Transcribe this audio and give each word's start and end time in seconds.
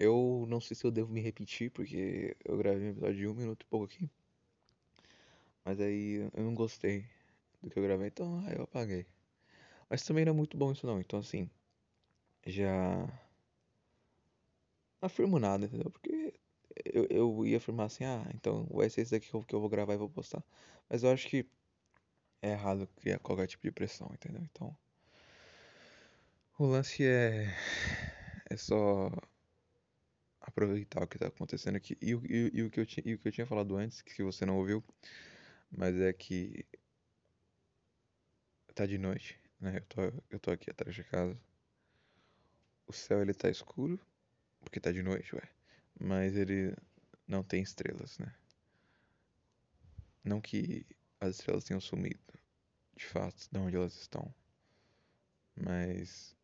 Eu 0.00 0.46
não 0.48 0.60
sei 0.60 0.74
se 0.74 0.84
eu 0.86 0.90
devo 0.90 1.12
me 1.12 1.20
repetir, 1.20 1.70
porque 1.70 2.36
eu 2.44 2.56
gravei 2.56 2.88
um 2.88 2.90
episódio 2.92 3.16
de 3.16 3.28
um 3.28 3.34
minuto 3.34 3.62
e 3.64 3.66
pouco 3.66 3.84
aqui. 3.84 4.10
Mas 5.64 5.78
aí 5.80 6.30
eu 6.34 6.42
não 6.42 6.54
gostei 6.54 7.06
do 7.62 7.70
que 7.70 7.78
eu 7.78 7.82
gravei, 7.82 8.08
então 8.08 8.42
aí 8.46 8.56
eu 8.56 8.64
apaguei. 8.64 9.06
Mas 9.90 10.02
também 10.04 10.24
não 10.24 10.32
é 10.32 10.36
muito 10.36 10.56
bom 10.56 10.72
isso 10.72 10.86
não, 10.86 11.00
então 11.00 11.18
assim, 11.20 11.50
já 12.46 13.06
não 15.00 15.06
afirmo 15.06 15.38
nada, 15.38 15.66
entendeu? 15.66 15.90
Porque 15.90 16.34
eu, 16.84 17.06
eu 17.10 17.46
ia 17.46 17.58
afirmar 17.58 17.86
assim, 17.86 18.04
ah, 18.04 18.24
então 18.34 18.66
vai 18.70 18.88
ser 18.88 19.02
esse 19.02 19.10
daqui 19.12 19.28
que 19.28 19.34
eu, 19.34 19.42
que 19.44 19.54
eu 19.54 19.60
vou 19.60 19.68
gravar 19.68 19.94
e 19.94 19.98
vou 19.98 20.08
postar. 20.08 20.42
Mas 20.88 21.02
eu 21.02 21.10
acho 21.10 21.28
que 21.28 21.46
é 22.42 22.52
errado 22.52 22.88
criar 22.96 23.18
qualquer 23.18 23.46
tipo 23.46 23.64
de 23.64 23.72
pressão, 23.72 24.10
entendeu? 24.14 24.42
Então, 24.50 24.76
o 26.58 26.66
lance 26.66 27.04
é 27.04 27.54
é 28.50 28.56
só 28.56 29.10
aproveitar 30.60 31.02
o 31.02 31.06
que 31.06 31.18
tá 31.18 31.28
acontecendo 31.28 31.76
aqui. 31.76 31.96
E, 32.02 32.12
e, 32.12 32.50
e 32.58 32.62
o 32.62 32.70
que 32.70 32.80
eu 32.80 32.86
tinha, 32.86 33.02
e 33.06 33.14
o 33.14 33.18
que 33.18 33.28
eu 33.28 33.32
tinha 33.32 33.46
falado 33.46 33.76
antes, 33.76 34.02
que 34.02 34.22
você 34.22 34.44
não 34.44 34.58
ouviu, 34.58 34.84
mas 35.70 35.98
é 35.98 36.12
que 36.12 36.66
tá 38.74 38.84
de 38.84 38.98
noite, 38.98 39.40
né? 39.58 39.78
Eu 39.78 39.86
tô, 39.86 40.22
eu 40.30 40.40
tô 40.40 40.50
aqui 40.50 40.70
atrás 40.70 40.94
de 40.94 41.02
casa. 41.04 41.38
O 42.86 42.92
céu 42.92 43.22
ele 43.22 43.32
tá 43.32 43.48
escuro, 43.48 43.98
porque 44.60 44.80
tá 44.80 44.92
de 44.92 45.02
noite, 45.02 45.34
ué. 45.34 45.48
Mas 45.98 46.36
ele 46.36 46.76
não 47.26 47.42
tem 47.42 47.62
estrelas, 47.62 48.18
né? 48.18 48.34
Não 50.22 50.40
que 50.40 50.86
as 51.20 51.36
estrelas 51.36 51.64
tenham 51.64 51.80
sumido, 51.80 52.20
de 52.96 53.06
fato, 53.06 53.48
de 53.50 53.58
onde 53.58 53.76
elas 53.76 53.94
estão. 53.94 54.34
Mas 55.54 56.36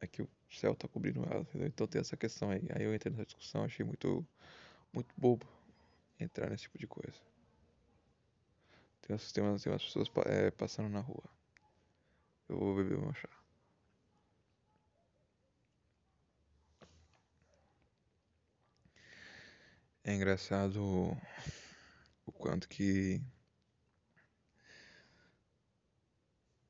é 0.00 0.06
que 0.06 0.22
o 0.22 0.28
céu 0.58 0.74
tá 0.74 0.88
cobrindo 0.88 1.22
elas, 1.30 1.46
entendeu? 1.48 1.68
Então 1.68 1.86
tem 1.86 2.00
essa 2.00 2.16
questão 2.16 2.50
aí. 2.50 2.62
Aí 2.74 2.84
eu 2.84 2.94
entrei 2.94 3.10
nessa 3.12 3.26
discussão, 3.26 3.64
achei 3.64 3.84
muito, 3.84 4.26
muito 4.92 5.14
bobo 5.16 5.46
entrar 6.18 6.50
nesse 6.50 6.64
tipo 6.64 6.78
de 6.78 6.86
coisa. 6.86 7.18
Tem 9.02 9.14
umas, 9.14 9.32
tem 9.32 9.44
umas, 9.44 9.62
tem 9.62 9.72
umas 9.72 9.84
pessoas 9.84 10.08
é, 10.26 10.50
passando 10.50 10.88
na 10.88 11.00
rua. 11.00 11.24
Eu 12.48 12.58
vou 12.58 12.76
beber 12.76 12.98
meu 12.98 13.14
chá. 13.14 13.28
É 20.04 20.14
engraçado 20.14 21.16
o 22.26 22.32
quanto 22.32 22.68
que 22.68 23.22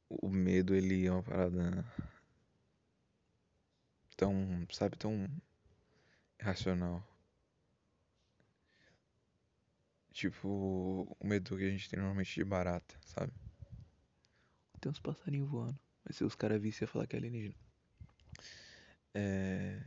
o 0.09 0.29
medo 0.29 0.75
ele 0.75 1.07
é 1.07 1.13
uma 1.13 1.23
parada 1.23 1.85
tão, 4.21 4.67
sabe, 4.71 4.97
tão 4.99 5.27
irracional. 6.41 7.03
Tipo, 10.13 10.49
o 11.19 11.27
medo 11.27 11.57
que 11.57 11.65
a 11.65 11.71
gente 11.71 11.89
tem 11.89 11.99
normalmente 11.99 12.35
de 12.35 12.45
barata, 12.45 12.95
sabe? 13.07 13.33
Tem 14.81 14.91
uns 14.91 14.99
passarinhos 14.99 15.49
voando. 15.49 15.79
Mas 16.05 16.17
se 16.17 16.25
os 16.25 16.35
caras 16.35 16.61
vissem, 16.61 16.85
ia 16.85 16.89
falar 16.93 17.07
que 17.07 17.17
é 17.17 17.19
alienígena. 17.19 17.55
É. 19.15 19.81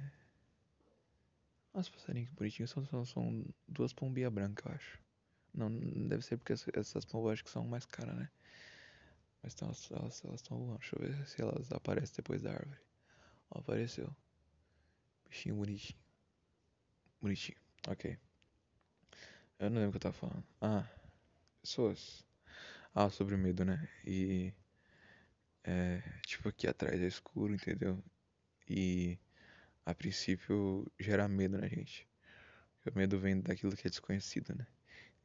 Nossa, 1.73 1.91
passarinhos 1.91 2.29
que 2.29 2.35
bonitinhos 2.35 2.71
são, 2.71 2.85
são, 2.85 3.05
são 3.05 3.45
duas 3.67 3.93
pombinhas 3.93 4.31
brancas, 4.33 4.65
eu 4.65 4.71
acho. 4.73 4.99
Não, 5.53 5.69
deve 6.07 6.23
ser 6.23 6.37
porque 6.37 6.53
essa- 6.53 6.71
essas 6.73 7.05
pombas 7.05 7.33
acho 7.33 7.43
que 7.43 7.49
são 7.51 7.65
mais 7.67 7.85
caras, 7.85 8.15
né? 8.15 8.29
Mas 9.43 9.53
então 9.53 9.67
elas 9.91 10.23
estão 10.35 10.57
voando. 10.57 10.79
Deixa 10.79 10.95
eu 10.95 11.01
ver 11.01 11.27
se 11.27 11.41
elas 11.41 11.71
aparecem 11.71 12.15
depois 12.15 12.41
da 12.41 12.51
árvore. 12.53 12.79
Apareceu. 13.53 14.13
Bichinho 15.29 15.55
bonitinho. 15.55 15.99
Bonitinho. 17.21 17.57
Ok. 17.87 18.17
Eu 19.59 19.69
não 19.69 19.79
lembro 19.79 19.89
o 19.89 19.91
que 19.91 19.97
eu 19.97 20.11
tava 20.11 20.13
falando. 20.13 20.43
Ah, 20.59 20.87
pessoas. 21.61 22.25
Ah, 22.93 23.09
sobre 23.09 23.37
medo, 23.37 23.63
né? 23.63 23.87
E. 24.05 24.53
É. 25.63 26.01
Tipo, 26.25 26.49
aqui 26.49 26.67
atrás 26.67 26.99
é 27.01 27.07
escuro, 27.07 27.53
entendeu? 27.53 28.03
E. 28.67 29.19
A 29.85 29.93
princípio 29.93 30.89
gera 30.99 31.27
medo 31.27 31.57
na 31.57 31.67
gente. 31.67 32.07
O 32.85 32.97
medo 32.97 33.19
vem 33.19 33.39
daquilo 33.39 33.75
que 33.75 33.87
é 33.87 33.89
desconhecido, 33.89 34.55
né? 34.55 34.65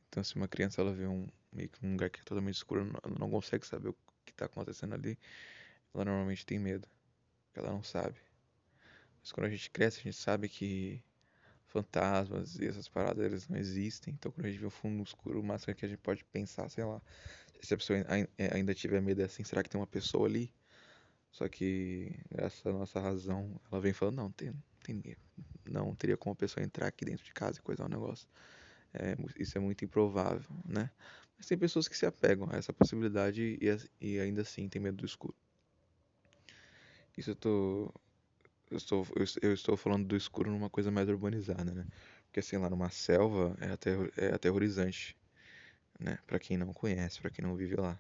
Então, 0.09 0.23
se 0.23 0.37
uma 0.37 0.49
criança 0.49 0.81
ela 0.81 0.93
vê 0.93 1.07
um, 1.07 1.29
meio 1.53 1.69
que 1.69 1.85
um 1.85 1.93
lugar 1.93 2.11
que 2.11 2.21
é 2.21 2.25
totalmente 2.25 2.57
escuro, 2.57 2.81
ela 3.05 3.19
não 3.19 3.31
consegue 3.31 3.67
saber 3.67 3.89
o 3.91 3.97
que 4.25 4.33
está 4.33 4.47
acontecendo 4.47 4.95
ali, 4.95 5.19
ela 5.95 6.05
normalmente 6.05 6.45
tem 6.47 6.59
medo, 6.59 6.89
porque 7.49 7.61
ela 7.61 7.73
não 7.73 7.83
sabe. 7.83 8.17
Mas 9.21 9.33
quando 9.33 9.47
a 9.47 9.51
gente 9.51 9.71
cresce, 9.71 10.01
a 10.01 10.03
gente 10.03 10.17
sabe 10.17 10.49
que 10.49 11.03
fantasmas 11.67 12.59
e 12.59 12.67
essas 12.67 12.89
paradas 12.89 13.25
eles 13.25 13.49
não 13.49 13.59
existem. 13.59 14.15
Então, 14.15 14.33
quando 14.33 14.47
a 14.47 14.51
gente 14.51 14.61
vê 14.61 14.67
o 14.67 14.71
fundo 14.71 15.03
escuro, 15.03 15.41
o 15.41 15.45
máximo 15.45 15.75
que 15.75 15.85
a 15.85 15.89
gente 15.89 15.99
pode 15.99 16.25
pensar, 16.25 16.69
sei 16.71 16.85
lá, 16.85 17.01
se 17.61 17.75
a 17.75 17.77
pessoa 17.77 17.99
é, 17.99 18.55
ainda 18.55 18.75
tiver 18.75 19.01
medo 19.03 19.21
é 19.21 19.25
assim, 19.25 19.45
será 19.45 19.63
que 19.63 19.69
tem 19.69 19.81
uma 19.81 19.87
pessoa 19.87 20.27
ali? 20.27 20.53
Só 21.31 21.49
que, 21.49 22.19
graças 22.31 22.65
à 22.67 22.73
nossa 22.73 23.01
razão, 23.01 23.61
ela 23.71 23.81
vem 23.81 23.93
falando, 23.93 24.17
não, 24.17 24.31
tem, 24.31 24.53
tem 24.83 24.95
ninguém. 24.95 25.17
Não 25.71 25.95
teria 25.95 26.17
como 26.17 26.33
a 26.33 26.37
pessoa 26.37 26.65
entrar 26.65 26.87
aqui 26.87 27.05
dentro 27.05 27.25
de 27.25 27.33
casa 27.33 27.59
e 27.59 27.63
coisar 27.63 27.85
um 27.85 27.89
negócio. 27.89 28.27
É, 28.95 29.15
isso 29.37 29.59
é 29.59 29.61
muito 29.61 29.85
improvável, 29.85 30.51
né? 30.65 30.91
Mas 31.37 31.47
tem 31.47 31.59
pessoas 31.59 31.87
que 31.87 31.97
se 31.97 32.07
apegam 32.07 32.49
a 32.51 32.57
essa 32.57 32.73
possibilidade 32.73 33.59
e, 33.61 33.69
e 34.01 34.19
ainda 34.19 34.43
assim 34.43 34.69
tem 34.69 34.81
medo 34.81 34.97
do 34.97 35.07
escuro. 35.07 35.37
Isso 37.19 37.31
eu 37.33 37.37
tô, 37.37 37.95
eu 38.71 38.79
estou, 38.79 39.07
eu, 39.17 39.25
es- 39.25 39.39
eu 39.43 39.55
estou 39.55 39.77
falando 39.77 40.07
do 40.07 40.17
escuro 40.17 40.51
numa 40.51 40.71
coisa 40.71 40.91
mais 40.91 41.09
urbanizada, 41.09 41.73
né? 41.75 41.87
Porque 42.27 42.41
assim, 42.41 42.57
lá 42.59 42.71
numa 42.71 42.91
selva 42.91 43.57
é, 43.61 43.71
aterro- 43.73 44.11
é 44.17 44.35
aterrorizante, 44.35 45.17
né? 46.01 46.19
Pra 46.27 46.39
quem 46.41 46.57
não 46.59 46.73
conhece, 46.75 47.21
pra 47.21 47.31
quem 47.31 47.45
não 47.45 47.57
vive 47.57 47.77
lá. 47.77 47.99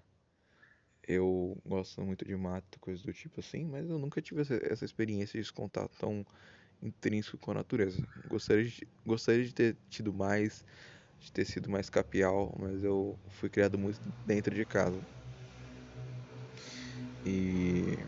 Eu 1.07 1.57
gosto 1.65 2.03
muito 2.03 2.25
de 2.25 2.37
mato, 2.37 2.79
coisas 2.81 3.03
do 3.03 3.13
tipo 3.13 3.41
assim, 3.41 3.65
mas 3.65 3.89
eu 3.89 3.99
nunca 3.99 4.21
tive 4.21 4.43
essa, 4.43 4.55
essa 4.63 4.85
experiência 4.85 5.33
de 5.39 5.41
esse 5.41 5.53
contato 5.53 5.97
tão 5.99 6.25
intrínseco 6.83 7.39
com 7.39 7.53
a 7.53 7.55
natureza. 7.55 8.03
Gostaria 8.27 8.65
de, 8.65 8.89
gostaria 9.07 9.45
de 9.45 9.55
ter 9.55 9.79
tido 9.91 10.13
mais, 10.13 10.65
de 11.21 11.33
ter 11.33 11.45
sido 11.47 11.71
mais 11.71 11.91
capial, 11.91 12.55
mas 12.61 12.85
eu 12.85 13.19
fui 13.31 13.51
criado 13.51 13.79
muito 13.79 14.01
dentro 14.25 14.55
de 14.55 14.67
casa. 14.67 15.07
E 17.25 17.99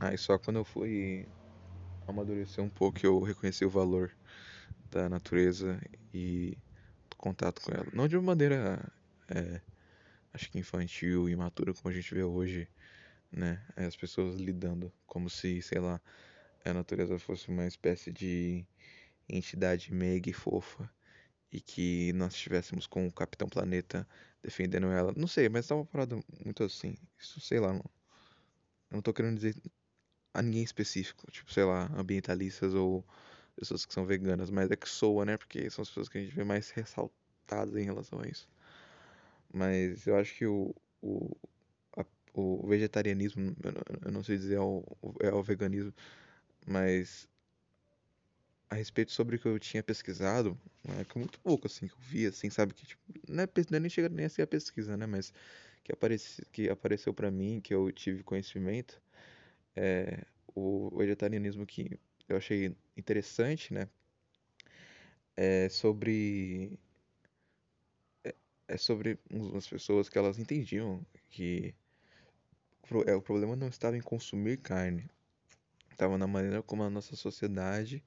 aí 0.00 0.16
só 0.18 0.38
quando 0.38 0.56
eu 0.56 0.64
fui 0.64 1.28
amadurecer 2.06 2.62
um 2.62 2.70
pouco 2.70 3.00
eu 3.04 3.20
reconheci 3.20 3.64
o 3.64 3.70
valor 3.70 4.12
da 4.90 5.08
natureza 5.08 5.80
e 6.12 6.56
do 7.10 7.16
contato 7.16 7.60
com 7.62 7.72
ela. 7.72 7.86
Não 7.92 8.08
de 8.08 8.16
uma 8.16 8.22
maneira, 8.22 8.92
é, 9.28 9.60
acho 10.32 10.50
que 10.50 10.58
infantil 10.58 11.28
imatura 11.28 11.74
como 11.74 11.92
a 11.92 11.96
gente 11.96 12.14
vê 12.14 12.22
hoje, 12.22 12.68
né? 13.30 13.64
As 13.76 13.96
pessoas 13.96 14.36
lidando 14.36 14.92
como 15.06 15.28
se, 15.28 15.60
sei 15.62 15.80
lá, 15.80 16.00
a 16.64 16.74
natureza 16.74 17.18
fosse 17.18 17.48
uma 17.48 17.66
espécie 17.66 18.12
de 18.12 18.66
entidade 19.28 19.92
meiga 19.92 20.30
e 20.30 20.32
fofa 20.32 20.90
e 21.52 21.60
que 21.60 22.12
nós 22.14 22.34
estivéssemos 22.34 22.86
com 22.86 23.06
o 23.06 23.12
Capitão 23.12 23.48
Planeta 23.48 24.06
defendendo 24.42 24.88
ela. 24.88 25.12
Não 25.16 25.26
sei, 25.26 25.48
mas 25.48 25.66
tá 25.66 25.74
uma 25.74 25.86
parada 25.86 26.18
muito 26.44 26.62
assim. 26.64 26.96
Isso, 27.18 27.40
sei 27.40 27.60
lá, 27.60 27.72
não, 27.72 27.84
não 28.90 29.00
tô 29.02 29.12
querendo 29.12 29.36
dizer 29.36 29.54
a 30.38 30.42
ninguém 30.42 30.62
específico, 30.64 31.30
tipo, 31.30 31.52
sei 31.52 31.64
lá, 31.64 31.90
ambientalistas 31.96 32.74
ou 32.74 33.04
pessoas 33.56 33.86
que 33.86 33.94
são 33.94 34.06
veganas, 34.06 34.50
mas 34.50 34.70
é 34.70 34.76
que 34.76 34.88
soa, 34.88 35.24
né? 35.24 35.36
Porque 35.36 35.70
são 35.70 35.82
as 35.82 35.88
pessoas 35.88 36.08
que 36.08 36.18
a 36.18 36.22
gente 36.22 36.34
vê 36.34 36.44
mais 36.44 36.70
ressaltadas 36.70 37.76
em 37.76 37.84
relação 37.84 38.20
a 38.20 38.28
isso. 38.28 38.48
Mas 39.52 40.06
eu 40.06 40.16
acho 40.16 40.34
que 40.34 40.46
o, 40.46 40.74
o, 41.02 41.36
a- 41.96 42.06
o 42.34 42.66
vegetarianismo, 42.68 43.56
eu 44.04 44.12
não, 44.12 44.22
sei 44.22 44.36
dizer 44.36 44.56
é 44.56 44.60
o, 44.60 44.84
é 45.20 45.32
o 45.32 45.42
veganismo, 45.42 45.94
mas 46.66 47.28
a 48.70 48.74
respeito 48.76 49.10
sobre 49.12 49.36
o 49.36 49.38
que 49.38 49.46
eu 49.46 49.58
tinha 49.58 49.82
pesquisado, 49.82 50.56
é 51.00 51.04
que 51.04 51.18
muito 51.18 51.38
pouco 51.40 51.66
assim 51.66 51.86
que 51.88 51.94
eu 51.94 51.98
vi, 52.00 52.26
assim, 52.26 52.50
sabe 52.50 52.74
que 52.74 52.86
tipo, 52.86 53.02
não 53.28 53.44
é, 53.44 53.48
não 53.70 53.76
é 53.76 53.80
nem 53.80 53.90
chega 53.90 54.08
nem 54.08 54.26
a 54.26 54.28
ser 54.28 54.42
a 54.42 54.46
pesquisa, 54.46 54.96
né, 54.96 55.06
mas 55.06 55.32
que 55.84 55.92
apareci, 55.92 56.44
que 56.52 56.68
apareceu 56.68 57.14
pra 57.14 57.30
mim, 57.30 57.60
que 57.60 57.72
eu 57.74 57.90
tive 57.92 58.22
conhecimento, 58.24 59.00
é 59.76 60.24
o 60.54 60.90
vegetarianismo 60.96 61.66
que 61.66 61.98
eu 62.28 62.36
achei 62.36 62.76
interessante, 62.96 63.72
né, 63.74 63.88
é 65.36 65.68
sobre 65.68 66.78
é 68.68 68.76
sobre 68.76 69.18
umas 69.30 69.68
pessoas 69.68 70.08
que 70.08 70.18
elas 70.18 70.38
entendiam 70.38 71.04
que 71.30 71.74
é, 73.06 73.14
o 73.14 73.22
problema 73.22 73.56
não 73.56 73.68
estava 73.68 73.96
em 73.96 74.00
consumir 74.00 74.58
carne, 74.58 75.08
estava 75.90 76.16
na 76.18 76.26
maneira 76.26 76.62
como 76.62 76.82
a 76.82 76.90
nossa 76.90 77.16
sociedade 77.16 78.02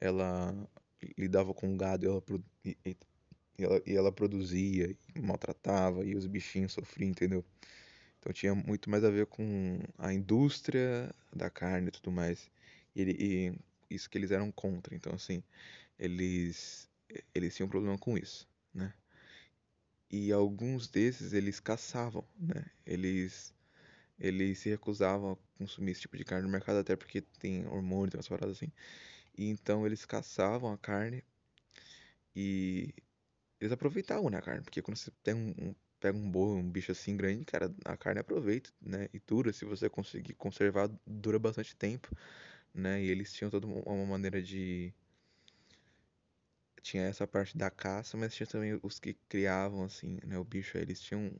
ela 0.00 0.54
lidava 1.18 1.54
com 1.54 1.72
o 1.72 1.76
gado 1.76 2.06
ela, 2.06 2.22
e, 2.64 2.96
ela, 3.58 3.82
e 3.86 3.96
ela 3.96 4.12
produzia, 4.12 4.96
maltratava, 5.22 6.04
e 6.04 6.14
os 6.14 6.26
bichinhos 6.26 6.72
sofriam, 6.72 7.10
entendeu? 7.10 7.44
Então 8.20 8.32
tinha 8.32 8.54
muito 8.54 8.90
mais 8.90 9.04
a 9.04 9.10
ver 9.10 9.26
com 9.26 9.80
a 9.98 10.12
indústria 10.14 11.14
da 11.34 11.50
carne 11.50 11.88
e 11.88 11.92
tudo 11.92 12.12
mais. 12.12 12.50
E, 12.96 13.02
ele- 13.02 13.16
e 13.90 13.94
isso 13.94 14.10
que 14.10 14.18
eles 14.18 14.30
eram 14.32 14.52
contra. 14.52 14.94
Então, 14.96 15.14
assim, 15.14 15.42
eles, 15.98 16.88
eles 17.34 17.56
tinham 17.56 17.68
problema 17.70 17.98
com 17.98 18.18
isso, 18.18 18.48
né? 18.74 18.94
E 20.10 20.30
alguns 20.30 20.88
desses 20.88 21.32
eles 21.32 21.58
caçavam, 21.58 22.22
né? 22.38 22.66
Eles, 22.84 23.54
eles 24.18 24.58
se 24.60 24.70
recusavam 24.70 25.32
a 25.32 25.58
consumir 25.58 25.92
esse 25.92 26.02
tipo 26.02 26.16
de 26.18 26.24
carne 26.24 26.46
no 26.46 26.52
mercado, 26.52 26.78
até 26.80 26.96
porque 26.96 27.22
tem 27.22 27.66
hormônio, 27.68 28.10
tem 28.12 28.18
umas 28.18 28.28
paradas 28.28 28.56
assim. 28.58 28.72
E 29.38 29.48
então 29.50 29.86
eles 29.86 30.04
caçavam 30.06 30.72
a 30.72 30.78
carne 30.78 31.24
e 32.34 32.94
eles 33.60 33.72
aproveitavam 33.72 34.30
né, 34.30 34.38
a 34.38 34.42
carne, 34.42 34.62
porque 34.62 34.82
quando 34.82 34.96
você 34.98 35.10
tem 35.24 35.34
um, 35.34 35.50
um 35.70 35.74
pega 36.00 36.16
um 36.18 36.30
boi, 36.30 36.58
um 36.58 36.70
bicho 36.70 36.92
assim 36.92 37.16
grande, 37.16 37.44
cara, 37.44 37.74
a 37.84 37.96
carne 37.96 38.20
aproveita, 38.20 38.70
né? 38.80 39.08
E 39.12 39.20
dura, 39.20 39.52
se 39.52 39.64
você 39.64 39.88
conseguir 39.88 40.34
conservar, 40.34 40.90
dura 41.06 41.38
bastante 41.38 41.76
tempo, 41.76 42.08
né? 42.74 43.02
E 43.02 43.08
eles 43.10 43.32
tinham 43.34 43.50
toda 43.50 43.66
uma 43.66 44.06
maneira 44.06 44.42
de 44.42 44.92
tinha 46.82 47.04
essa 47.04 47.26
parte 47.26 47.56
da 47.56 47.70
caça, 47.70 48.16
mas 48.16 48.34
tinha 48.34 48.46
também 48.46 48.78
os 48.82 48.98
que 48.98 49.14
criavam 49.28 49.84
assim, 49.84 50.18
né, 50.24 50.38
o 50.38 50.44
bicho, 50.44 50.76
eles 50.78 51.00
tinham 51.00 51.30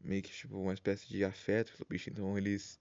meio 0.00 0.22
que 0.22 0.30
tipo 0.32 0.56
uma 0.58 0.74
espécie 0.74 1.06
de 1.08 1.24
afeto 1.24 1.72
pelo 1.72 1.86
bicho, 1.88 2.10
então 2.10 2.36
eles 2.38 2.80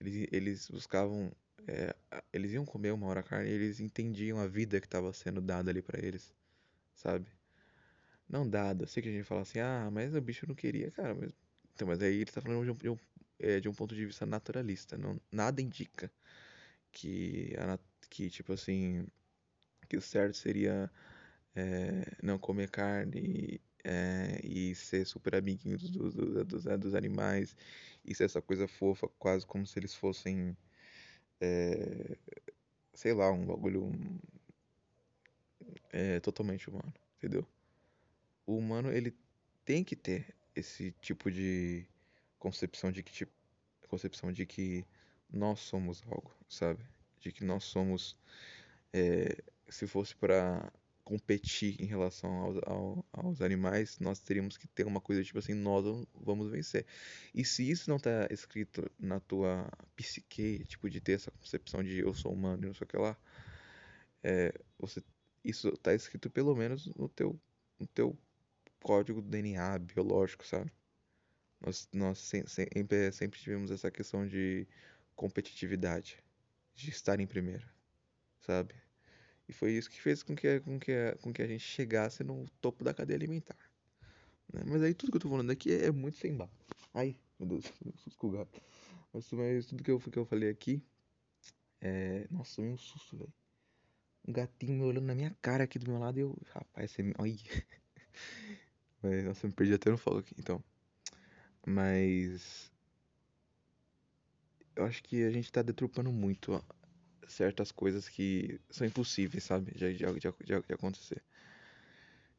eles, 0.00 0.28
eles 0.32 0.68
buscavam 0.70 1.32
é, 1.68 1.94
eles 2.32 2.52
iam 2.52 2.64
comer 2.64 2.92
uma 2.92 3.06
hora 3.08 3.20
a 3.20 3.22
carne 3.22 3.50
e 3.50 3.52
eles 3.52 3.80
entendiam 3.80 4.38
a 4.38 4.46
vida 4.46 4.80
que 4.80 4.86
estava 4.86 5.12
sendo 5.12 5.40
dada 5.40 5.70
ali 5.70 5.82
para 5.82 6.04
eles, 6.04 6.34
sabe? 6.94 7.26
Não 8.30 8.48
dada. 8.48 8.86
Sei 8.86 9.02
que 9.02 9.08
a 9.08 9.12
gente 9.12 9.24
fala 9.24 9.42
assim, 9.42 9.58
ah, 9.58 9.90
mas 9.92 10.14
o 10.14 10.20
bicho 10.20 10.46
não 10.46 10.54
queria, 10.54 10.90
cara. 10.92 11.14
Mas... 11.14 11.32
Então, 11.74 11.88
mas 11.88 12.00
aí 12.00 12.14
ele 12.16 12.30
tá 12.30 12.40
falando 12.40 12.64
de 12.64 12.70
um, 12.70 12.74
de 12.74 12.88
um, 12.90 12.98
é, 13.38 13.60
de 13.60 13.68
um 13.68 13.74
ponto 13.74 13.94
de 13.94 14.06
vista 14.06 14.24
naturalista. 14.24 14.96
Não, 14.96 15.20
nada 15.32 15.60
indica 15.60 16.10
que, 16.92 17.54
a, 17.58 17.78
que, 18.08 18.30
tipo 18.30 18.52
assim, 18.52 19.06
que 19.88 19.96
o 19.96 20.02
certo 20.02 20.36
seria 20.36 20.90
é, 21.56 22.06
não 22.22 22.38
comer 22.38 22.70
carne 22.70 23.60
é, 23.84 24.40
e 24.44 24.74
ser 24.74 25.04
super 25.06 25.34
amiguinho 25.34 25.78
dos, 25.78 25.90
dos, 25.90 26.14
dos, 26.46 26.64
dos, 26.64 26.94
animais 26.94 27.56
e 28.04 28.14
ser 28.14 28.24
essa 28.24 28.42
coisa 28.42 28.68
fofa, 28.68 29.08
quase 29.18 29.46
como 29.46 29.66
se 29.66 29.78
eles 29.78 29.94
fossem, 29.94 30.56
é, 31.40 32.16
sei 32.94 33.14
lá, 33.14 33.32
um 33.32 33.46
bagulho 33.46 33.90
é, 35.92 36.20
totalmente 36.20 36.68
humano, 36.68 36.92
entendeu? 37.18 37.46
O 38.50 38.58
humano 38.58 38.92
ele 38.92 39.14
tem 39.64 39.84
que 39.84 39.96
ter 39.96 40.34
esse 40.54 40.92
tipo 41.00 41.30
de 41.30 41.86
concepção 42.38 42.90
de 42.90 43.02
que 43.02 43.12
tipo, 43.12 43.32
concepção 43.88 44.32
de 44.32 44.46
que 44.46 44.84
nós 45.30 45.60
somos 45.60 46.02
algo, 46.06 46.34
sabe? 46.48 46.84
De 47.20 47.32
que 47.32 47.44
nós 47.44 47.64
somos 47.64 48.16
é, 48.92 49.36
se 49.68 49.86
fosse 49.86 50.14
para 50.16 50.72
competir 51.04 51.80
em 51.80 51.86
relação 51.86 52.30
aos, 52.30 52.56
ao, 52.66 53.06
aos 53.12 53.42
animais, 53.42 53.98
nós 53.98 54.20
teríamos 54.20 54.56
que 54.56 54.68
ter 54.68 54.86
uma 54.86 55.00
coisa 55.00 55.24
tipo 55.24 55.38
assim, 55.38 55.54
nós 55.54 55.84
vamos 56.14 56.50
vencer. 56.50 56.86
E 57.34 57.44
se 57.44 57.68
isso 57.68 57.90
não 57.90 57.96
está 57.96 58.28
escrito 58.30 58.88
na 58.98 59.18
tua 59.18 59.68
psique, 59.96 60.64
tipo 60.66 60.88
de 60.88 61.00
ter 61.00 61.12
essa 61.12 61.30
concepção 61.32 61.82
de 61.82 61.98
eu 61.98 62.14
sou 62.14 62.32
humano 62.32 62.64
e 62.64 62.66
não 62.66 62.74
sei 62.74 62.84
o 62.84 62.88
que 62.88 62.96
lá, 62.96 63.16
é, 64.22 64.52
você, 64.78 65.02
isso 65.44 65.68
está 65.68 65.94
escrito 65.94 66.30
pelo 66.30 66.54
menos 66.54 66.86
no 66.94 67.08
teu, 67.08 67.38
no 67.78 67.86
teu 67.88 68.16
código 68.80 69.20
do 69.20 69.28
DNA 69.28 69.78
biológico, 69.78 70.46
sabe? 70.46 70.72
Nós, 71.60 71.88
nós 71.92 72.18
sempre, 72.18 73.12
sempre 73.12 73.38
tivemos 73.38 73.70
essa 73.70 73.90
questão 73.90 74.26
de 74.26 74.66
competitividade, 75.14 76.18
de 76.74 76.90
estar 76.90 77.20
em 77.20 77.26
primeiro, 77.26 77.68
sabe? 78.40 78.74
E 79.46 79.52
foi 79.52 79.72
isso 79.72 79.90
que 79.90 80.00
fez 80.00 80.22
com 80.22 80.34
que, 80.34 80.60
com 80.60 80.78
que, 80.78 80.92
com 81.20 81.32
que 81.32 81.42
a 81.42 81.46
gente 81.46 81.64
chegasse 81.64 82.24
no 82.24 82.46
topo 82.60 82.84
da 82.84 82.94
cadeia 82.94 83.16
alimentar. 83.16 83.58
Né? 84.52 84.62
Mas 84.66 84.82
aí 84.82 84.94
tudo 84.94 85.10
que 85.10 85.16
eu 85.16 85.20
tô 85.20 85.28
falando 85.28 85.50
aqui 85.50 85.72
é, 85.72 85.86
é 85.86 85.90
muito 85.90 86.18
sem 86.18 86.34
bar. 86.34 86.48
Ai, 86.94 87.16
meu 87.38 87.48
Deus, 87.48 87.64
susto 87.98 88.18
com 88.18 88.30
gato. 88.30 88.60
Mas, 89.12 89.30
mas, 89.32 89.66
tudo 89.66 89.82
que 89.82 89.90
eu, 89.90 89.98
que 89.98 90.18
eu 90.18 90.24
falei 90.24 90.48
aqui 90.48 90.82
é. 91.80 92.26
Nossa, 92.30 92.56
tomei 92.56 92.70
um 92.72 92.78
susto, 92.78 93.16
velho. 93.16 93.32
Um 94.26 94.32
gatinho 94.32 94.74
me 94.74 94.82
olhando 94.82 95.06
na 95.06 95.14
minha 95.14 95.34
cara 95.40 95.64
aqui 95.64 95.78
do 95.78 95.90
meu 95.90 95.98
lado 95.98 96.18
e 96.18 96.22
eu. 96.22 96.36
Rapaz, 96.52 96.90
você. 96.90 97.12
Olha. 97.18 97.34
Mas, 99.02 99.24
nossa, 99.24 99.46
me 99.46 99.52
perdi 99.52 99.74
até 99.74 99.90
no 99.90 99.98
falo 99.98 100.18
aqui, 100.18 100.34
então. 100.38 100.62
Mas. 101.66 102.70
Eu 104.76 104.84
acho 104.84 105.02
que 105.02 105.24
a 105.24 105.30
gente 105.30 105.50
tá 105.52 105.62
deturpando 105.62 106.12
muito 106.12 106.62
certas 107.26 107.70
coisas 107.70 108.08
que 108.08 108.60
são 108.70 108.86
impossíveis, 108.86 109.44
sabe? 109.44 109.72
De, 109.72 109.94
de, 109.94 110.04
de, 110.04 110.62
de 110.66 110.74
acontecer. 110.74 111.22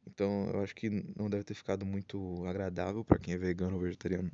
Então, 0.07 0.49
eu 0.51 0.61
acho 0.63 0.75
que 0.75 0.89
não 1.17 1.29
deve 1.29 1.43
ter 1.43 1.53
ficado 1.53 1.85
muito 1.85 2.45
agradável 2.47 3.03
para 3.05 3.19
quem 3.19 3.33
é 3.33 3.37
vegano 3.37 3.75
ou 3.75 3.81
vegetariano 3.81 4.31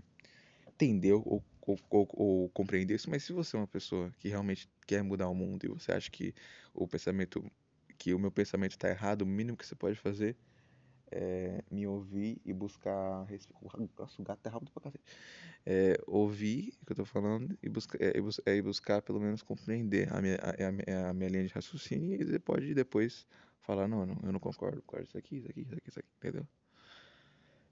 entender 0.67 1.13
ou, 1.13 1.43
ou, 1.61 1.79
ou, 1.89 2.07
ou, 2.13 2.49
compreender 2.49 2.95
isso, 2.95 3.09
mas 3.09 3.23
se 3.23 3.33
você 3.33 3.55
é 3.55 3.59
uma 3.59 3.67
pessoa 3.67 4.13
que 4.19 4.29
realmente 4.29 4.69
quer 4.85 5.03
mudar 5.03 5.27
o 5.27 5.35
mundo 5.35 5.65
e 5.65 5.69
você 5.69 5.91
acha 5.91 6.09
que 6.11 6.33
o 6.73 6.87
pensamento, 6.87 7.43
que 7.97 8.13
o 8.13 8.19
meu 8.19 8.31
pensamento 8.31 8.71
está 8.71 8.89
errado, 8.89 9.23
o 9.23 9.25
mínimo 9.25 9.57
que 9.57 9.65
você 9.65 9.75
pode 9.75 9.97
fazer 9.97 10.37
é, 11.11 11.63
me 11.71 11.87
ouvir 11.87 12.41
e 12.45 12.53
buscar. 12.53 13.25
O 13.61 14.23
gato 14.23 14.45
é 14.45 14.49
rápido 14.49 14.71
pra 14.71 14.83
cacete. 14.83 15.03
É, 15.65 15.99
ouvir 16.05 16.73
o 16.81 16.85
que 16.85 16.91
eu 16.93 16.95
tô 16.95 17.05
falando 17.05 17.57
e, 17.61 17.69
buscar, 17.69 17.99
é, 18.01 18.13
é, 18.45 18.61
buscar 18.61 19.01
pelo 19.01 19.19
menos 19.19 19.41
compreender 19.41 20.13
a 20.13 20.21
minha, 20.21 20.37
a, 20.37 21.09
a, 21.09 21.13
minha 21.13 21.29
linha 21.29 21.45
de 21.45 21.53
raciocínio 21.53 22.21
e 22.21 22.25
você 22.25 22.39
pode 22.39 22.73
depois 22.73 23.25
falar: 23.61 23.87
não, 23.87 24.05
não 24.05 24.17
eu 24.23 24.31
não 24.31 24.39
concordo 24.39 24.81
com 24.83 24.97
isso 24.99 25.17
aqui, 25.17 25.37
isso 25.37 25.49
aqui, 25.49 25.61
isso 25.61 25.75
aqui, 25.75 25.89
isso 25.89 25.99
aqui, 25.99 26.09
entendeu? 26.17 26.47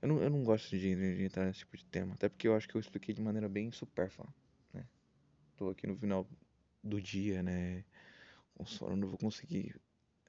Eu 0.02 0.10
não, 0.10 0.22
eu 0.22 0.30
não 0.30 0.44
gosto 0.44 0.70
de, 0.70 0.96
de, 0.96 1.24
entrar 1.24 1.46
nesse 1.46 1.60
tipo 1.60 1.78
de 1.78 1.86
tema, 1.86 2.14
até 2.14 2.30
porque 2.30 2.48
eu 2.48 2.56
acho 2.56 2.68
que 2.68 2.76
eu 2.76 2.82
expliquei 2.82 3.14
de 3.14 3.22
maneira 3.22 3.50
bem 3.50 3.72
supérflua, 3.72 4.28
né? 4.74 4.86
Tô 5.58 5.70
aqui 5.70 5.88
no 5.88 5.96
final 5.96 6.28
do 6.84 7.02
dia, 7.02 7.42
né? 7.42 7.84
Com 8.54 8.66
sono, 8.66 8.96
não 8.96 9.08
vou 9.08 9.18
conseguir 9.18 9.76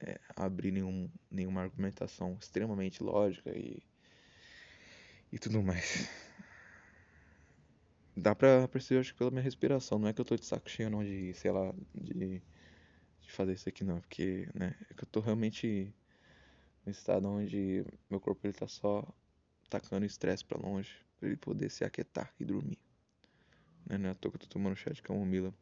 é, 0.01 0.19
abrir 0.35 0.71
nenhum, 0.71 1.09
nenhuma 1.29 1.61
argumentação 1.61 2.37
extremamente 2.39 3.03
lógica 3.03 3.51
e, 3.57 3.81
e 5.31 5.39
tudo 5.39 5.61
mais. 5.61 6.09
Dá 8.15 8.33
pra 8.33 8.67
perceber, 8.67 8.99
acho 8.99 9.13
que 9.13 9.17
pela 9.17 9.29
minha 9.29 9.43
respiração, 9.43 9.99
não 9.99 10.07
é 10.07 10.13
que 10.13 10.19
eu 10.19 10.25
tô 10.25 10.35
de 10.35 10.45
saco 10.45 10.69
cheio 10.69 10.89
não 10.89 11.03
de, 11.03 11.33
sei 11.35 11.51
lá, 11.51 11.71
de, 11.93 12.41
de 13.21 13.31
fazer 13.31 13.53
isso 13.53 13.69
aqui 13.69 13.83
não, 13.83 13.99
porque, 14.01 14.49
né, 14.55 14.75
é 14.89 14.93
que 14.93 15.03
eu 15.03 15.07
tô 15.07 15.19
realmente 15.19 15.93
no 16.85 16.91
estado 16.91 17.27
onde 17.29 17.85
meu 18.09 18.19
corpo 18.19 18.47
ele 18.47 18.53
tá 18.53 18.67
só 18.67 19.07
tacando 19.69 20.05
estresse 20.05 20.43
para 20.45 20.59
longe, 20.59 20.91
para 21.19 21.29
ele 21.29 21.37
poder 21.37 21.69
se 21.69 21.83
aquietar 21.83 22.33
e 22.39 22.45
dormir. 22.45 22.79
Né, 23.85 23.97
não 23.97 24.09
é 24.09 24.11
à 24.11 24.15
toa 24.15 24.31
que 24.31 24.37
eu 24.37 24.41
tô 24.41 24.47
tomando 24.47 24.75
chá 24.75 24.91
de 24.91 25.01
camomila, 25.01 25.53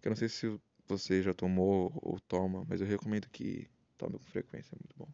que 0.00 0.08
eu 0.08 0.10
não 0.10 0.16
sei 0.16 0.28
se 0.28 0.60
você 0.88 1.22
já 1.22 1.32
tomou 1.32 1.92
ou 2.02 2.18
toma, 2.20 2.64
mas 2.68 2.80
eu 2.80 2.86
recomendo 2.86 3.28
que 3.28 3.68
Tome 4.00 4.18
com 4.18 4.24
frequência, 4.24 4.74
é 4.74 4.78
muito 4.80 4.96
bom. 4.96 5.08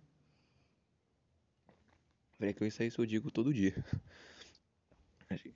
Frequência 2.35 2.85
isso 2.85 3.00
eu 3.00 3.07
digo 3.07 3.33
todo 3.33 3.52
dia. 3.52 3.75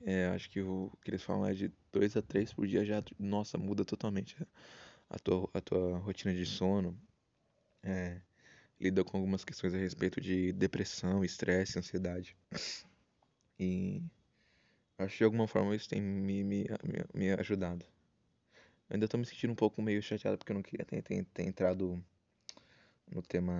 É, 0.04 0.26
acho 0.26 0.50
que 0.50 0.60
o 0.60 0.90
que 1.00 1.12
eles 1.12 1.22
falam 1.22 1.46
é 1.46 1.54
de 1.54 1.70
2 1.92 2.16
a 2.16 2.20
3 2.20 2.52
por 2.52 2.66
dia 2.66 2.84
já, 2.84 3.00
nossa, 3.16 3.56
muda 3.56 3.84
totalmente 3.84 4.37
a 5.08 5.16
tua, 5.16 5.49
a 5.54 5.60
tua 5.60 5.99
rotina 5.99 6.34
de 6.34 6.44
sono. 6.44 7.00
É, 7.80 8.20
lida 8.80 9.04
com 9.04 9.18
algumas 9.18 9.44
questões 9.44 9.72
a 9.72 9.78
respeito 9.78 10.20
de 10.20 10.52
depressão, 10.54 11.25
estresse, 11.25 11.78
ansiedade. 11.78 12.37
E 13.60 14.02
acho 14.99 15.12
que 15.12 15.18
de 15.18 15.25
alguma 15.25 15.46
forma 15.46 15.76
isso 15.76 15.88
tem 15.88 16.02
me, 16.02 16.42
me, 16.42 16.64
me, 16.64 17.04
me 17.14 17.30
ajudado. 17.34 17.87
ainda 18.88 19.06
tô 19.06 19.16
me 19.16 19.25
sentindo 19.25 19.52
um 19.52 19.56
pouco 19.56 19.80
meio 19.80 20.02
chateado 20.02 20.37
porque 20.37 20.50
eu 20.50 20.56
não 20.56 20.64
queria 20.64 20.84
ter, 20.84 21.00
ter, 21.00 21.25
ter 21.26 21.44
entrado 21.44 22.04
no 23.10 23.22
tema 23.22 23.52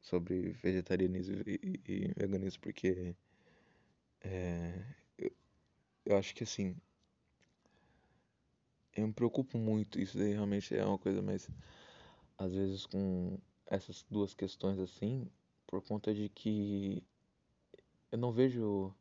sobre 0.00 0.50
vegetarianismo 0.52 1.36
e, 1.46 1.80
e, 1.86 2.12
veganismo, 2.16 2.60
porque 2.60 3.14
é, 4.20 4.84
eu, 5.16 5.32
eu 6.06 6.16
acho 6.16 6.34
que 6.34 6.44
assim 6.44 6.76
eu 8.96 9.06
me 9.06 9.12
preocupo 9.12 9.58
muito, 9.58 10.00
isso 10.00 10.18
daí 10.18 10.32
realmente 10.32 10.74
é 10.74 10.84
uma 10.84 10.98
coisa, 10.98 11.22
mas 11.22 11.48
às 12.36 12.52
vezes 12.52 12.84
com 12.86 13.38
essas 13.66 14.04
duas 14.10 14.34
questões 14.34 14.78
assim, 14.78 15.30
por 15.66 15.82
conta 15.82 16.12
de 16.12 16.28
que 16.28 17.02
eu 18.10 18.18
não 18.18 18.32
vejo 18.32 18.92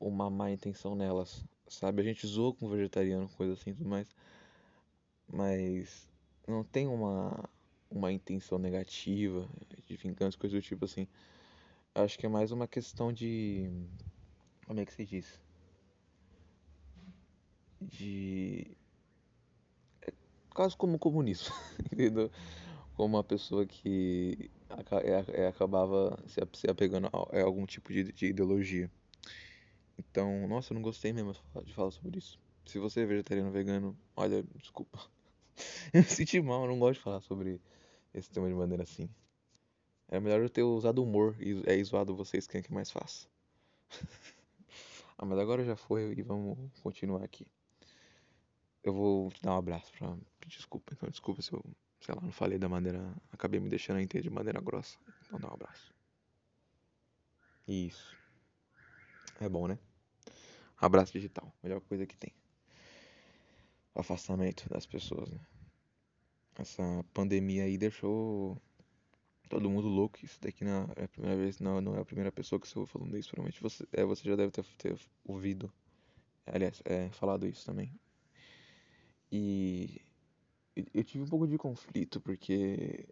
uma 0.00 0.28
má 0.28 0.50
intenção 0.50 0.94
nelas, 0.94 1.44
sabe? 1.68 2.02
A 2.02 2.04
gente 2.04 2.26
zoa 2.26 2.54
com 2.54 2.68
vegetariano, 2.68 3.28
coisa 3.30 3.54
assim, 3.54 3.74
tudo 3.74 3.88
mais, 3.88 4.08
mas 5.26 6.08
não 6.46 6.64
tem 6.64 6.86
uma 6.86 7.48
uma 7.90 8.12
intenção 8.12 8.58
negativa, 8.58 9.48
de 9.86 9.96
vingança, 9.96 10.38
coisa 10.38 10.56
do 10.56 10.62
tipo 10.62 10.84
assim. 10.84 11.06
Acho 11.94 12.18
que 12.18 12.26
é 12.26 12.28
mais 12.28 12.52
uma 12.52 12.68
questão 12.68 13.12
de. 13.12 13.70
Como 14.66 14.80
é 14.80 14.86
que 14.86 14.92
se 14.94 15.04
diz? 15.06 15.40
De. 17.80 18.76
É, 20.02 20.12
quase 20.50 20.76
como 20.76 20.96
o 20.96 20.98
comunismo, 20.98 21.54
entendeu? 21.92 22.30
Como 22.96 23.16
uma 23.16 23.24
pessoa 23.24 23.66
que 23.66 24.50
é- 25.04 25.42
é- 25.44 25.48
acabava 25.48 26.18
se 26.52 26.70
apegando 26.70 27.08
a 27.08 27.38
a 27.40 27.42
algum 27.44 27.66
tipo 27.66 27.92
de, 27.92 28.12
de 28.12 28.26
ideologia. 28.28 28.90
Então, 29.98 30.46
nossa, 30.48 30.72
eu 30.72 30.74
não 30.76 30.82
gostei 30.82 31.12
mesmo 31.12 31.34
de 31.64 31.72
falar 31.74 31.90
sobre 31.90 32.18
isso. 32.18 32.38
Se 32.66 32.78
você 32.78 33.00
é 33.00 33.06
vegetariano 33.06 33.48
ou 33.48 33.54
vegano, 33.54 33.98
olha, 34.16 34.42
desculpa. 34.56 34.98
Eu 35.92 36.02
me 36.02 36.08
senti 36.08 36.40
mal, 36.40 36.62
eu 36.62 36.68
não 36.68 36.78
gosto 36.78 36.98
de 36.98 37.04
falar 37.04 37.20
sobre 37.20 37.60
esse 38.14 38.30
tema 38.30 38.48
de 38.48 38.54
maneira 38.54 38.82
assim. 38.82 39.08
É 40.08 40.18
melhor 40.18 40.40
eu 40.40 40.48
ter 40.48 40.62
usado 40.62 41.02
humor 41.02 41.36
e 41.40 41.62
é 41.66 41.82
zoado 41.82 42.16
vocês 42.16 42.46
quem 42.46 42.60
é 42.60 42.62
que 42.62 42.72
mais 42.72 42.90
faz. 42.90 43.28
Ah, 45.20 45.24
mas 45.26 45.36
agora 45.40 45.64
já 45.64 45.74
foi 45.74 46.14
e 46.16 46.22
vamos 46.22 46.56
continuar 46.80 47.24
aqui. 47.24 47.44
Eu 48.84 48.94
vou 48.94 49.32
te 49.32 49.42
dar 49.42 49.54
um 49.54 49.58
abraço 49.58 49.92
pra 49.98 50.16
desculpa. 50.46 50.92
Então, 50.94 51.08
desculpa 51.10 51.42
se 51.42 51.52
eu, 51.52 51.60
sei 52.00 52.14
lá, 52.14 52.20
não 52.20 52.30
falei 52.30 52.56
da 52.56 52.68
maneira. 52.68 53.12
Acabei 53.32 53.58
me 53.58 53.68
deixando 53.68 53.98
entender 53.98 54.22
de 54.22 54.30
maneira 54.30 54.60
grossa. 54.60 54.96
Então, 55.26 55.40
dá 55.40 55.48
um 55.48 55.54
abraço. 55.54 55.92
Isso. 57.66 58.16
É 59.40 59.48
bom, 59.48 59.66
né? 59.66 59.76
Abraço 60.76 61.12
digital. 61.12 61.52
Melhor 61.64 61.80
coisa 61.80 62.06
que 62.06 62.16
tem. 62.16 62.32
Afastamento 63.98 64.68
das 64.68 64.86
pessoas, 64.86 65.28
né? 65.30 65.40
Essa 66.56 67.04
pandemia 67.12 67.64
aí 67.64 67.76
deixou 67.76 68.60
todo 69.48 69.70
mundo 69.70 69.88
louco. 69.88 70.18
Isso 70.24 70.40
daqui 70.40 70.64
não 70.64 70.88
é 70.96 71.04
a 71.04 71.08
primeira 71.08 71.36
vez, 71.36 71.58
não, 71.58 71.80
não 71.80 71.96
é 71.96 72.00
a 72.00 72.04
primeira 72.04 72.32
pessoa 72.32 72.60
que 72.60 72.66
estou 72.66 72.86
falando 72.86 73.16
isso. 73.16 73.30
Provavelmente 73.30 73.62
você, 73.62 73.86
é, 73.92 74.04
você 74.04 74.28
já 74.28 74.36
deve 74.36 74.50
ter, 74.52 74.64
ter 74.76 74.98
ouvido, 75.24 75.72
aliás, 76.46 76.82
é, 76.84 77.10
falado 77.10 77.46
isso 77.46 77.64
também. 77.66 77.92
E 79.30 80.00
eu 80.94 81.04
tive 81.04 81.24
um 81.24 81.28
pouco 81.28 81.46
de 81.46 81.58
conflito 81.58 82.20
porque 82.20 83.08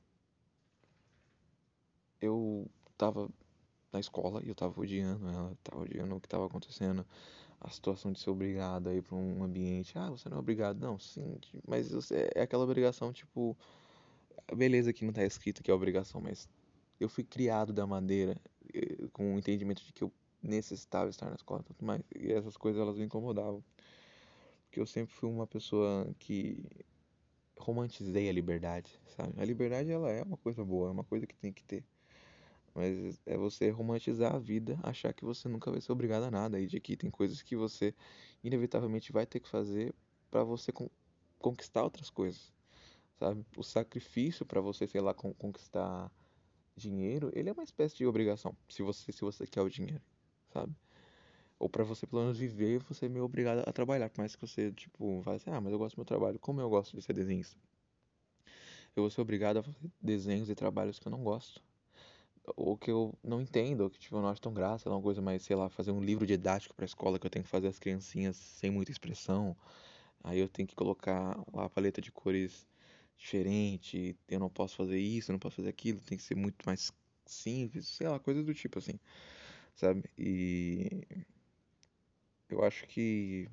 eu 2.21 2.71
tava 2.97 3.28
na 3.93 4.00
escola 4.00 4.43
e 4.45 4.49
eu 4.49 4.55
tava 4.55 4.81
odiando 4.81 5.28
ela, 5.28 5.57
tava 5.62 5.83
odiando 5.83 6.16
o 6.16 6.21
que 6.21 6.28
tava 6.28 6.47
acontecendo, 6.47 7.07
a 7.61 7.71
situação 7.71 8.13
de 8.13 8.21
ser 8.21 8.31
obrigado 8.31 8.89
a 8.89 8.95
ir 8.95 9.03
pra 9.03 9.17
um 9.17 9.43
ambiente. 9.43 9.99
Ah, 9.99 10.11
você 10.11 10.29
não 10.29 10.37
é 10.37 10.41
obrigado, 10.41 10.79
não, 10.79 10.99
sim, 10.99 11.39
mas 11.67 11.91
você, 11.91 12.31
é 12.35 12.43
aquela 12.43 12.65
obrigação, 12.65 13.13
tipo, 13.13 13.57
beleza 14.55 14.93
que 14.93 15.05
não 15.05 15.13
tá 15.13 15.25
escrito 15.25 15.63
que 15.63 15.71
é 15.71 15.75
obrigação, 15.75 16.21
mas 16.21 16.49
eu 17.01 17.09
fui 17.09 17.25
criado 17.25 17.73
da 17.73 17.87
maneira, 17.87 18.37
com 19.13 19.35
o 19.35 19.39
entendimento 19.39 19.85
de 19.85 19.93
que 19.93 20.05
eu 20.05 20.13
necessitava 20.43 21.11
estar 21.11 21.29
na 21.29 21.35
escola, 21.35 21.63
tudo 21.63 21.85
mais, 21.85 22.03
e 22.15 22.33
essas 22.33 22.57
coisas 22.57 22.81
elas 22.81 22.97
me 22.97 23.05
incomodavam, 23.05 23.63
porque 24.65 24.81
eu 24.81 24.87
sempre 24.87 25.15
fui 25.15 25.29
uma 25.29 25.47
pessoa 25.47 26.09
que 26.19 26.65
romantizei 27.59 28.29
a 28.29 28.33
liberdade, 28.33 29.01
sabe? 29.17 29.33
A 29.41 29.45
liberdade 29.45 29.91
ela 29.91 30.11
é 30.11 30.23
uma 30.23 30.37
coisa 30.37 30.65
boa, 30.65 30.89
é 30.89 30.93
uma 30.93 31.05
coisa 31.05 31.27
que 31.27 31.35
tem 31.37 31.53
que 31.53 31.65
ter. 31.65 31.85
Mas 32.76 33.23
é 33.26 33.38
você 33.38 33.71
romantizar 33.71 34.35
a 34.37 34.38
vida, 34.38 34.78
achar 34.85 35.14
que 35.14 35.25
você 35.25 35.49
nunca 35.49 35.71
vai 35.73 35.80
ser 35.80 35.92
obrigado 35.92 36.25
a 36.25 36.30
nada 36.30 36.61
e 36.61 36.66
de 36.66 36.78
que 36.80 36.97
tem 36.97 37.11
coisas 37.11 37.42
que 37.42 37.56
você 37.56 37.95
inevitavelmente 38.45 39.12
vai 39.12 39.26
ter 39.26 39.40
que 39.40 39.49
fazer 39.49 39.95
para 40.30 40.45
você 40.45 40.73
con- 40.73 40.90
conquistar 41.40 41.85
outras 41.85 42.11
coisas, 42.11 42.52
sabe? 43.18 43.45
O 43.56 43.62
sacrifício 43.64 44.47
para 44.47 44.61
você, 44.61 44.87
sei 44.87 45.00
lá, 45.00 45.14
con- 45.14 45.35
conquistar 45.35 46.12
dinheiro, 46.76 47.30
ele 47.35 47.50
é 47.50 47.52
uma 47.52 47.64
espécie 47.64 47.97
de 47.97 48.06
obrigação, 48.06 48.56
se 48.68 48.83
você 48.83 49.12
se 49.12 49.23
você 49.23 49.47
quer 49.47 49.62
o 49.62 49.71
dinheiro, 49.71 50.02
sabe? 50.52 50.75
Ou 51.59 51.68
para 51.71 51.85
você 51.85 52.06
pelo 52.06 52.23
menos 52.23 52.38
viver, 52.38 52.80
você 52.85 53.06
é 53.06 53.09
meio 53.09 53.25
obrigado 53.25 53.61
a 53.68 53.73
trabalhar, 53.73 54.11
por 54.11 54.21
mais 54.21 54.37
que 54.37 54.42
você, 54.47 54.73
tipo, 54.73 55.23
fale 55.23 55.37
assim, 55.38 55.50
ah, 55.50 55.61
mas 55.61 55.73
eu 55.73 55.78
gosto 55.78 55.97
do 55.97 56.00
meu 56.00 56.06
trabalho, 56.06 56.38
como 56.40 56.61
eu 56.61 56.71
gosto 56.71 56.97
de 56.97 57.02
ser 57.02 57.14
desenhista? 57.14 57.56
Eu 58.97 59.02
vou 59.04 59.11
ser 59.11 59.21
obrigado 59.21 59.59
a 59.59 59.62
fazer 59.62 59.90
desenhos 60.00 60.50
e 60.50 60.54
trabalhos 60.54 60.99
que 60.99 61.06
eu 61.06 61.11
não 61.12 61.23
gosto 61.23 61.62
ou 62.57 62.76
que 62.76 62.91
eu 62.91 63.15
não 63.23 63.41
entendo, 63.41 63.91
que 63.91 63.99
tipo, 63.99 64.17
eu 64.17 64.23
não 64.23 64.29
acho 64.29 64.41
tão 64.41 64.53
graça, 64.55 64.88
é 64.88 64.93
uma 64.93 65.03
coisa 65.03 65.21
mais, 65.23 65.43
sei 65.43 65.57
lá, 65.57 65.69
fazer 65.69 65.91
um 65.93 66.00
livro 66.03 66.26
didático 66.26 66.75
para 66.75 66.85
a 66.85 66.87
escola 66.87 67.19
que 67.19 67.26
eu 67.26 67.31
tenho 67.31 67.45
que 67.45 67.50
fazer 67.50 67.69
as 67.69 67.79
criancinhas 67.79 68.37
sem 68.37 68.71
muita 68.71 68.93
expressão. 68.93 69.57
Aí 70.25 70.38
eu 70.38 70.49
tenho 70.49 70.69
que 70.69 70.75
colocar 70.75 71.38
a 71.55 71.69
paleta 71.71 72.00
de 72.00 72.12
cores 72.12 72.67
diferente, 73.17 74.17
eu 74.29 74.41
não 74.41 74.50
posso 74.50 74.76
fazer 74.76 74.99
isso, 74.99 75.33
não 75.33 75.38
posso 75.38 75.57
fazer 75.57 75.71
aquilo, 75.71 76.00
tem 76.00 76.19
que 76.19 76.25
ser 76.25 76.37
muito 76.37 76.65
mais 76.67 76.93
simples, 77.26 77.88
sei 77.88 78.09
lá, 78.09 78.19
coisas 78.21 78.45
do 78.45 78.55
tipo 78.55 78.79
assim, 78.79 78.99
sabe? 79.75 80.05
E 80.19 81.03
eu 82.49 82.62
acho 82.65 82.87
que 82.87 83.49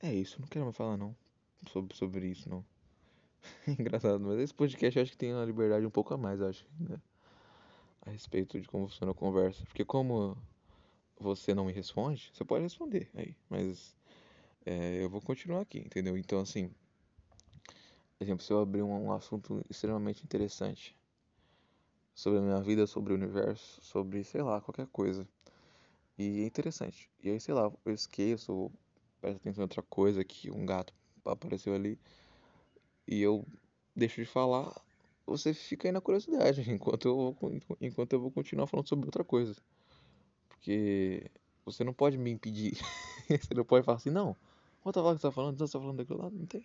é 0.00 0.12
isso, 0.14 0.40
não 0.40 0.48
quero 0.48 0.64
mais 0.64 0.76
falar 0.76 0.96
não 0.96 1.14
sobre, 1.70 1.96
sobre 1.96 2.28
isso 2.28 2.48
não. 2.48 2.64
Engraçado, 3.66 4.20
mas 4.20 4.38
esse 4.38 4.54
podcast 4.54 4.98
eu 4.98 5.02
acho 5.02 5.12
que 5.12 5.18
tem 5.18 5.32
uma 5.32 5.44
liberdade 5.44 5.84
um 5.86 5.90
pouco 5.90 6.14
a 6.14 6.16
mais, 6.16 6.40
acho, 6.40 6.66
né? 6.78 7.00
A 8.02 8.10
respeito 8.10 8.60
de 8.60 8.68
como 8.68 8.88
funciona 8.88 9.12
a 9.12 9.14
conversa. 9.14 9.64
Porque 9.66 9.84
como 9.84 10.36
você 11.18 11.54
não 11.54 11.64
me 11.64 11.72
responde, 11.72 12.30
você 12.32 12.44
pode 12.44 12.62
responder 12.62 13.10
aí, 13.14 13.34
mas 13.48 13.96
é, 14.64 15.02
eu 15.02 15.08
vou 15.08 15.20
continuar 15.20 15.62
aqui, 15.62 15.78
entendeu? 15.78 16.16
Então, 16.16 16.40
assim, 16.40 16.70
exemplo, 18.20 18.44
se 18.44 18.52
eu 18.52 18.60
abrir 18.60 18.82
um, 18.82 19.06
um 19.06 19.12
assunto 19.12 19.64
extremamente 19.68 20.22
interessante 20.24 20.96
sobre 22.14 22.38
a 22.38 22.42
minha 22.42 22.60
vida, 22.60 22.86
sobre 22.86 23.12
o 23.12 23.16
universo, 23.16 23.80
sobre, 23.82 24.24
sei 24.24 24.42
lá, 24.42 24.60
qualquer 24.60 24.86
coisa, 24.86 25.26
e 26.18 26.42
é 26.42 26.46
interessante, 26.46 27.10
e 27.22 27.30
aí, 27.30 27.38
sei 27.38 27.54
lá, 27.54 27.70
eu 27.84 27.92
esqueço, 27.92 28.52
ou 28.52 28.72
presto 29.20 29.36
atenção 29.36 29.62
em 29.62 29.64
outra 29.64 29.82
coisa, 29.82 30.24
que 30.24 30.50
um 30.50 30.64
gato 30.64 30.94
apareceu 31.24 31.74
ali, 31.74 31.98
e 33.06 33.20
eu 33.20 33.46
deixo 33.94 34.20
de 34.20 34.26
falar, 34.26 34.74
você 35.26 35.54
fica 35.54 35.88
aí 35.88 35.92
na 35.92 36.00
curiosidade, 36.00 36.60
enquanto 36.70 37.08
eu 37.08 37.16
vou, 37.16 37.52
enquanto 37.80 38.12
eu 38.12 38.20
vou 38.20 38.30
continuar 38.30 38.66
falando 38.66 38.88
sobre 38.88 39.06
outra 39.06 39.24
coisa. 39.24 39.56
Porque 40.48 41.30
você 41.64 41.82
não 41.84 41.92
pode 41.92 42.16
me 42.16 42.30
impedir. 42.30 42.78
Você 43.28 43.54
não 43.54 43.64
pode 43.64 43.84
falar 43.84 43.96
assim, 43.96 44.10
não. 44.10 44.36
Volta 44.84 45.00
lá 45.00 45.12
que 45.12 45.20
você 45.20 45.26
tá 45.26 45.32
falando, 45.32 45.54
então 45.54 45.66
você 45.66 45.72
tá 45.72 45.80
falando 45.80 45.96
daquilo 45.96 46.22
lá, 46.22 46.30
não 46.30 46.46
tem. 46.46 46.64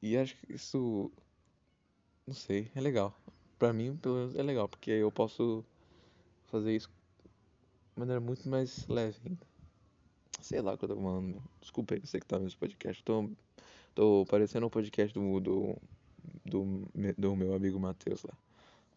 E 0.00 0.16
acho 0.16 0.34
que 0.36 0.54
isso, 0.54 1.12
não 2.26 2.34
sei, 2.34 2.70
é 2.74 2.80
legal. 2.80 3.14
Pra 3.58 3.74
mim, 3.74 3.94
pelo 3.96 4.14
menos, 4.14 4.34
é 4.34 4.42
legal, 4.42 4.66
porque 4.66 4.90
eu 4.90 5.12
posso 5.12 5.62
fazer 6.46 6.74
isso 6.74 6.88
de 6.88 8.00
maneira 8.00 8.20
muito 8.20 8.48
mais 8.48 8.86
leve 8.86 9.18
ainda. 9.26 9.46
Sei 10.40 10.62
lá 10.62 10.72
o 10.72 10.78
que 10.78 10.84
eu 10.86 10.88
tô 10.88 10.96
falando. 10.96 11.42
Desculpa 11.60 11.94
aí, 11.94 12.00
você 12.00 12.18
que 12.18 12.26
tá 12.26 12.38
nesse 12.38 12.56
podcast. 12.56 13.02
Tô, 13.02 13.28
tô 13.96 14.26
parecendo 14.26 14.66
um 14.66 14.70
podcast 14.70 15.12
do, 15.14 15.40
do, 15.40 15.76
do, 16.44 16.88
do 17.16 17.34
meu 17.34 17.54
amigo 17.54 17.80
Matheus 17.80 18.22
lá. 18.22 18.36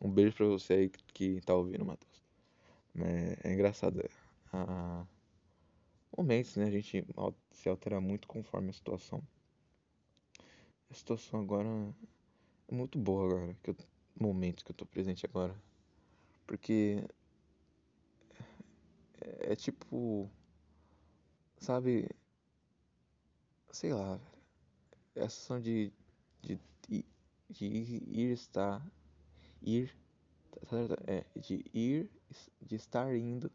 Um 0.02 0.12
beijo 0.12 0.36
pra 0.36 0.46
você 0.46 0.74
aí 0.74 0.92
que 1.14 1.40
tá 1.42 1.56
ouvindo, 1.56 1.86
Matheus. 1.86 2.22
É, 2.96 3.50
é 3.50 3.54
engraçado. 3.54 4.02
é, 4.02 4.10
A, 4.52 5.06
momentos, 6.16 6.58
né? 6.58 6.66
A 6.66 6.72
gente 6.72 7.06
se 7.52 7.70
altera 7.70 8.02
muito 8.02 8.28
conforme 8.28 8.72
a 8.72 8.74
situação. 8.74 9.24
A 10.90 10.94
situação 10.94 11.40
agora 11.40 11.70
é 12.68 12.76
muito 12.76 13.00
boa 13.00 13.26
agora, 13.26 13.56
que 13.64 13.70
eu, 13.70 13.76
momentos 14.20 14.64
que 14.64 14.72
eu 14.72 14.76
tô 14.76 14.86
presente 14.86 15.26
agora. 15.26 15.56
Porque 16.46 17.02
é, 19.22 19.54
é 19.54 19.56
tipo, 19.56 20.30
sabe, 21.58 22.10
sei 23.72 23.94
lá, 23.94 24.16
velho, 24.16 24.39
a 25.16 25.22
sensação 25.30 25.60
de, 25.62 25.92
de, 26.42 26.60
de, 26.88 27.06
de 27.50 27.66
ir, 27.66 28.32
estar, 28.32 28.86
ir? 29.62 29.96
É, 31.08 31.26
de 31.40 31.66
ir, 31.74 32.10
de 32.62 32.76
estar 32.76 33.16
indo, 33.16 33.52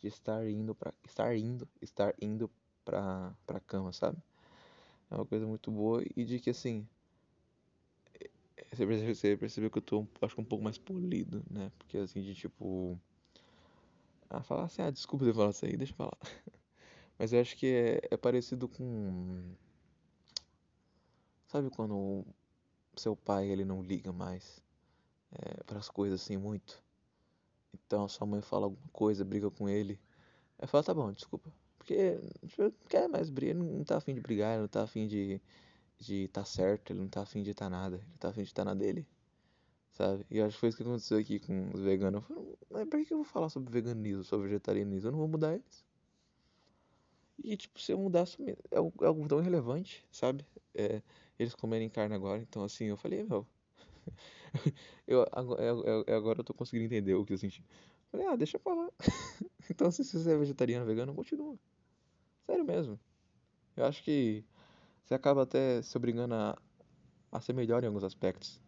de 0.00 0.08
estar 0.08 0.46
indo 0.48 0.74
pra, 0.74 0.94
estar 1.04 1.36
indo, 1.36 1.68
estar 1.80 2.14
indo 2.20 2.50
pra, 2.84 3.34
pra 3.46 3.60
cama, 3.60 3.92
sabe? 3.92 4.18
É 5.10 5.16
uma 5.16 5.26
coisa 5.26 5.46
muito 5.46 5.70
boa 5.70 6.02
e 6.16 6.24
de 6.24 6.40
que 6.40 6.50
assim, 6.50 6.86
Você 8.72 8.86
percebeu, 8.86 9.14
você 9.14 9.36
percebeu 9.36 9.70
que 9.70 9.78
eu 9.78 9.82
tô, 9.82 10.06
acho 10.22 10.40
um 10.40 10.44
pouco 10.44 10.64
mais 10.64 10.78
polido, 10.78 11.44
né? 11.50 11.70
Porque 11.78 11.98
assim, 11.98 12.22
de 12.22 12.34
tipo. 12.34 12.98
Ah, 14.30 14.42
falar 14.42 14.64
assim, 14.64 14.82
ah, 14.82 14.90
desculpa 14.90 15.24
ter 15.24 15.34
falado 15.34 15.52
isso 15.52 15.64
aí, 15.66 15.76
deixa 15.76 15.92
eu 15.92 15.96
falar. 15.96 16.16
Mas 17.18 17.32
eu 17.32 17.40
acho 17.40 17.56
que 17.56 17.66
é, 17.66 18.00
é 18.12 18.16
parecido 18.16 18.68
com. 18.68 19.54
Sabe 21.52 21.70
quando 21.70 22.24
seu 22.96 23.16
pai 23.16 23.48
ele 23.50 23.64
não 23.64 23.82
liga 23.82 24.12
mais 24.12 24.62
é, 25.32 25.62
para 25.64 25.78
as 25.78 25.88
coisas 25.90 26.22
assim 26.22 26.36
muito? 26.36 26.82
Então 27.74 28.08
sua 28.08 28.26
mãe 28.26 28.40
fala 28.42 28.66
alguma 28.66 28.88
coisa, 28.92 29.24
briga 29.24 29.50
com 29.50 29.68
ele. 29.68 30.00
Aí 30.58 30.66
fala, 30.68 30.84
tá 30.84 30.94
bom, 30.94 31.12
desculpa. 31.12 31.52
Porque 31.78 32.18
tipo, 32.46 32.62
não 32.64 32.72
quer 32.88 33.08
mais 33.08 33.30
brigar, 33.30 33.56
ele 33.56 33.64
não 33.78 33.84
tá 33.84 33.98
afim 33.98 34.14
de 34.14 34.20
brigar, 34.20 34.52
ele 34.54 34.62
não 34.62 34.68
tá 34.68 34.82
afim 34.84 35.06
de 35.08 35.40
de 35.98 36.28
tá 36.28 36.44
certo, 36.44 36.92
ele 36.92 37.00
não 37.00 37.08
tá 37.08 37.22
afim 37.22 37.42
de 37.42 37.54
tá 37.54 37.70
nada, 37.70 37.96
ele 37.96 38.18
tá 38.20 38.30
afim 38.30 38.42
de 38.44 38.54
tá 38.54 38.64
na 38.64 38.74
dele. 38.74 39.06
sabe? 39.92 40.26
E 40.30 40.40
acho 40.40 40.54
que 40.56 40.60
foi 40.60 40.68
isso 40.70 40.78
que 40.78 40.84
aconteceu 40.84 41.18
aqui 41.18 41.38
com 41.40 41.70
os 41.74 41.80
veganos. 41.82 42.22
Eu 42.22 42.28
falei, 42.36 42.58
mas 42.70 42.88
pra 42.88 43.04
que 43.04 43.12
eu 43.14 43.18
vou 43.18 43.24
falar 43.26 43.48
sobre 43.50 43.72
veganismo, 43.72 44.24
sobre 44.24 44.48
vegetarianismo? 44.48 45.08
Eu 45.08 45.12
não 45.12 45.20
vou 45.20 45.28
mudar 45.28 45.54
eles. 45.54 45.84
E, 47.44 47.56
tipo, 47.56 47.80
se 47.80 47.92
eu 47.92 47.98
mudasse, 47.98 48.36
é 48.70 48.76
algo, 48.76 49.04
é 49.04 49.06
algo 49.06 49.26
tão 49.28 49.40
irrelevante, 49.40 50.06
sabe? 50.12 50.46
É, 50.74 51.02
eles 51.42 51.54
comerem 51.54 51.88
carne 51.88 52.14
agora, 52.14 52.40
então, 52.40 52.64
assim, 52.64 52.86
eu 52.86 52.96
falei, 52.96 53.22
meu. 53.22 53.46
eu, 55.06 55.26
agora, 55.32 55.62
eu, 55.62 56.04
agora 56.14 56.40
eu 56.40 56.44
tô 56.44 56.54
conseguindo 56.54 56.86
entender 56.86 57.14
o 57.14 57.24
que 57.24 57.32
eu 57.32 57.38
senti. 57.38 57.64
Falei, 58.10 58.26
ah, 58.26 58.36
deixa 58.36 58.58
pra 58.58 58.74
lá. 58.74 58.90
então, 59.70 59.90
se 59.90 60.04
você 60.04 60.32
é 60.32 60.36
vegetariano, 60.36 60.84
vegano, 60.84 61.14
continua. 61.14 61.58
Sério 62.46 62.64
mesmo. 62.64 62.98
Eu 63.76 63.86
acho 63.86 64.02
que 64.02 64.44
você 65.04 65.14
acaba 65.14 65.42
até 65.42 65.80
se 65.82 65.96
obrigando 65.96 66.34
a, 66.34 66.58
a 67.30 67.40
ser 67.40 67.52
melhor 67.52 67.82
em 67.82 67.86
alguns 67.86 68.04
aspectos. 68.04 68.60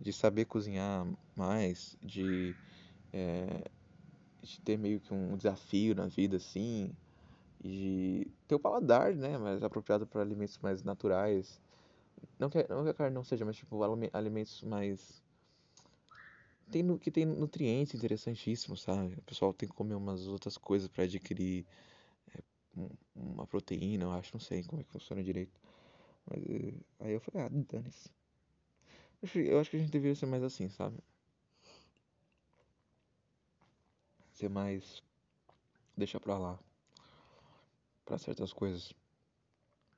De 0.00 0.12
saber 0.12 0.44
cozinhar 0.44 1.06
mais, 1.34 1.96
de, 2.02 2.54
é, 3.12 3.70
de 4.42 4.60
ter 4.60 4.76
meio 4.78 5.00
que 5.00 5.12
um 5.12 5.36
desafio 5.36 5.94
na 5.94 6.06
vida, 6.06 6.36
assim. 6.36 6.90
E 7.64 8.30
ter 8.46 8.54
o 8.54 8.60
paladar, 8.60 9.14
né, 9.14 9.38
mais 9.38 9.62
apropriado 9.62 10.06
para 10.06 10.20
alimentos 10.20 10.58
mais 10.58 10.82
naturais. 10.82 11.60
Não 12.38 12.50
que, 12.50 12.66
não 12.68 12.84
que 12.84 12.90
a 12.90 12.94
carne 12.94 13.14
não 13.14 13.24
seja, 13.24 13.44
mas 13.44 13.56
tipo, 13.56 13.78
alimentos 14.12 14.62
mais. 14.62 15.22
Tem, 16.70 16.98
que 16.98 17.10
tem 17.10 17.24
nutrientes 17.24 17.94
interessantíssimos, 17.94 18.82
sabe? 18.82 19.14
O 19.14 19.22
pessoal 19.22 19.52
tem 19.54 19.68
que 19.68 19.74
comer 19.74 19.94
umas 19.94 20.26
outras 20.26 20.58
coisas 20.58 20.88
para 20.88 21.04
adquirir 21.04 21.64
é, 22.34 22.42
uma 23.14 23.46
proteína, 23.46 24.04
eu 24.04 24.12
acho, 24.12 24.34
não 24.34 24.40
sei 24.40 24.64
como 24.64 24.80
é 24.80 24.84
que 24.84 24.90
funciona 24.90 25.22
direito. 25.22 25.60
Mas 26.26 26.42
eh, 26.44 26.74
aí 27.00 27.12
eu 27.12 27.20
falei, 27.20 27.46
ah, 27.46 27.48
dane-se. 27.48 28.10
Eu 29.34 29.58
acho 29.60 29.70
que 29.70 29.76
a 29.76 29.80
gente 29.80 29.90
deveria 29.90 30.14
ser 30.14 30.26
mais 30.26 30.42
assim, 30.42 30.68
sabe? 30.68 30.98
Ser 34.32 34.48
mais. 34.48 35.02
Deixa 35.96 36.20
pra 36.20 36.38
lá. 36.38 36.58
Pra 38.04 38.18
certas 38.18 38.52
coisas. 38.52 38.94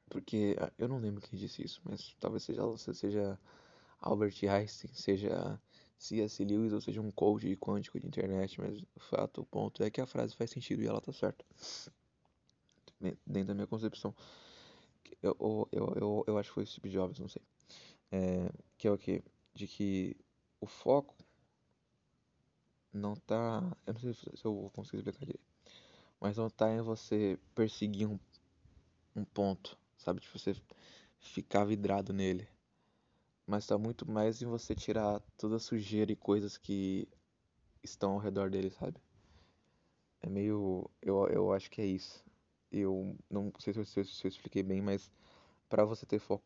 Porque 0.08 0.56
ah, 0.60 0.72
eu 0.78 0.88
não 0.88 0.98
lembro 0.98 1.20
quem 1.20 1.38
disse 1.38 1.64
isso, 1.64 1.80
mas 1.84 2.14
talvez 2.20 2.42
seja, 2.42 2.62
seja 2.94 3.38
Albert 4.00 4.34
Einstein, 4.48 4.90
seja 4.94 5.60
C.S. 5.98 6.44
Lewis 6.44 6.72
ou 6.72 6.80
seja 6.80 7.00
um 7.00 7.10
coach 7.10 7.56
quântico 7.56 7.98
de 7.98 8.06
internet, 8.06 8.60
mas 8.60 8.80
o 8.94 9.00
fato, 9.00 9.40
o 9.40 9.46
ponto 9.46 9.82
é 9.82 9.90
que 9.90 10.00
a 10.00 10.06
frase 10.06 10.36
faz 10.36 10.50
sentido 10.50 10.82
e 10.82 10.86
ela 10.86 11.00
tá 11.00 11.12
certa. 11.12 11.44
Dentro 13.26 13.48
da 13.48 13.54
minha 13.54 13.66
concepção. 13.66 14.14
Eu, 15.22 15.68
eu, 15.72 15.92
eu, 15.96 16.24
eu 16.26 16.38
acho 16.38 16.50
que 16.50 16.54
foi 16.54 16.66
Steve 16.66 16.90
Jobs, 16.90 17.18
não 17.18 17.28
sei. 17.28 17.42
É, 18.10 18.50
que 18.76 18.86
é 18.86 18.90
o 18.90 18.98
que? 18.98 19.22
De 19.54 19.66
que 19.66 20.16
o 20.60 20.66
foco 20.66 21.14
não 22.92 23.14
tá. 23.14 23.62
Eu 23.86 23.94
não 23.94 24.00
sei 24.00 24.14
se 24.14 24.44
eu 24.44 24.54
vou 24.54 24.70
conseguir 24.70 24.98
explicar 24.98 25.20
direito. 25.20 25.46
Mas 26.20 26.36
não 26.36 26.48
tá 26.48 26.70
em 26.72 26.80
você 26.80 27.38
perseguir 27.54 28.08
um, 28.08 28.18
um 29.14 29.24
ponto, 29.24 29.78
sabe? 29.98 30.20
De 30.20 30.28
você 30.28 30.56
ficar 31.20 31.64
vidrado 31.64 32.12
nele. 32.12 32.48
Mas 33.46 33.66
tá 33.66 33.78
muito 33.78 34.10
mais 34.10 34.42
em 34.42 34.46
você 34.46 34.74
tirar 34.74 35.20
toda 35.36 35.56
a 35.56 35.60
sujeira 35.60 36.12
e 36.12 36.16
coisas 36.16 36.56
que 36.56 37.08
estão 37.82 38.12
ao 38.12 38.18
redor 38.18 38.50
dele, 38.50 38.70
sabe? 38.70 39.00
É 40.20 40.28
meio. 40.28 40.90
Eu, 41.00 41.26
eu 41.28 41.52
acho 41.52 41.70
que 41.70 41.80
é 41.80 41.86
isso. 41.86 42.24
Eu 42.70 43.16
não 43.30 43.52
sei 43.58 43.72
se 43.72 43.80
eu, 43.80 43.84
se 43.84 44.26
eu 44.26 44.28
expliquei 44.28 44.62
bem, 44.62 44.82
mas 44.82 45.10
para 45.68 45.84
você 45.84 46.04
ter 46.06 46.18
foco, 46.18 46.44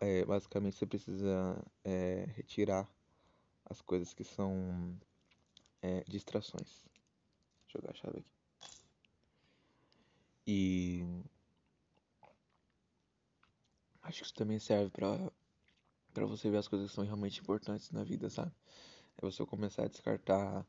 é, 0.00 0.24
basicamente 0.24 0.76
você 0.76 0.86
precisa 0.86 1.62
é, 1.84 2.26
retirar 2.34 2.88
as 3.64 3.80
coisas 3.80 4.12
que 4.12 4.24
são 4.24 4.98
é, 5.82 6.02
distrações. 6.08 6.84
Deixa 7.64 7.78
eu 7.78 7.80
jogar 7.80 7.90
a 7.92 7.94
chave 7.94 8.18
aqui. 8.18 8.40
E 10.46 11.04
acho 14.02 14.18
que 14.18 14.24
isso 14.24 14.34
também 14.34 14.58
serve 14.58 14.90
para 14.90 15.30
para 16.12 16.26
você 16.26 16.50
ver 16.50 16.58
as 16.58 16.68
coisas 16.68 16.88
que 16.88 16.94
são 16.94 17.04
realmente 17.04 17.40
importantes 17.40 17.90
na 17.92 18.02
vida, 18.02 18.28
sabe? 18.28 18.52
É 19.16 19.22
você 19.22 19.44
começar 19.46 19.84
a 19.84 19.88
descartar 19.88 20.66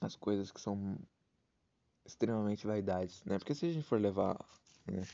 as 0.00 0.16
coisas 0.16 0.52
que 0.52 0.60
são 0.60 0.96
extremamente 2.04 2.66
vaidades, 2.66 3.24
né? 3.24 3.38
Porque 3.38 3.54
se 3.54 3.66
a 3.66 3.72
gente 3.72 3.84
for 3.84 4.00
levar 4.00 4.36
né, 4.86 5.06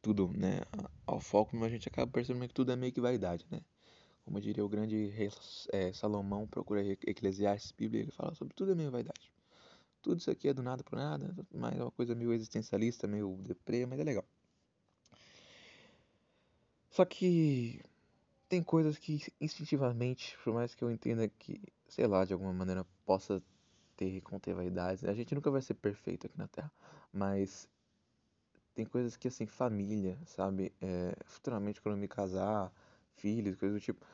tudo 0.00 0.28
né, 0.28 0.60
ao 1.06 1.20
foco, 1.20 1.62
a 1.64 1.68
gente 1.68 1.88
acaba 1.88 2.10
percebendo 2.10 2.48
que 2.48 2.54
tudo 2.54 2.72
é 2.72 2.76
meio 2.76 2.92
que 2.92 3.00
vaidade, 3.00 3.46
né? 3.50 3.60
Como 4.24 4.40
diria 4.40 4.64
o 4.64 4.68
grande 4.68 5.08
rei 5.08 5.30
é, 5.72 5.92
Salomão, 5.92 6.46
procura 6.46 6.84
Eclesiastes, 6.84 7.72
Bíblia, 7.72 8.02
ele 8.02 8.12
fala 8.12 8.34
sobre 8.34 8.54
tudo 8.54 8.72
é 8.72 8.74
meio 8.74 8.90
vaidade. 8.90 9.32
Tudo 10.00 10.18
isso 10.18 10.30
aqui 10.30 10.48
é 10.48 10.54
do 10.54 10.62
nada 10.62 10.82
por 10.82 10.96
nada, 10.96 11.34
mas 11.52 11.78
é 11.78 11.82
uma 11.82 11.90
coisa 11.90 12.14
meio 12.14 12.32
existencialista, 12.32 13.06
meio 13.06 13.36
deprê, 13.42 13.86
mas 13.86 13.98
é 13.98 14.04
legal. 14.04 14.24
Só 16.92 17.06
que 17.06 17.82
tem 18.50 18.62
coisas 18.62 18.98
que 18.98 19.18
instintivamente, 19.40 20.36
por 20.44 20.52
mais 20.52 20.74
que 20.74 20.84
eu 20.84 20.90
entenda 20.90 21.26
que, 21.26 21.58
sei 21.88 22.06
lá, 22.06 22.22
de 22.22 22.34
alguma 22.34 22.52
maneira 22.52 22.84
possa 23.06 23.42
ter 23.96 24.20
conter 24.20 24.54
vaidades, 24.54 25.02
a 25.02 25.14
gente 25.14 25.34
nunca 25.34 25.50
vai 25.50 25.62
ser 25.62 25.72
perfeito 25.72 26.26
aqui 26.26 26.36
na 26.36 26.46
Terra, 26.48 26.70
mas 27.10 27.66
tem 28.74 28.84
coisas 28.84 29.16
que, 29.16 29.26
assim, 29.26 29.46
família, 29.46 30.18
sabe? 30.26 30.70
É, 30.82 31.16
futuramente, 31.24 31.80
quando 31.80 31.94
eu 31.94 32.00
me 32.00 32.06
casar, 32.06 32.70
filhos, 33.16 33.56
coisas 33.56 33.80
do 33.80 33.82
tipo. 33.82 34.04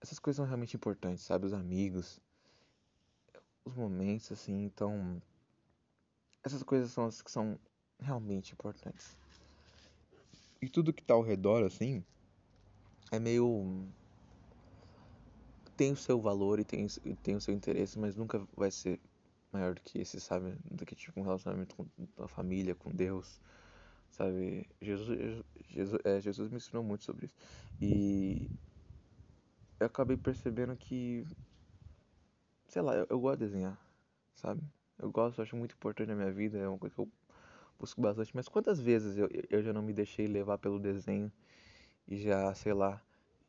Essas 0.00 0.18
coisas 0.18 0.36
são 0.36 0.46
realmente 0.46 0.76
importantes, 0.76 1.24
sabe? 1.24 1.44
Os 1.44 1.52
amigos, 1.52 2.18
os 3.66 3.74
momentos, 3.74 4.32
assim. 4.32 4.64
Então, 4.64 5.20
essas 6.42 6.62
coisas 6.62 6.90
são 6.90 7.04
as 7.04 7.20
que 7.20 7.30
são 7.30 7.58
realmente 8.00 8.54
importantes. 8.54 9.14
E 10.60 10.68
tudo 10.68 10.92
que 10.92 11.02
tá 11.02 11.14
ao 11.14 11.22
redor, 11.22 11.64
assim, 11.64 12.04
é 13.10 13.18
meio. 13.18 13.86
Tem 15.76 15.92
o 15.92 15.96
seu 15.96 16.20
valor 16.20 16.58
e 16.58 16.64
tem, 16.64 16.86
tem 17.22 17.36
o 17.36 17.40
seu 17.40 17.52
interesse, 17.54 17.98
mas 17.98 18.16
nunca 18.16 18.46
vai 18.56 18.70
ser 18.70 18.98
maior 19.52 19.74
do 19.74 19.80
que 19.80 19.98
esse, 19.98 20.20
sabe? 20.20 20.56
Do 20.70 20.86
que 20.86 20.94
tipo 20.94 21.20
um 21.20 21.22
relacionamento 21.22 21.76
com 21.76 21.86
a 22.22 22.28
família, 22.28 22.74
com 22.74 22.90
Deus, 22.90 23.40
sabe? 24.10 24.66
Jesus, 24.80 25.44
Jesus, 25.68 26.00
é, 26.04 26.20
Jesus 26.20 26.50
me 26.50 26.56
ensinou 26.56 26.82
muito 26.82 27.04
sobre 27.04 27.26
isso. 27.26 27.34
E 27.80 28.50
eu 29.78 29.86
acabei 29.86 30.16
percebendo 30.16 30.74
que, 30.76 31.26
sei 32.68 32.80
lá, 32.82 32.94
eu, 32.94 33.06
eu 33.10 33.20
gosto 33.20 33.38
de 33.40 33.46
desenhar, 33.46 33.78
sabe? 34.34 34.62
Eu 34.98 35.10
gosto, 35.10 35.38
eu 35.38 35.42
acho 35.44 35.56
muito 35.56 35.74
importante 35.74 36.08
na 36.08 36.16
minha 36.16 36.32
vida, 36.32 36.58
é 36.58 36.68
uma 36.68 36.78
coisa 36.78 36.94
que 36.94 37.00
eu 37.00 37.08
busco 37.78 38.00
bastante. 38.00 38.34
Mas 38.34 38.48
quantas 38.48 38.80
vezes 38.80 39.16
eu, 39.16 39.28
eu 39.50 39.62
já 39.62 39.72
não 39.72 39.82
me 39.82 39.92
deixei 39.92 40.26
levar 40.26 40.58
pelo 40.58 40.78
desenho 40.78 41.30
e 42.08 42.16
já, 42.16 42.54
sei 42.54 42.72
lá, 42.72 43.02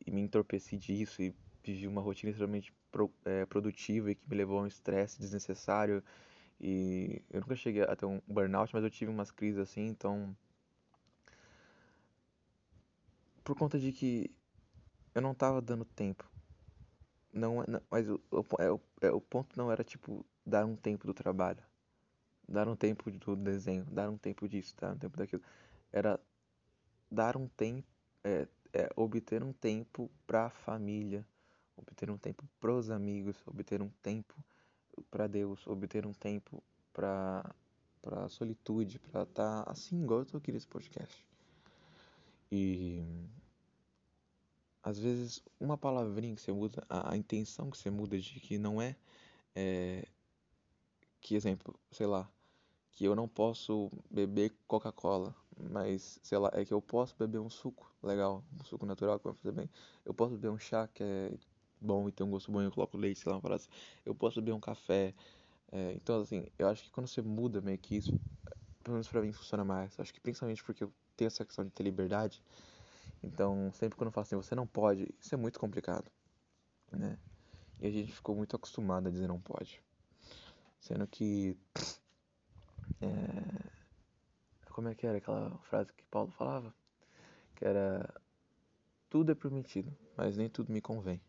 e 0.05 0.11
me 0.11 0.21
entorpeci 0.21 0.77
disso 0.77 1.21
e 1.21 1.33
vivi 1.63 1.87
uma 1.87 2.01
rotina 2.01 2.31
extremamente 2.31 2.73
pro, 2.91 3.11
é, 3.25 3.45
produtiva 3.45 4.11
e 4.11 4.15
que 4.15 4.29
me 4.29 4.35
levou 4.35 4.59
a 4.59 4.63
um 4.63 4.67
estresse 4.67 5.19
desnecessário. 5.19 6.03
E 6.59 7.21
eu 7.29 7.41
nunca 7.41 7.55
cheguei 7.55 7.83
a 7.83 7.95
ter 7.95 8.05
um 8.05 8.21
burnout, 8.27 8.73
mas 8.73 8.83
eu 8.83 8.89
tive 8.89 9.11
umas 9.11 9.31
crises 9.31 9.59
assim, 9.59 9.87
então. 9.87 10.35
Por 13.43 13.55
conta 13.55 13.79
de 13.79 13.91
que 13.91 14.29
eu 15.13 15.21
não 15.21 15.33
tava 15.33 15.61
dando 15.61 15.85
tempo. 15.85 16.29
Não, 17.33 17.63
não 17.67 17.81
mas 17.89 18.09
o, 18.09 18.19
o, 18.31 18.43
é, 18.59 18.71
o, 18.71 18.81
é, 19.01 19.11
o 19.11 19.21
ponto 19.21 19.57
não 19.57 19.71
era 19.71 19.83
tipo 19.83 20.25
dar 20.45 20.65
um 20.65 20.75
tempo 20.75 21.05
do 21.05 21.13
trabalho, 21.13 21.61
dar 22.47 22.67
um 22.67 22.75
tempo 22.75 23.11
do 23.11 23.35
desenho, 23.35 23.85
dar 23.85 24.09
um 24.09 24.17
tempo 24.17 24.47
disso, 24.47 24.75
dar 24.79 24.93
um 24.93 24.97
tempo 24.97 25.17
daquilo. 25.17 25.41
Era 25.91 26.19
dar 27.11 27.35
um 27.35 27.47
tempo, 27.47 27.87
é, 28.23 28.47
é, 28.73 28.89
obter 28.95 29.43
um 29.43 29.53
tempo 29.53 30.09
pra 30.25 30.49
família, 30.49 31.25
obter 31.75 32.09
um 32.09 32.17
tempo 32.17 32.43
para 32.59 32.73
os 32.73 32.89
amigos, 32.89 33.35
obter 33.45 33.81
um 33.81 33.89
tempo 34.01 34.35
para 35.09 35.27
Deus, 35.27 35.65
obter 35.67 36.05
um 36.05 36.13
tempo 36.13 36.63
para 36.93 37.43
para 38.01 38.29
solitude, 38.29 38.99
para 38.99 39.23
estar 39.23 39.63
tá 39.65 39.71
assim 39.71 40.01
igual 40.01 40.19
eu 40.19 40.25
tô 40.25 40.37
aqui 40.37 40.51
nesse 40.51 40.67
podcast. 40.67 41.25
E 42.49 43.03
às 44.81 44.97
vezes 44.97 45.43
uma 45.59 45.77
palavrinha 45.77 46.35
que 46.35 46.41
você 46.41 46.51
muda, 46.53 46.85
a, 46.89 47.13
a 47.13 47.17
intenção 47.17 47.69
que 47.69 47.77
você 47.77 47.89
muda 47.89 48.17
de 48.17 48.39
que 48.39 48.57
não 48.57 48.81
é, 48.81 48.95
é 49.53 50.07
que 51.19 51.35
exemplo, 51.35 51.77
sei 51.91 52.05
lá, 52.07 52.29
que 52.97 53.05
eu 53.05 53.15
não 53.15 53.27
posso 53.27 53.91
beber 54.09 54.51
Coca-Cola, 54.67 55.35
mas 55.69 56.19
sei 56.23 56.39
lá, 56.39 56.49
é 56.51 56.65
que 56.65 56.73
eu 56.73 56.81
posso 56.81 57.15
beber 57.15 57.37
um 57.37 57.47
suco 57.47 57.87
legal, 58.01 58.43
um 58.59 58.63
suco 58.63 58.87
natural 58.87 59.19
que 59.19 59.25
vai 59.25 59.35
fazer 59.35 59.51
bem. 59.51 59.69
Eu 60.03 60.15
posso 60.15 60.31
beber 60.31 60.49
um 60.49 60.57
chá 60.57 60.87
que 60.87 61.03
é 61.03 61.31
bom 61.79 62.09
e 62.09 62.11
tem 62.11 62.25
um 62.25 62.31
gosto 62.31 62.51
bom 62.51 62.59
e 62.59 62.65
eu 62.65 62.71
coloco 62.71 62.97
leite, 62.97 63.19
sei 63.19 63.31
lá, 63.31 63.37
uma 63.37 63.55
assim. 63.55 63.69
Eu 64.03 64.15
posso 64.15 64.41
beber 64.41 64.53
um 64.53 64.59
café. 64.59 65.13
É, 65.71 65.93
então, 65.93 66.21
assim, 66.21 66.47
eu 66.57 66.67
acho 66.67 66.85
que 66.85 66.89
quando 66.89 67.05
você 67.05 67.21
muda 67.21 67.61
meio 67.61 67.77
que 67.77 67.95
isso, 67.95 68.19
pelo 68.83 68.93
menos 68.95 69.07
pra 69.07 69.21
mim 69.21 69.31
funciona 69.31 69.63
mais. 69.63 69.99
Acho 69.99 70.11
que 70.11 70.19
principalmente 70.19 70.63
porque 70.63 70.83
eu 70.83 70.91
tenho 71.15 71.27
essa 71.27 71.45
questão 71.45 71.63
de 71.63 71.69
ter 71.69 71.83
liberdade. 71.83 72.41
Então, 73.21 73.71
sempre 73.73 73.95
quando 73.95 74.07
eu 74.07 74.11
falo 74.11 74.23
assim, 74.23 74.35
você 74.35 74.55
não 74.55 74.65
pode, 74.65 75.07
isso 75.21 75.35
é 75.35 75.37
muito 75.37 75.59
complicado, 75.59 76.09
né? 76.91 77.19
E 77.79 77.85
a 77.85 77.91
gente 77.91 78.11
ficou 78.11 78.35
muito 78.35 78.55
acostumado 78.55 79.07
a 79.07 79.11
dizer 79.11 79.27
não 79.27 79.39
pode. 79.39 79.83
Sendo 80.79 81.05
que 81.05 81.55
É... 83.01 83.77
Como 84.71 84.89
é 84.89 84.95
que 84.95 85.07
era 85.07 85.17
aquela 85.17 85.57
frase 85.63 85.91
que 85.93 86.05
Paulo 86.05 86.31
falava? 86.31 86.73
Que 87.55 87.65
era 87.65 88.13
tudo 89.09 89.31
é 89.31 89.35
permitido, 89.35 89.91
mas 90.15 90.37
nem 90.37 90.49
tudo 90.49 90.71
me 90.71 90.81
convém. 90.81 91.21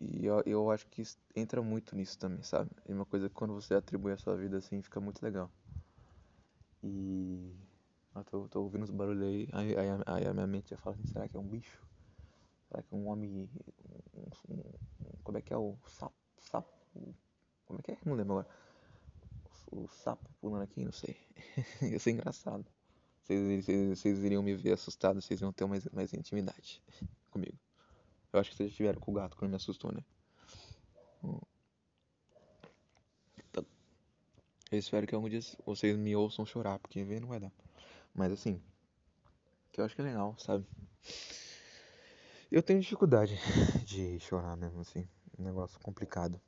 E 0.00 0.26
eu, 0.26 0.42
eu 0.46 0.70
acho 0.70 0.86
que 0.88 1.02
entra 1.34 1.62
muito 1.62 1.96
nisso 1.96 2.18
também, 2.18 2.42
sabe? 2.42 2.70
É 2.86 2.92
uma 2.92 3.06
coisa 3.06 3.28
que 3.28 3.34
quando 3.34 3.54
você 3.54 3.74
atribui 3.74 4.12
a 4.12 4.16
sua 4.16 4.36
vida 4.36 4.58
assim, 4.58 4.82
fica 4.82 5.00
muito 5.00 5.22
legal. 5.22 5.50
E. 6.82 7.52
Eu 8.14 8.24
tô, 8.24 8.48
tô 8.48 8.62
ouvindo 8.62 8.84
uns 8.84 8.90
barulhos 8.90 9.22
aí, 9.24 9.48
aí, 9.52 9.76
aí, 9.76 9.88
aí, 10.06 10.26
a 10.26 10.32
minha 10.32 10.46
mente 10.46 10.70
já 10.70 10.76
fala 10.76 10.94
assim: 10.94 11.06
será 11.06 11.28
que 11.28 11.36
é 11.36 11.40
um 11.40 11.46
bicho? 11.46 11.82
Será 12.68 12.82
que 12.82 12.94
é 12.94 12.96
um 12.96 13.08
homem. 13.08 13.48
Um, 14.14 14.54
um, 14.54 14.62
como 15.22 15.38
é 15.38 15.40
que 15.40 15.52
é 15.52 15.56
o 15.56 15.76
sapo? 15.88 16.14
Sapo? 16.38 16.68
Como 17.66 17.80
é 17.80 17.82
que 17.82 17.92
é? 17.92 17.98
Não 18.04 18.14
lembro 18.14 18.38
agora. 18.38 18.63
O, 19.70 19.88
sapo 19.88 20.28
pulando 20.40 20.62
aqui, 20.62 20.84
não 20.84 20.92
sei. 20.92 21.16
Ia 21.82 21.98
ser 21.98 22.12
engraçado. 22.12 22.64
Vocês, 23.22 23.66
vocês, 23.98 24.22
iriam 24.22 24.42
me 24.42 24.54
ver 24.54 24.72
assustado, 24.72 25.20
vocês 25.20 25.40
iam 25.40 25.52
ter 25.52 25.66
mais, 25.66 25.84
mais 25.86 26.12
intimidade 26.12 26.82
comigo. 27.30 27.58
Eu 28.32 28.40
acho 28.40 28.50
que 28.50 28.56
vocês 28.56 28.70
estiveram 28.70 29.00
com 29.00 29.12
o 29.12 29.14
gato 29.14 29.36
quando 29.36 29.50
me 29.50 29.56
assustou, 29.56 29.92
né? 29.92 30.04
Então, 33.38 33.64
eu 34.70 34.78
espero 34.78 35.06
que 35.06 35.14
algum 35.14 35.28
dia 35.28 35.40
vocês 35.64 35.96
me 35.96 36.14
ouçam 36.14 36.44
chorar, 36.44 36.78
porque 36.78 37.02
ver 37.02 37.20
não 37.20 37.28
vai 37.28 37.40
dar. 37.40 37.52
Mas 38.14 38.32
assim, 38.32 38.60
que 39.72 39.80
eu 39.80 39.84
acho 39.84 39.94
que 39.94 40.02
é 40.02 40.04
legal, 40.04 40.36
sabe? 40.38 40.66
Eu 42.50 42.62
tenho 42.62 42.80
dificuldade 42.80 43.36
de 43.84 44.20
chorar 44.20 44.56
mesmo, 44.56 44.80
assim. 44.80 45.08
Um 45.38 45.42
negócio 45.42 45.80
complicado 45.80 46.40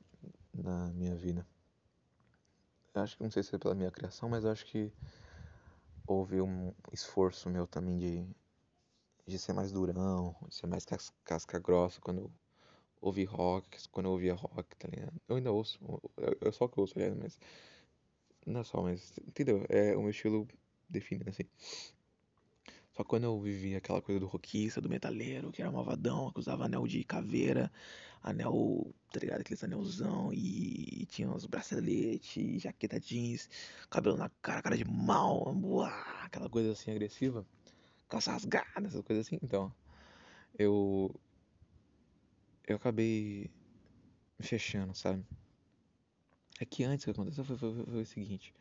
na 0.53 0.87
minha 0.93 1.15
vida. 1.15 1.45
Acho 3.01 3.17
que 3.17 3.23
não 3.23 3.31
sei 3.31 3.43
se 3.43 3.55
é 3.55 3.59
pela 3.59 3.75
minha 3.75 3.91
criação, 3.91 4.29
mas 4.29 4.45
acho 4.45 4.65
que 4.65 4.91
houve 6.05 6.41
um 6.41 6.73
esforço 6.91 7.49
meu 7.49 7.67
também 7.67 7.97
de, 7.97 8.25
de 9.27 9.37
ser 9.37 9.53
mais 9.53 9.71
durão, 9.71 10.35
de 10.47 10.55
ser 10.55 10.67
mais 10.67 10.85
cas 10.85 11.11
casca 11.23 11.59
grossa 11.59 11.99
quando 12.01 12.21
eu 12.21 12.31
ouvi 13.01 13.23
rock, 13.25 13.87
quando 13.89 14.07
eu 14.07 14.11
ouvia 14.13 14.33
rock, 14.33 14.75
tá 14.77 14.87
ligado? 14.87 15.13
Eu 15.27 15.35
ainda 15.37 15.51
ouço, 15.51 15.79
eu, 16.41 16.51
só 16.51 16.67
que 16.67 16.79
ouço, 16.79 16.93
aliás, 16.97 17.15
mas. 17.15 17.39
Não 18.45 18.61
é 18.61 18.63
só, 18.63 18.81
mas. 18.81 19.13
Entendeu? 19.27 19.65
É 19.69 19.95
o 19.95 20.01
meu 20.01 20.09
estilo 20.11 20.47
definido 20.89 21.29
assim. 21.29 21.43
Só 22.97 23.03
que 23.03 23.09
quando 23.09 23.25
eu 23.25 23.39
vivia 23.39 23.77
aquela 23.77 24.01
coisa 24.01 24.19
do 24.19 24.25
rockista, 24.25 24.81
do 24.81 24.89
metaleiro, 24.89 25.51
que 25.51 25.61
era 25.61 25.71
malvadão, 25.71 26.31
que 26.31 26.39
usava 26.39 26.65
anel 26.65 26.87
de 26.87 27.03
caveira, 27.03 27.71
anel, 28.23 28.91
tá 29.13 29.19
ligado? 29.19 29.41
Aqueles 29.41 29.63
anelzão 29.63 30.33
e, 30.33 31.03
e 31.03 31.05
tinha 31.05 31.29
uns 31.29 31.45
braceletes, 31.45 32.63
jaqueta 32.63 32.99
jeans, 32.99 33.47
cabelo 33.87 34.17
na 34.17 34.29
cara, 34.41 34.63
cara 34.63 34.75
de 34.75 34.83
mal, 34.83 35.55
uá, 35.63 35.91
aquela 36.23 36.49
coisa 36.49 36.71
assim 36.71 36.89
agressiva, 36.89 37.45
calça 38.09 38.31
rasgada, 38.31 38.87
essas 38.87 39.03
coisas 39.03 39.27
assim. 39.27 39.37
Então, 39.43 39.71
eu. 40.57 41.13
Eu 42.67 42.77
acabei 42.77 43.51
me 44.39 44.45
fechando, 44.45 44.95
sabe? 44.95 45.23
É 46.59 46.65
que 46.65 46.83
antes 46.83 47.05
que 47.05 47.11
aconteceu 47.11 47.45
foi, 47.45 47.57
foi, 47.57 47.85
foi 47.85 48.01
o 48.01 48.05
seguinte: 48.07 48.55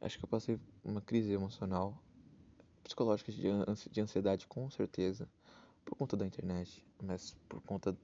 acho 0.00 0.18
que 0.18 0.24
eu 0.24 0.28
passei 0.28 0.56
uma 0.84 1.00
crise 1.00 1.32
emocional 1.32 2.00
psicológicas 2.86 3.34
de 3.34 4.00
ansiedade, 4.00 4.46
com 4.46 4.70
certeza, 4.70 5.28
por 5.84 5.96
conta 5.96 6.16
da 6.16 6.26
internet, 6.26 6.84
mas 7.02 7.36
por 7.48 7.60
conta 7.62 7.96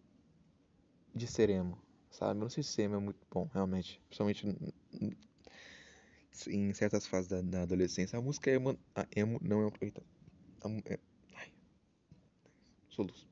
de 1.14 1.26
ser 1.26 1.50
emo, 1.50 1.78
sabe? 2.10 2.38
Eu 2.38 2.42
não 2.42 2.50
sei 2.50 2.62
se 2.62 2.82
emo 2.82 2.96
é 2.96 2.98
muito 2.98 3.26
bom, 3.30 3.48
realmente, 3.52 4.00
principalmente 4.08 4.46
em 6.48 6.72
certas 6.72 7.06
fases 7.06 7.28
da, 7.28 7.40
da 7.42 7.62
adolescência. 7.62 8.18
A 8.18 8.22
música 8.22 8.50
emo, 8.50 8.78
a 8.94 9.06
emo 9.14 9.38
não 9.42 9.62
é 9.62 9.66
um. 9.66 9.70
Eita, 9.80 10.02
a, 10.62 10.68
é, 10.92 10.98
ai, 11.34 11.52
soluço. 12.88 13.28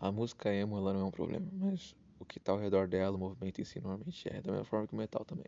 A 0.00 0.10
música 0.12 0.52
emo 0.52 0.76
ela 0.76 0.92
não 0.92 1.00
é 1.00 1.04
um 1.04 1.10
problema, 1.10 1.46
mas 1.52 1.94
o 2.18 2.24
que 2.24 2.38
está 2.38 2.52
ao 2.52 2.58
redor 2.58 2.88
dela, 2.88 3.16
o 3.16 3.18
movimento 3.18 3.60
em 3.60 3.64
si, 3.64 3.80
normalmente 3.80 4.28
é, 4.28 4.40
da 4.40 4.52
mesma 4.52 4.64
forma 4.64 4.86
que 4.86 4.94
o 4.94 4.96
metal 4.96 5.24
também. 5.24 5.46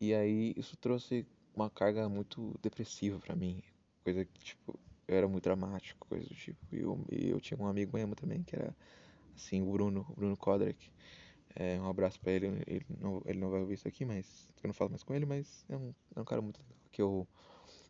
E 0.00 0.14
aí 0.14 0.54
isso 0.56 0.76
trouxe 0.76 1.26
uma 1.54 1.70
carga 1.70 2.08
muito 2.08 2.58
depressiva 2.62 3.18
para 3.18 3.36
mim 3.36 3.62
coisa 4.04 4.24
que, 4.24 4.44
tipo, 4.44 4.78
eu 5.08 5.16
era 5.16 5.28
muito 5.28 5.44
dramático, 5.44 6.06
coisa 6.08 6.28
do 6.28 6.34
tipo. 6.34 6.58
E 6.72 6.80
eu, 6.80 7.04
e 7.10 7.30
eu 7.30 7.40
tinha 7.40 7.58
um 7.60 7.66
amigo 7.66 7.98
emo 7.98 8.14
também, 8.14 8.42
que 8.44 8.54
era, 8.56 8.76
assim, 9.36 9.62
o 9.62 9.72
Bruno, 9.72 10.06
o 10.10 10.14
Bruno 10.14 10.36
Kodrek. 10.36 10.90
É, 11.56 11.80
um 11.80 11.88
abraço 11.88 12.20
pra 12.20 12.32
ele, 12.32 12.46
ele 12.66 12.86
não, 13.00 13.22
ele 13.26 13.38
não 13.38 13.50
vai 13.50 13.60
ouvir 13.60 13.74
isso 13.74 13.88
aqui, 13.88 14.04
mas 14.04 14.48
eu 14.62 14.68
não 14.68 14.74
falo 14.74 14.90
mais 14.90 15.02
com 15.02 15.14
ele, 15.14 15.26
mas 15.26 15.64
é 15.68 15.76
um, 15.76 15.94
é 16.16 16.20
um 16.20 16.24
cara 16.24 16.42
muito 16.42 16.58
legal, 16.60 16.76
que 16.90 17.00
eu, 17.02 17.28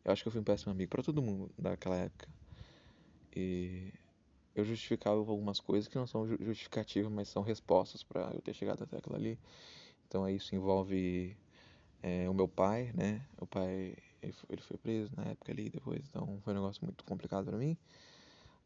eu 0.05 0.13
acho 0.13 0.23
que 0.23 0.29
eu 0.29 0.33
fui 0.33 0.41
um 0.41 0.45
péssimo 0.45 0.73
amigo 0.73 0.91
para 0.91 1.03
todo 1.03 1.23
mundo 1.23 1.51
daquela 1.59 1.97
época. 1.97 2.29
E 3.37 3.93
eu 4.55 4.65
justificava 4.65 5.17
algumas 5.19 5.61
coisas 5.61 5.89
que 5.89 5.97
não 5.97 6.07
são 6.07 6.27
justificativas, 6.27 7.11
mas 7.11 7.29
são 7.29 7.43
respostas 7.43 8.03
para 8.03 8.31
eu 8.35 8.41
ter 8.41 8.55
chegado 8.55 8.85
até 8.85 8.99
aquilo 8.99 9.17
ali. 9.17 9.39
Então 10.07 10.29
isso 10.29 10.55
envolve 10.55 11.37
é, 12.03 12.29
o 12.29 12.35
meu 12.35 12.47
pai, 12.49 12.93
né? 12.95 13.27
O 13.39 13.47
pai 13.47 13.97
ele 14.25 14.33
foi, 14.33 14.49
ele 14.51 14.63
foi 14.63 14.77
preso 14.77 15.11
na 15.17 15.25
época 15.25 15.53
ali 15.53 15.69
depois, 15.69 16.03
então 16.09 16.41
foi 16.43 16.53
um 16.53 16.57
negócio 16.57 16.85
muito 16.85 17.05
complicado 17.05 17.47
para 17.47 17.57
mim, 17.57 17.77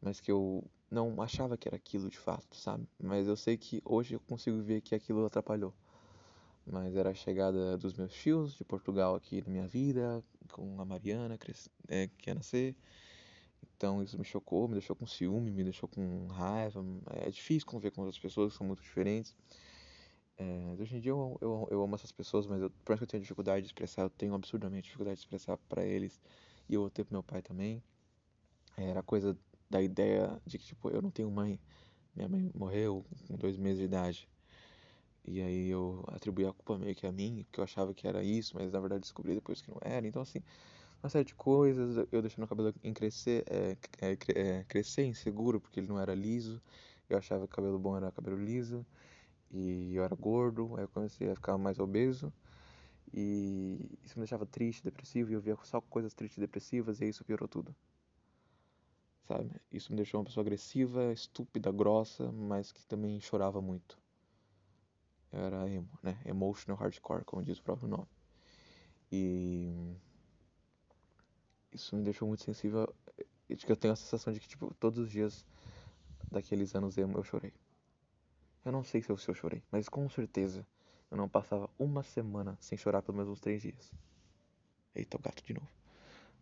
mas 0.01 0.19
que 0.19 0.31
eu 0.31 0.63
não 0.89 1.21
achava 1.21 1.57
que 1.57 1.67
era 1.67 1.75
aquilo 1.75 2.09
de 2.09 2.17
fato, 2.17 2.55
sabe? 2.55 2.87
Mas 2.99 3.27
eu 3.27 3.35
sei 3.35 3.57
que 3.57 3.81
hoje 3.85 4.15
eu 4.15 4.19
consigo 4.21 4.61
ver 4.61 4.81
que 4.81 4.95
aquilo 4.95 5.25
atrapalhou. 5.25 5.73
Mas 6.65 6.95
era 6.95 7.09
a 7.09 7.13
chegada 7.13 7.77
dos 7.77 7.93
meus 7.95 8.13
tios 8.13 8.55
de 8.55 8.63
Portugal 8.63 9.15
aqui 9.15 9.41
na 9.41 9.51
minha 9.51 9.67
vida, 9.67 10.23
com 10.51 10.79
a 10.79 10.85
Mariana, 10.85 11.37
é, 11.87 12.07
que 12.17 12.29
ia 12.29 12.35
nascer. 12.35 12.75
Então 13.75 14.03
isso 14.03 14.17
me 14.17 14.25
chocou, 14.25 14.67
me 14.67 14.73
deixou 14.73 14.95
com 14.95 15.07
ciúme, 15.07 15.51
me 15.51 15.63
deixou 15.63 15.87
com 15.87 16.27
raiva. 16.27 16.83
É 17.11 17.29
difícil 17.29 17.65
conviver 17.65 17.91
com 17.91 18.01
outras 18.01 18.19
pessoas 18.19 18.51
que 18.51 18.57
são 18.57 18.67
muito 18.67 18.83
diferentes. 18.83 19.35
É, 20.39 20.73
hoje 20.79 20.95
em 20.95 21.01
dia 21.01 21.11
eu, 21.11 21.37
eu, 21.41 21.67
eu, 21.69 21.83
amo 21.83 21.95
essas 21.95 22.13
pessoas, 22.13 22.47
mas 22.47 22.61
eu, 22.61 22.69
por 22.69 22.91
mais 22.91 22.99
que 22.99 23.03
eu 23.03 23.07
tenha 23.07 23.19
dificuldade 23.19 23.61
de 23.61 23.67
expressar, 23.67 24.03
eu 24.03 24.09
tenho 24.09 24.33
absurdamente 24.33 24.85
dificuldade 24.85 25.17
de 25.17 25.21
expressar 25.21 25.57
para 25.67 25.85
eles 25.85 26.17
e 26.69 26.75
eu 26.75 26.89
tenho 26.89 27.05
pro 27.05 27.15
meu 27.15 27.23
pai 27.23 27.41
também. 27.41 27.83
É, 28.77 28.89
era 28.89 29.03
coisa 29.03 29.37
da 29.69 29.81
ideia 29.81 30.41
de 30.45 30.57
que, 30.57 30.65
tipo, 30.65 30.89
eu 30.89 31.01
não 31.01 31.11
tenho 31.11 31.29
mãe. 31.29 31.59
Minha 32.15 32.29
mãe 32.29 32.51
morreu 32.55 33.05
com 33.27 33.35
dois 33.35 33.57
meses 33.57 33.79
de 33.79 33.85
idade. 33.85 34.29
E 35.25 35.41
aí 35.41 35.69
eu 35.69 36.05
atribuí 36.07 36.45
a 36.45 36.53
culpa 36.53 36.77
meio 36.77 36.95
que 36.95 37.05
a 37.05 37.11
mim, 37.11 37.43
porque 37.45 37.59
eu 37.59 37.63
achava 37.65 37.93
que 37.93 38.07
era 38.07 38.23
isso, 38.23 38.55
mas 38.55 38.71
na 38.71 38.79
verdade 38.79 39.01
descobri 39.01 39.35
depois 39.35 39.61
que 39.61 39.69
não 39.69 39.77
era. 39.81 40.07
Então, 40.07 40.21
assim, 40.21 40.41
uma 41.03 41.09
série 41.09 41.25
de 41.25 41.35
coisas, 41.35 42.07
eu 42.11 42.21
deixando 42.21 42.45
o 42.45 42.47
cabelo 42.47 42.73
em 42.83 42.93
crescer, 42.93 43.43
é, 43.47 43.77
é, 44.01 44.17
é, 44.35 44.63
crescer 44.65 45.03
inseguro, 45.03 45.59
porque 45.59 45.81
ele 45.81 45.87
não 45.87 45.99
era 45.99 46.15
liso. 46.15 46.61
Eu 47.09 47.17
achava 47.17 47.47
que 47.47 47.53
o 47.53 47.55
cabelo 47.55 47.79
bom 47.79 47.97
era 47.97 48.11
cabelo 48.11 48.37
liso 48.37 48.85
e 49.51 49.95
eu 49.95 50.03
era 50.03 50.15
gordo, 50.15 50.75
aí 50.77 50.83
eu 50.83 50.89
comecei 50.89 51.29
a 51.29 51.35
ficar 51.35 51.57
mais 51.57 51.79
obeso 51.79 52.31
e 53.13 53.97
isso 54.03 54.17
me 54.17 54.23
deixava 54.23 54.45
triste, 54.45 54.83
depressivo 54.83 55.31
e 55.31 55.33
eu 55.33 55.41
via 55.41 55.57
só 55.63 55.81
coisas 55.81 56.13
tristes 56.13 56.37
e 56.37 56.41
depressivas 56.41 57.01
e 57.01 57.09
isso 57.09 57.25
piorou 57.25 57.47
tudo. 57.47 57.75
Sabe? 59.27 59.51
Isso 59.71 59.91
me 59.91 59.95
deixou 59.95 60.19
uma 60.19 60.25
pessoa 60.25 60.41
agressiva, 60.43 61.11
estúpida, 61.11 61.71
grossa, 61.71 62.31
mas 62.31 62.71
que 62.71 62.85
também 62.85 63.19
chorava 63.19 63.61
muito. 63.61 63.97
Eu 65.31 65.41
era 65.41 65.69
emo, 65.69 65.89
né? 66.01 66.19
Emotional 66.25 66.79
hardcore, 66.79 67.23
como 67.23 67.43
diz 67.43 67.59
o 67.59 67.63
próprio 67.63 67.87
nome. 67.87 68.07
E 69.11 69.95
isso 71.71 71.95
me 71.95 72.03
deixou 72.03 72.27
muito 72.27 72.43
sensível. 72.43 72.93
Eu 73.47 73.75
tenho 73.75 73.93
a 73.93 73.95
sensação 73.95 74.33
de 74.33 74.39
que, 74.39 74.47
tipo, 74.47 74.73
todos 74.79 74.99
os 74.99 75.11
dias 75.11 75.45
daqueles 76.31 76.75
anos 76.75 76.97
emo 76.97 77.17
eu 77.17 77.23
chorei. 77.23 77.53
Eu 78.65 78.71
não 78.71 78.83
sei 78.83 79.01
se 79.01 79.09
eu, 79.09 79.17
chorei, 79.17 79.63
mas 79.71 79.87
com 79.87 80.07
certeza 80.09 80.65
eu 81.09 81.17
não 81.17 81.29
passava 81.29 81.69
uma 81.79 82.03
semana 82.03 82.57
sem 82.59 82.77
chorar 82.77 83.01
pelo 83.01 83.17
menos 83.17 83.31
uns 83.31 83.39
três 83.39 83.61
dias. 83.61 83.91
Eita, 84.93 85.17
o 85.17 85.19
gato 85.19 85.43
de 85.43 85.53
novo. 85.53 85.69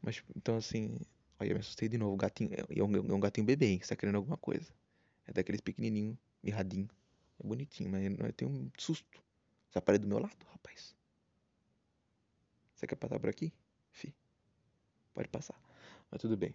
Mas, 0.02 0.24
então 0.36 0.58
assim, 0.58 0.98
aí 1.40 1.50
eu 1.50 1.54
me 1.54 1.60
assustei 1.60 1.88
de 1.88 1.98
novo. 1.98 2.14
O 2.14 2.18
gatinho, 2.18 2.50
é 2.54 2.84
um, 2.84 2.96
é 2.96 3.14
um 3.14 3.20
gatinho 3.20 3.46
bebê, 3.46 3.68
hein? 3.68 3.80
Você 3.82 3.90
tá 3.90 3.96
querendo 3.96 4.16
alguma 4.16 4.38
coisa. 4.38 4.72
É 5.26 5.34
daqueles 5.34 5.62
pequenininho, 5.62 6.18
mirradinho. 6.44 6.90
É 7.40 7.48
bonitinho, 7.48 7.90
mas 7.90 8.04
eu 8.04 8.34
tenho 8.34 8.52
um 8.52 8.72
susto. 8.78 9.22
Você 9.70 9.78
aparece 9.78 10.02
do 10.02 10.08
meu 10.08 10.20
lado, 10.20 10.46
rapaz. 10.52 10.96
Você 12.74 12.88
quer 12.88 12.96
passar 12.96 13.20
por 13.20 13.30
aqui? 13.30 13.54
Fi. 13.92 14.14
Pode 15.14 15.28
passar. 15.30 15.60
Mas 16.10 16.22
tudo 16.22 16.36
bem. 16.36 16.54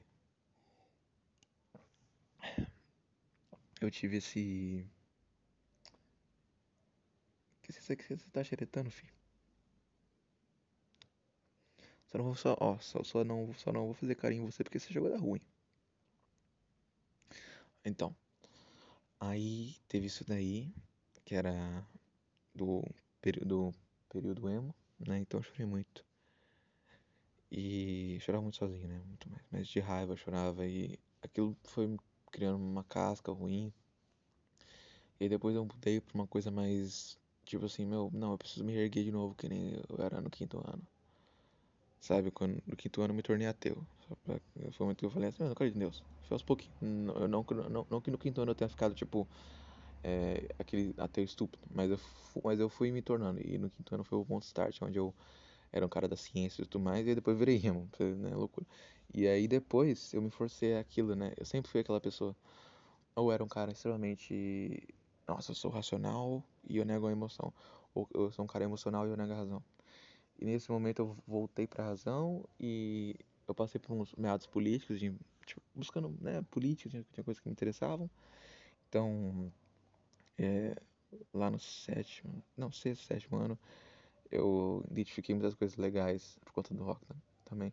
Eu 3.80 3.90
tive 3.90 4.18
esse 4.18 4.86
que 4.92 5.01
você 7.80 7.96
tá 8.32 8.42
xeretando, 8.44 8.90
filho? 8.90 9.12
Só 12.06 12.18
não 12.18 12.24
vou 12.26 12.34
só, 12.36 12.56
ó, 12.60 12.78
só, 12.78 13.02
só 13.02 13.24
não, 13.24 13.54
só 13.54 13.72
não 13.72 13.86
vou 13.86 13.94
fazer 13.94 14.14
carinho 14.14 14.42
em 14.42 14.50
você 14.50 14.62
porque 14.62 14.78
você 14.78 14.92
jogou 14.92 15.10
da 15.10 15.16
ruim. 15.18 15.40
Então, 17.84 18.14
aí 19.18 19.76
teve 19.88 20.06
isso 20.06 20.24
daí, 20.24 20.72
que 21.24 21.34
era 21.34 21.52
do 22.54 22.84
período, 23.20 23.72
período 24.08 24.48
emo, 24.48 24.74
né? 24.98 25.18
Então 25.18 25.40
eu 25.40 25.44
chorei 25.44 25.66
muito. 25.66 26.04
E 27.50 28.18
chorava 28.20 28.42
muito 28.42 28.56
sozinho, 28.56 28.88
né? 28.88 29.00
Muito 29.06 29.28
mais. 29.30 29.42
Mas 29.50 29.68
de 29.68 29.80
raiva 29.80 30.12
eu 30.12 30.16
chorava 30.16 30.66
e 30.66 30.98
aquilo 31.22 31.56
foi 31.64 31.96
criando 32.30 32.56
uma 32.56 32.84
casca 32.84 33.30
ruim. 33.32 33.72
E 35.20 35.28
depois 35.28 35.54
eu 35.54 35.64
mudei 35.64 36.00
pra 36.00 36.14
uma 36.14 36.26
coisa 36.26 36.50
mais. 36.50 37.18
Tipo 37.52 37.66
assim, 37.66 37.84
meu, 37.86 38.10
não, 38.14 38.32
eu 38.32 38.38
preciso 38.38 38.64
me 38.64 38.74
erguer 38.74 39.04
de 39.04 39.12
novo, 39.12 39.34
que 39.34 39.46
nem 39.48 39.74
eu 39.88 40.02
era 40.04 40.22
no 40.22 40.30
quinto 40.30 40.58
ano. 40.66 40.82
Sabe? 42.00 42.30
Quando 42.30 42.62
no 42.66 42.76
quinto 42.76 43.00
ano 43.02 43.12
eu 43.12 43.16
me 43.16 43.22
tornei 43.22 43.46
ateu. 43.46 43.86
Pra, 44.24 44.40
foi 44.72 44.86
muito 44.86 44.98
que 44.98 45.06
eu 45.06 45.10
falei 45.10 45.28
assim, 45.28 45.42
eu 45.42 45.46
não 45.46 45.52
acredito 45.52 45.76
em 45.76 45.80
Deus. 45.80 46.02
Foi 46.22 46.34
aos 46.34 46.42
pouquinhos. 46.42 46.74
Não, 46.80 47.28
não, 47.28 47.44
não, 47.70 47.86
não 47.90 48.00
que 48.00 48.10
no 48.10 48.18
quinto 48.18 48.40
ano 48.40 48.50
eu 48.50 48.54
tenha 48.54 48.68
ficado, 48.68 48.94
tipo, 48.94 49.28
é, 50.04 50.48
aquele 50.58 50.94
ateu 50.98 51.24
estúpido. 51.24 51.64
Mas 51.70 51.90
eu, 51.90 52.00
mas 52.44 52.60
eu 52.60 52.68
fui 52.68 52.92
me 52.92 53.02
tornando. 53.02 53.40
E 53.46 53.58
no 53.58 53.70
quinto 53.70 53.94
ano 53.94 54.04
foi 54.04 54.18
o 54.18 54.24
ponto 54.26 54.44
start, 54.44 54.80
onde 54.82 54.98
eu 54.98 55.14
era 55.72 55.86
um 55.86 55.88
cara 55.88 56.08
da 56.08 56.16
ciência 56.16 56.62
e 56.62 56.66
tudo 56.66 56.82
mais. 56.84 57.06
E 57.06 57.14
depois 57.14 57.38
virei 57.38 57.60
emo, 57.64 57.88
né? 58.18 58.34
Loucura. 58.36 58.66
E 59.14 59.26
aí 59.28 59.48
depois 59.48 60.12
eu 60.14 60.22
me 60.22 60.30
forcei 60.30 60.76
aquilo, 60.76 61.14
né? 61.16 61.32
Eu 61.38 61.46
sempre 61.46 61.70
fui 61.70 61.80
aquela 61.80 62.00
pessoa. 62.00 62.36
Ou 63.16 63.32
era 63.32 63.44
um 63.44 63.48
cara 63.48 63.72
extremamente. 63.72 64.82
Nossa, 65.26 65.50
eu 65.52 65.54
sou 65.54 65.70
racional 65.70 66.42
e 66.68 66.76
eu 66.78 66.84
nego 66.84 67.06
a 67.06 67.12
emoção. 67.12 67.52
Ou 67.94 68.08
eu 68.14 68.30
sou 68.32 68.44
um 68.44 68.48
cara 68.48 68.64
emocional 68.64 69.06
e 69.06 69.10
eu 69.10 69.16
nego 69.16 69.32
a 69.32 69.36
razão. 69.36 69.62
E 70.38 70.44
nesse 70.44 70.70
momento 70.70 71.00
eu 71.00 71.16
voltei 71.26 71.66
pra 71.66 71.84
razão 71.84 72.44
e 72.58 73.16
eu 73.46 73.54
passei 73.54 73.80
por 73.80 73.92
uns 73.94 74.14
meados 74.14 74.46
políticos, 74.46 74.98
de, 74.98 75.14
tipo, 75.46 75.62
buscando, 75.74 76.14
né, 76.20 76.42
política, 76.50 76.90
tinha, 76.90 77.06
tinha 77.12 77.24
coisas 77.24 77.40
que 77.40 77.48
me 77.48 77.52
interessavam. 77.52 78.10
Então, 78.88 79.52
é, 80.38 80.76
lá 81.32 81.50
no 81.50 81.58
sétimo, 81.58 82.42
não, 82.56 82.72
sexto, 82.72 83.04
sétimo 83.04 83.38
ano, 83.38 83.58
eu 84.30 84.84
identifiquei 84.90 85.34
muitas 85.34 85.54
coisas 85.54 85.76
legais 85.76 86.38
por 86.44 86.52
conta 86.52 86.74
do 86.74 86.84
rock 86.84 87.02
né, 87.10 87.16
também. 87.44 87.72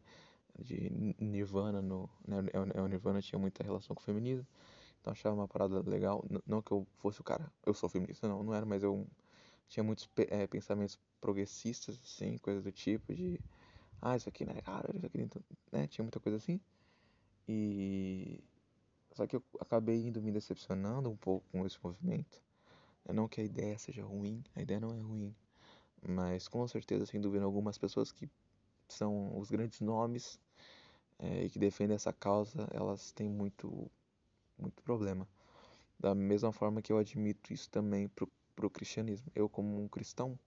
De 0.59 0.89
Nirvana, 1.19 1.81
no, 1.81 2.09
né, 2.27 2.37
o 2.75 2.87
Nirvana 2.87 3.21
tinha 3.21 3.39
muita 3.39 3.63
relação 3.63 3.95
com 3.95 4.01
o 4.01 4.05
feminismo, 4.05 4.45
achava 5.11 5.35
uma 5.35 5.47
parada 5.47 5.81
legal. 5.87 6.23
Não 6.45 6.61
que 6.61 6.71
eu 6.71 6.85
fosse 6.97 7.21
o 7.21 7.23
cara, 7.23 7.51
eu 7.65 7.73
sou 7.73 7.89
feminista, 7.89 8.27
não, 8.27 8.43
não 8.43 8.53
era, 8.53 8.65
mas 8.65 8.83
eu 8.83 9.07
tinha 9.67 9.83
muitos 9.83 10.09
é, 10.17 10.47
pensamentos 10.47 10.99
progressistas, 11.21 11.99
assim, 12.03 12.37
coisas 12.37 12.63
do 12.63 12.71
tipo, 12.71 13.13
de 13.13 13.39
ah, 14.01 14.15
isso 14.15 14.29
aqui 14.29 14.45
não 14.45 14.53
é 14.53 14.61
caro, 14.61 14.95
isso 14.95 15.05
aqui 15.05 15.21
então, 15.21 15.41
né? 15.71 15.87
Tinha 15.87 16.03
muita 16.03 16.19
coisa 16.19 16.37
assim. 16.37 16.59
E 17.47 18.43
só 19.11 19.27
que 19.27 19.35
eu 19.35 19.43
acabei 19.59 20.07
indo 20.07 20.21
me 20.21 20.31
decepcionando 20.31 21.09
um 21.09 21.17
pouco 21.17 21.45
com 21.51 21.65
esse 21.65 21.77
movimento. 21.83 22.41
Não 23.13 23.27
que 23.27 23.41
a 23.41 23.43
ideia 23.43 23.77
seja 23.77 24.03
ruim, 24.03 24.43
a 24.55 24.61
ideia 24.61 24.79
não 24.79 24.93
é 24.93 24.99
ruim, 24.99 25.35
mas 26.07 26.47
com 26.47 26.67
certeza, 26.67 27.05
sem 27.05 27.19
dúvida 27.19 27.43
algumas 27.43 27.77
pessoas 27.77 28.11
que 28.11 28.29
são 28.87 29.37
os 29.37 29.49
grandes 29.49 29.81
nomes 29.81 30.39
é, 31.17 31.43
e 31.45 31.49
que 31.49 31.59
defendem 31.59 31.95
essa 31.95 32.13
causa, 32.13 32.67
elas 32.71 33.11
têm 33.11 33.29
muito, 33.29 33.89
muito 34.59 34.81
problema. 34.83 35.27
Da 35.99 36.15
mesma 36.15 36.51
forma 36.51 36.81
que 36.81 36.91
eu 36.91 36.97
admito 36.97 37.53
isso 37.53 37.69
também 37.69 38.07
pro, 38.07 38.29
pro 38.55 38.69
cristianismo. 38.69 39.31
Eu, 39.35 39.49
como 39.49 39.81
um 39.81 39.87
cristão, 39.87 40.37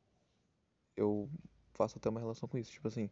eu 0.96 1.28
faço 1.72 1.98
até 1.98 2.08
uma 2.08 2.20
relação 2.20 2.48
com 2.48 2.58
isso. 2.58 2.72
Tipo 2.72 2.88
assim, 2.88 3.10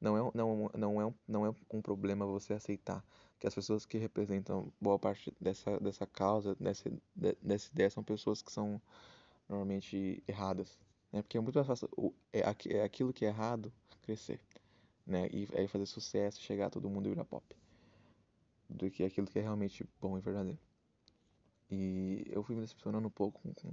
não 0.00 0.16
é, 0.16 0.32
não, 0.34 0.70
não, 0.76 1.02
é, 1.02 1.14
não 1.26 1.46
é 1.46 1.54
um 1.72 1.82
problema 1.82 2.26
você 2.26 2.54
aceitar 2.54 3.04
que 3.38 3.46
as 3.46 3.54
pessoas 3.54 3.84
que 3.84 3.98
representam 3.98 4.72
boa 4.80 4.98
parte 4.98 5.34
dessa, 5.40 5.78
dessa 5.78 6.06
causa, 6.06 6.54
dessa, 6.54 6.90
dessa 7.14 7.70
ideia, 7.70 7.90
são 7.90 8.02
pessoas 8.02 8.40
que 8.40 8.50
são 8.50 8.80
normalmente 9.48 10.22
erradas. 10.26 10.78
Né? 11.12 11.22
Porque 11.22 11.36
é 11.36 11.40
muito 11.40 11.56
mais 11.56 11.66
fácil 11.66 11.88
é, 12.32 12.40
é 12.40 12.82
aquilo 12.82 13.12
que 13.12 13.24
é 13.24 13.28
errado 13.28 13.72
crescer. 14.02 14.40
Né? 15.06 15.28
E 15.32 15.48
aí 15.54 15.68
fazer 15.68 15.86
sucesso, 15.86 16.40
chegar 16.40 16.66
a 16.66 16.70
todo 16.70 16.88
mundo 16.88 17.06
e 17.06 17.10
virar 17.10 17.24
pop. 17.24 17.44
Do 18.68 18.90
que 18.90 19.04
aquilo 19.04 19.26
que 19.26 19.38
é 19.38 19.42
realmente 19.42 19.86
bom 20.00 20.16
e 20.16 20.20
verdadeiro. 20.20 20.58
E 21.70 22.24
eu 22.30 22.42
fui 22.42 22.54
me 22.54 22.60
decepcionando 22.60 23.06
um 23.06 23.10
pouco 23.10 23.40
com, 23.54 23.72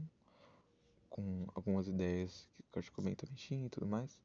com, 1.10 1.48
algumas 1.54 1.88
ideias 1.88 2.48
que 2.56 2.62
o 2.62 2.66
Kurt 2.72 2.90
Cobain 2.92 3.16
também 3.16 3.36
tinha 3.36 3.66
e 3.66 3.70
tudo 3.70 3.86
mais. 3.86 4.20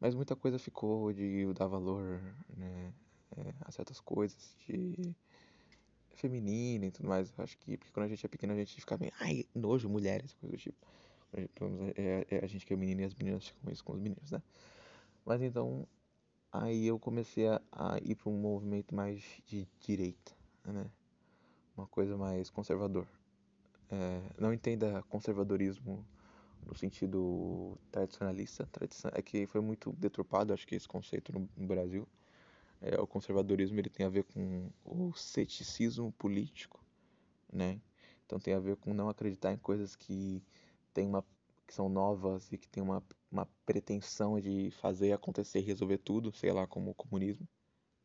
Mas 0.00 0.14
muita 0.14 0.34
coisa 0.34 0.58
ficou 0.58 1.12
de 1.12 1.52
dar 1.54 1.66
valor 1.66 2.20
né, 2.56 2.92
é, 3.36 3.54
a 3.60 3.70
certas 3.70 4.00
coisas, 4.00 4.56
de 4.66 5.14
feminina 6.14 6.86
e 6.86 6.90
tudo 6.90 7.08
mais. 7.08 7.32
Eu 7.36 7.44
acho 7.44 7.58
que 7.58 7.76
porque 7.76 7.92
quando 7.92 8.06
a 8.06 8.08
gente 8.08 8.24
é 8.24 8.28
pequeno 8.28 8.52
a 8.52 8.56
gente 8.56 8.74
fica 8.74 8.96
bem, 8.96 9.12
ai, 9.20 9.44
nojo, 9.54 9.88
mulheres, 9.88 10.32
coisa 10.34 10.56
do 10.56 10.60
tipo. 10.60 10.86
É, 11.32 12.26
é, 12.28 12.44
a 12.44 12.46
gente 12.46 12.66
que 12.66 12.72
é 12.72 12.76
menino 12.76 13.02
e 13.02 13.04
as 13.04 13.14
meninas 13.14 13.46
ficam 13.46 13.72
isso 13.72 13.84
com 13.84 13.92
os 13.92 14.00
meninos, 14.00 14.30
né? 14.30 14.42
Mas 15.24 15.42
então, 15.42 15.86
aí 16.50 16.86
eu 16.86 16.98
comecei 16.98 17.46
a, 17.46 17.59
a 17.72 17.98
ir 18.02 18.14
para 18.16 18.30
um 18.30 18.36
movimento 18.38 18.94
mais 18.94 19.22
de 19.46 19.66
direita, 19.80 20.32
né? 20.64 20.90
Uma 21.76 21.86
coisa 21.86 22.16
mais 22.16 22.50
conservador. 22.50 23.06
É, 23.90 24.22
não 24.38 24.52
entenda 24.52 25.02
conservadorismo 25.08 26.04
no 26.66 26.74
sentido 26.74 27.78
tradicionalista. 27.90 28.66
Tradição, 28.66 29.10
é 29.14 29.22
que 29.22 29.46
foi 29.46 29.60
muito 29.60 29.92
deturpado, 29.92 30.52
acho 30.52 30.66
que 30.66 30.74
esse 30.74 30.88
conceito 30.88 31.32
no, 31.32 31.48
no 31.56 31.66
Brasil. 31.66 32.06
É, 32.80 32.98
o 33.00 33.06
conservadorismo 33.06 33.78
ele 33.78 33.90
tem 33.90 34.06
a 34.06 34.08
ver 34.08 34.24
com 34.24 34.70
o 34.84 35.12
ceticismo 35.14 36.12
político, 36.12 36.82
né? 37.52 37.80
Então 38.24 38.38
tem 38.38 38.54
a 38.54 38.60
ver 38.60 38.76
com 38.76 38.94
não 38.94 39.08
acreditar 39.08 39.52
em 39.52 39.58
coisas 39.58 39.94
que 39.96 40.42
tem 40.94 41.06
uma 41.06 41.24
que 41.66 41.74
são 41.74 41.88
novas 41.88 42.50
e 42.52 42.58
que 42.58 42.68
tem 42.68 42.82
uma, 42.82 43.02
uma 43.30 43.46
pretensão 43.64 44.40
de 44.40 44.72
fazer 44.72 45.12
acontecer 45.12 45.60
resolver 45.60 45.98
tudo, 45.98 46.32
sei 46.32 46.52
lá, 46.52 46.66
como 46.66 46.90
o 46.90 46.94
comunismo, 46.94 47.46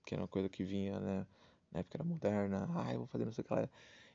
que 0.05 0.13
era 0.15 0.21
uma 0.21 0.27
coisa 0.27 0.49
que 0.49 0.63
vinha, 0.63 0.99
né, 0.99 1.27
na 1.71 1.79
época 1.81 1.97
era 1.97 2.03
moderna, 2.03 2.67
eu 2.93 2.99
vou 2.99 3.07
fazer 3.07 3.25
não 3.25 3.31
sei 3.33 3.43
o 3.43 3.47
que 3.47 3.53
lá. 3.53 3.69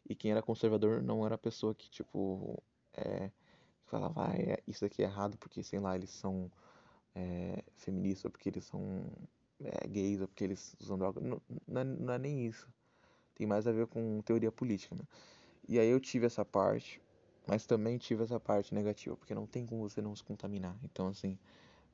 E 0.08 0.14
quem 0.14 0.30
era 0.32 0.42
conservador 0.42 1.02
não 1.02 1.24
era 1.26 1.34
a 1.34 1.38
pessoa 1.38 1.74
que, 1.74 1.90
tipo, 1.90 2.62
é, 2.94 3.30
falava, 3.86 4.30
ah, 4.30 4.36
é, 4.36 4.62
isso 4.66 4.84
aqui 4.84 5.02
é 5.02 5.06
errado 5.06 5.36
porque, 5.38 5.62
sei 5.62 5.78
lá, 5.80 5.94
eles 5.96 6.10
são 6.10 6.50
é, 7.14 7.62
feministas, 7.76 8.26
ou 8.26 8.30
porque 8.30 8.48
eles 8.48 8.64
são 8.64 9.04
é, 9.62 9.86
gays, 9.88 10.20
ou 10.20 10.28
porque 10.28 10.44
eles 10.44 10.76
usam 10.80 10.98
droga. 10.98 11.20
Não, 11.20 11.40
não, 11.66 11.80
é, 11.80 11.84
não 11.84 12.14
é 12.14 12.18
nem 12.18 12.46
isso. 12.46 12.68
Tem 13.34 13.46
mais 13.46 13.66
a 13.66 13.72
ver 13.72 13.86
com 13.86 14.20
teoria 14.22 14.52
política, 14.52 14.94
né? 14.94 15.02
E 15.68 15.78
aí 15.78 15.88
eu 15.88 16.00
tive 16.00 16.26
essa 16.26 16.44
parte, 16.44 17.00
mas 17.46 17.66
também 17.66 17.98
tive 17.98 18.24
essa 18.24 18.40
parte 18.40 18.74
negativa, 18.74 19.16
porque 19.16 19.34
não 19.34 19.46
tem 19.46 19.66
como 19.66 19.88
você 19.88 20.02
não 20.02 20.14
se 20.16 20.24
contaminar. 20.24 20.76
Então, 20.84 21.08
assim, 21.08 21.38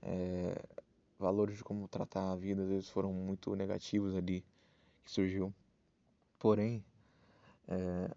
é, 0.03 0.63
valores 1.19 1.57
de 1.57 1.65
como 1.65 1.89
tratar 1.89 2.33
a 2.33 2.37
vida, 2.37 2.63
às 2.63 2.69
vezes 2.69 2.89
foram 2.89 3.13
muito 3.13 3.55
negativos 3.57 4.15
ali, 4.15 4.45
que 5.05 5.11
surgiu. 5.11 5.55
Porém, 6.39 6.85
é, 7.69 8.11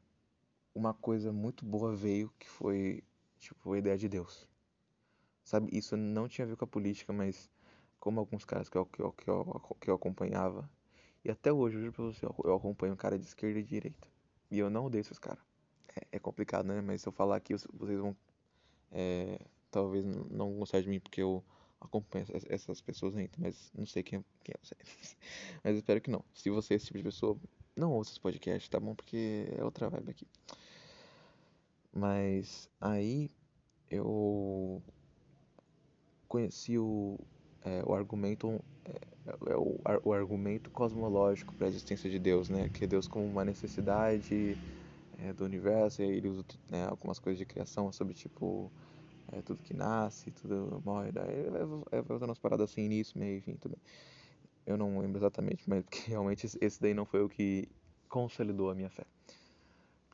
uma 0.75 0.93
coisa 0.93 1.31
muito 1.31 1.65
boa 1.65 1.95
veio, 1.95 2.31
que 2.39 2.47
foi 2.47 3.03
Tipo, 3.39 3.71
a 3.73 3.77
ideia 3.77 3.97
de 3.97 4.09
Deus. 4.09 4.47
Sabe, 5.43 5.69
isso 5.75 5.95
não 5.97 6.27
tinha 6.27 6.45
a 6.45 6.49
ver 6.49 6.57
com 6.57 6.65
a 6.65 6.67
política, 6.67 7.13
mas 7.13 7.49
como 7.99 8.19
alguns 8.19 8.45
caras 8.45 8.69
que 8.69 8.77
eu, 8.77 8.85
que 8.85 9.01
eu, 9.01 9.11
que 9.13 9.29
eu, 9.29 9.61
que 9.79 9.89
eu 9.89 9.95
acompanhava, 9.95 10.69
e 11.23 11.31
até 11.31 11.51
hoje, 11.51 11.77
eu 11.77 11.81
juro 11.81 11.93
pra 11.93 12.03
você, 12.05 12.25
eu 12.25 12.55
acompanho 12.55 12.93
um 12.93 12.97
cara 12.97 13.17
de 13.17 13.25
esquerda 13.25 13.59
e 13.59 13.63
direita. 13.63 14.07
E 14.51 14.59
eu 14.59 14.69
não 14.69 14.85
odeio 14.85 15.01
esses 15.01 15.19
caras. 15.19 15.43
É, 15.95 16.17
é, 16.17 16.19
complicado, 16.19 16.65
né? 16.65 16.81
Mas 16.81 17.01
se 17.01 17.07
eu 17.07 17.11
falar 17.11 17.37
aqui, 17.37 17.53
vocês 17.55 17.99
vão. 17.99 18.15
É, 18.91 19.39
talvez 19.71 20.05
não 20.05 20.53
gostar 20.57 20.81
de 20.81 20.89
mim 20.89 20.99
porque 20.99 21.21
eu 21.21 21.43
acompanho 21.81 22.25
essas 22.49 22.81
pessoas 22.81 23.15
ainda, 23.15 23.31
mas 23.37 23.71
não 23.75 23.85
sei 23.85 24.03
quem, 24.03 24.23
quem 24.43 24.53
é 24.53 24.59
você. 24.61 24.75
mas 25.63 25.77
espero 25.77 26.01
que 26.01 26.11
não. 26.11 26.23
Se 26.33 26.49
você 26.49 26.73
é 26.73 26.77
esse 26.77 26.87
tipo 26.87 26.97
de 26.97 27.03
pessoa, 27.03 27.37
não 27.75 27.93
ouça 27.93 28.11
esse 28.11 28.19
podcast, 28.19 28.69
tá 28.69 28.79
bom? 28.79 28.93
Porque 28.93 29.47
é 29.57 29.63
outra 29.63 29.89
vibe 29.89 30.11
aqui. 30.11 30.27
Mas 31.93 32.69
aí 32.79 33.31
eu 33.89 34.81
conheci 36.27 36.77
o, 36.77 37.17
é, 37.63 37.81
o 37.85 37.93
argumento 37.93 38.63
é, 38.85 39.51
é 39.51 39.55
o, 39.55 39.79
o, 40.03 40.13
argumento 40.13 40.69
cosmológico 40.69 41.53
para 41.55 41.65
a 41.67 41.69
existência 41.69 42.09
de 42.09 42.19
Deus, 42.19 42.49
né? 42.49 42.69
Que 42.69 42.83
é 42.83 42.87
Deus 42.87 43.07
como 43.07 43.25
uma 43.25 43.43
necessidade 43.43 44.57
é, 45.17 45.33
do 45.33 45.43
universo, 45.45 46.01
e 46.01 46.05
aí 46.05 46.11
ele 46.11 46.29
usa 46.29 46.43
né, 46.69 46.85
algumas 46.85 47.19
coisas 47.19 47.37
de 47.37 47.45
criação 47.45 47.91
sobre 47.91 48.13
tipo 48.13 48.71
é, 49.31 49.41
tudo 49.41 49.61
que 49.63 49.73
nasce, 49.73 50.31
tudo 50.31 50.81
morre, 50.85 51.11
daí 51.11 51.45
usando 52.09 52.29
umas 52.29 52.39
paradas 52.39 52.71
assim, 52.71 52.83
início, 52.83 53.19
meio, 53.19 53.37
enfim, 53.37 53.55
tudo. 53.55 53.77
Eu 54.65 54.77
não 54.77 54.99
lembro 54.99 55.19
exatamente, 55.19 55.67
mas 55.69 55.83
porque 55.83 56.01
realmente 56.09 56.45
esse 56.61 56.81
daí 56.81 56.93
não 56.93 57.05
foi 57.05 57.23
o 57.23 57.29
que 57.29 57.69
consolidou 58.07 58.69
a 58.69 58.75
minha 58.75 58.89
fé 58.89 59.05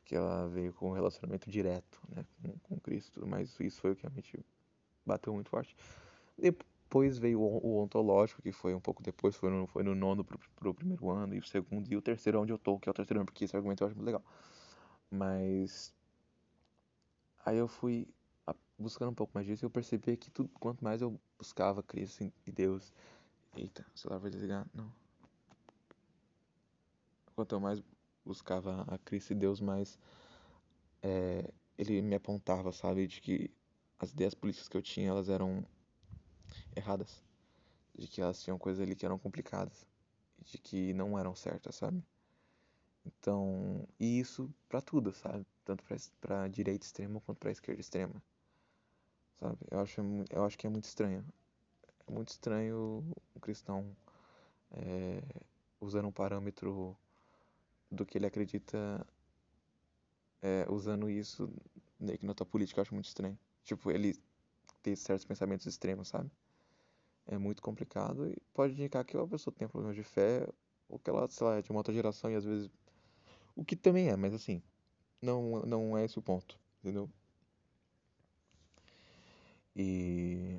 que 0.06 0.14
ela 0.14 0.48
veio 0.48 0.72
com 0.72 0.90
um 0.90 0.92
relacionamento 0.92 1.50
direto 1.50 2.00
né, 2.08 2.24
com, 2.40 2.58
com 2.60 2.80
Cristo, 2.80 3.26
mas 3.26 3.58
isso 3.58 3.80
foi 3.80 3.90
o 3.90 3.96
que 3.96 4.02
realmente 4.02 4.38
bateu 5.04 5.34
muito 5.34 5.50
forte. 5.50 5.76
Depois 6.38 7.18
veio 7.18 7.40
o, 7.40 7.82
ontológico, 7.82 8.40
que 8.40 8.52
foi 8.52 8.72
um 8.72 8.80
pouco 8.80 9.02
depois, 9.02 9.34
foi 9.34 9.50
no, 9.50 9.66
foi 9.66 9.82
no 9.82 9.94
nono 9.96 10.24
pro, 10.24 10.38
pro 10.54 10.72
primeiro 10.72 11.10
ano, 11.10 11.34
e 11.34 11.38
o 11.38 11.44
segundo, 11.44 11.92
e 11.92 11.96
o 11.96 12.00
terceiro 12.00 12.40
onde 12.40 12.52
eu 12.52 12.58
tô, 12.58 12.78
que 12.78 12.88
é 12.88 12.90
o 12.90 12.94
terceiro 12.94 13.18
ano, 13.18 13.26
porque 13.26 13.44
esse 13.44 13.56
argumento 13.56 13.82
eu 13.82 13.88
acho 13.88 13.96
muito 13.96 14.06
legal. 14.06 14.24
Mas 15.10 15.92
aí 17.44 17.58
eu 17.58 17.66
fui 17.66 18.08
buscando 18.78 19.10
um 19.10 19.14
pouco 19.14 19.32
mais 19.34 19.46
disso, 19.46 19.64
eu 19.64 19.70
percebi 19.70 20.16
que 20.16 20.30
tudo, 20.30 20.48
quanto 20.60 20.84
mais 20.84 21.02
eu 21.02 21.18
buscava 21.38 21.82
Cristo 21.82 22.30
e 22.46 22.52
Deus. 22.52 22.92
Eita, 23.56 23.86
o 23.94 23.98
celular 23.98 24.18
vai 24.18 24.30
desligar? 24.30 24.66
Não. 24.74 24.92
Quanto 27.34 27.54
eu 27.54 27.60
mais 27.60 27.82
buscava 28.24 28.82
a 28.88 28.98
Cristo 28.98 29.32
e 29.32 29.34
Deus, 29.34 29.60
mais 29.60 29.98
é, 31.02 31.52
ele 31.78 32.02
me 32.02 32.14
apontava, 32.14 32.72
sabe, 32.72 33.06
de 33.06 33.20
que 33.20 33.50
as 33.98 34.12
ideias 34.12 34.34
políticas 34.34 34.68
que 34.68 34.76
eu 34.76 34.82
tinha, 34.82 35.08
elas 35.08 35.28
eram 35.28 35.64
erradas. 36.74 37.22
De 37.94 38.06
que 38.06 38.20
elas 38.20 38.42
tinham 38.42 38.58
coisas 38.58 38.82
ali 38.82 38.94
que 38.94 39.06
eram 39.06 39.18
complicadas. 39.18 39.86
De 40.44 40.58
que 40.58 40.92
não 40.92 41.18
eram 41.18 41.34
certas, 41.34 41.76
sabe? 41.76 42.02
Então, 43.04 43.86
e 44.00 44.18
isso 44.18 44.52
para 44.68 44.80
tudo, 44.82 45.12
sabe? 45.12 45.46
Tanto 45.64 45.84
para 46.20 46.48
direita 46.48 46.84
extrema 46.84 47.20
quanto 47.20 47.38
para 47.38 47.50
esquerda 47.50 47.80
extrema. 47.80 48.22
Sabe? 49.40 49.58
Eu 49.70 49.80
acho, 49.80 50.00
eu 50.30 50.44
acho 50.44 50.58
que 50.58 50.66
é 50.66 50.70
muito 50.70 50.84
estranho. 50.84 51.24
É 52.06 52.12
muito 52.12 52.28
estranho 52.30 53.04
o 53.34 53.40
cristão 53.40 53.96
é, 54.72 55.22
usando 55.80 56.08
um 56.08 56.12
parâmetro 56.12 56.96
do 57.90 58.04
que 58.04 58.18
ele 58.18 58.26
acredita, 58.26 59.06
é, 60.42 60.66
usando 60.68 61.08
isso 61.10 61.52
na 62.22 62.34
tua 62.34 62.46
política, 62.46 62.80
eu 62.80 62.82
acho 62.82 62.94
muito 62.94 63.06
estranho. 63.06 63.38
Tipo, 63.64 63.90
ele 63.90 64.14
ter 64.82 64.96
certos 64.96 65.24
pensamentos 65.24 65.66
extremos, 65.66 66.08
sabe? 66.08 66.30
É 67.26 67.36
muito 67.36 67.60
complicado 67.60 68.28
e 68.28 68.36
pode 68.54 68.74
indicar 68.74 69.04
que 69.04 69.16
a 69.16 69.26
pessoa 69.26 69.54
tem 69.54 69.66
problemas 69.66 69.96
de 69.96 70.04
fé 70.04 70.48
ou 70.88 70.98
que 70.98 71.10
ela, 71.10 71.28
sei 71.28 71.46
lá, 71.46 71.56
é 71.56 71.62
de 71.62 71.70
uma 71.70 71.80
outra 71.80 71.92
geração 71.92 72.30
e 72.30 72.36
às 72.36 72.44
vezes 72.44 72.70
o 73.56 73.64
que 73.64 73.74
também 73.74 74.08
é, 74.08 74.16
mas 74.16 74.32
assim, 74.32 74.62
não, 75.20 75.62
não 75.66 75.98
é 75.98 76.04
esse 76.04 76.18
o 76.18 76.22
ponto, 76.22 76.58
entendeu? 76.80 77.10
E 79.78 80.58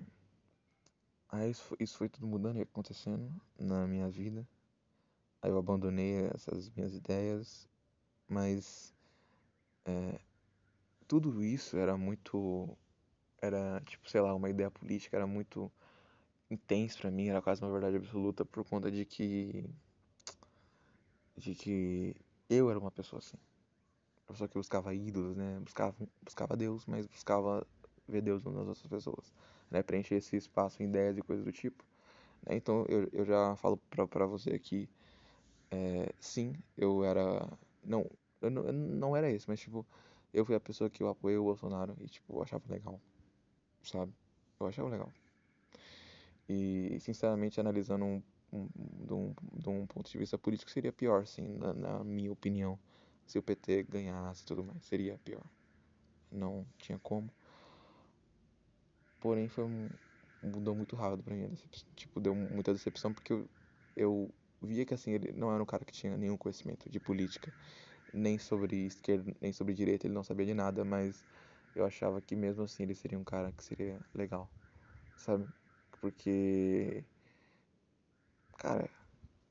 aí 1.30 1.50
isso, 1.50 1.76
isso 1.80 1.98
foi 1.98 2.08
tudo 2.08 2.28
mudando 2.28 2.58
e 2.58 2.62
acontecendo 2.62 3.34
na 3.58 3.88
minha 3.88 4.08
vida. 4.08 4.48
Aí 5.42 5.50
eu 5.50 5.58
abandonei 5.58 6.28
essas 6.36 6.70
minhas 6.70 6.94
ideias, 6.94 7.68
mas 8.28 8.94
é, 9.86 10.20
tudo 11.08 11.44
isso 11.44 11.78
era 11.78 11.98
muito. 11.98 12.78
Era, 13.42 13.82
tipo, 13.86 14.10
sei 14.10 14.22
lá, 14.22 14.36
uma 14.36 14.50
ideia 14.50 14.70
política, 14.70 15.18
era 15.18 15.28
muito 15.28 15.72
intenso 16.50 17.00
para 17.00 17.12
mim, 17.12 17.28
era 17.30 17.42
quase 17.42 17.62
uma 17.64 17.72
verdade 17.72 17.98
absoluta 17.98 18.46
por 18.46 18.64
conta 18.66 18.92
de 18.92 19.04
que. 19.06 19.68
de 21.36 21.56
que 21.56 22.16
eu 22.50 22.70
era 22.70 22.80
uma 22.80 22.92
pessoa 22.92 23.20
assim. 23.20 23.38
Uma 24.28 24.34
pessoa 24.34 24.48
que 24.48 24.58
buscava 24.58 24.94
ídolos, 24.94 25.36
né? 25.36 25.60
Buscava, 25.62 25.96
buscava 26.24 26.56
Deus, 26.56 26.86
mas 26.86 27.08
buscava 27.08 27.66
ver 28.08 28.22
Deus 28.22 28.44
nas 28.44 28.68
outras 28.68 28.88
pessoas. 28.88 29.34
Né? 29.70 29.84
Preencher 29.84 30.16
esse 30.16 30.36
espaço 30.36 30.82
em 30.82 30.86
ideias 30.88 31.18
e 31.18 31.22
coisas 31.22 31.46
do 31.46 31.52
tipo. 31.52 31.84
Né? 32.46 32.56
Então 32.56 32.86
eu, 32.90 33.10
eu 33.12 33.26
já 33.26 33.56
falo 33.56 33.78
pra 33.90 34.26
você 34.26 34.58
que 34.60 34.90
é, 35.72 36.14
sim, 36.20 36.56
eu 36.78 37.04
era. 37.04 37.48
Não, 37.84 38.10
eu 38.42 38.50
não, 38.50 38.64
eu 38.64 38.74
não 38.74 39.16
era 39.16 39.32
isso, 39.32 39.46
mas 39.50 39.60
tipo, 39.60 39.86
eu 40.34 40.46
fui 40.46 40.56
a 40.56 40.60
pessoa 40.60 40.90
que 40.90 41.04
eu 41.04 41.10
apoiei 41.10 41.38
o 41.38 41.44
Bolsonaro 41.44 41.96
e 42.00 42.08
tipo, 42.08 42.36
eu 42.38 42.44
achava 42.44 42.64
legal. 42.70 43.00
Sabe? 43.84 44.14
Eu 44.60 44.68
achava 44.68 44.90
legal. 44.90 45.12
E 46.50 46.98
sinceramente 47.00 47.60
analisando 47.60 48.06
um 48.06 48.22
um, 48.52 48.68
de, 49.06 49.14
um, 49.14 49.34
de 49.54 49.70
um 49.70 49.86
ponto 49.86 50.10
de 50.10 50.18
vista 50.18 50.38
político, 50.38 50.72
seria 50.72 50.92
pior, 50.92 51.26
sim, 51.26 51.58
na, 51.58 51.74
na 51.74 52.04
minha 52.04 52.32
opinião. 52.32 52.80
Se 53.26 53.38
o 53.38 53.44
PT 53.44 53.84
ganhasse 53.84 54.44
e 54.44 54.46
tudo 54.46 54.64
mais, 54.64 54.84
seria 54.86 55.20
pior. 55.24 55.44
Não 56.32 56.66
tinha 56.78 56.98
como. 57.00 57.30
Porém, 59.20 59.48
foi 59.50 59.64
um, 59.64 59.90
mudou 60.42 60.76
muito 60.76 60.96
rápido 60.96 61.24
pra 61.24 61.36
mim. 61.36 61.54
Tipo, 61.96 62.20
deu 62.20 62.36
muita 62.36 62.74
decepção 62.74 63.14
porque 63.14 63.34
eu, 63.34 63.50
eu 63.96 64.34
via 64.62 64.86
que 64.86 64.94
assim, 64.94 65.12
ele 65.12 65.32
não 65.34 65.52
era 65.54 65.62
um 65.62 65.66
cara 65.66 65.86
que 65.86 65.94
tinha 65.94 66.16
nenhum 66.18 66.38
conhecimento 66.38 66.90
de 66.90 67.00
política, 67.00 67.54
nem 68.14 68.38
sobre 68.40 68.86
esquerda, 68.88 69.34
nem 69.42 69.54
sobre 69.54 69.74
direita, 69.74 70.08
ele 70.08 70.14
não 70.16 70.24
sabia 70.24 70.46
de 70.46 70.54
nada, 70.54 70.86
mas 70.86 71.26
eu 71.76 71.86
achava 71.86 72.22
que 72.22 72.36
mesmo 72.36 72.64
assim 72.64 72.84
ele 72.84 72.96
seria 72.96 73.20
um 73.20 73.24
cara 73.24 73.52
que 73.54 73.64
seria 73.64 74.00
legal, 74.16 74.50
sabe? 75.16 75.48
Porque 76.02 77.06
Cara, 78.58 78.90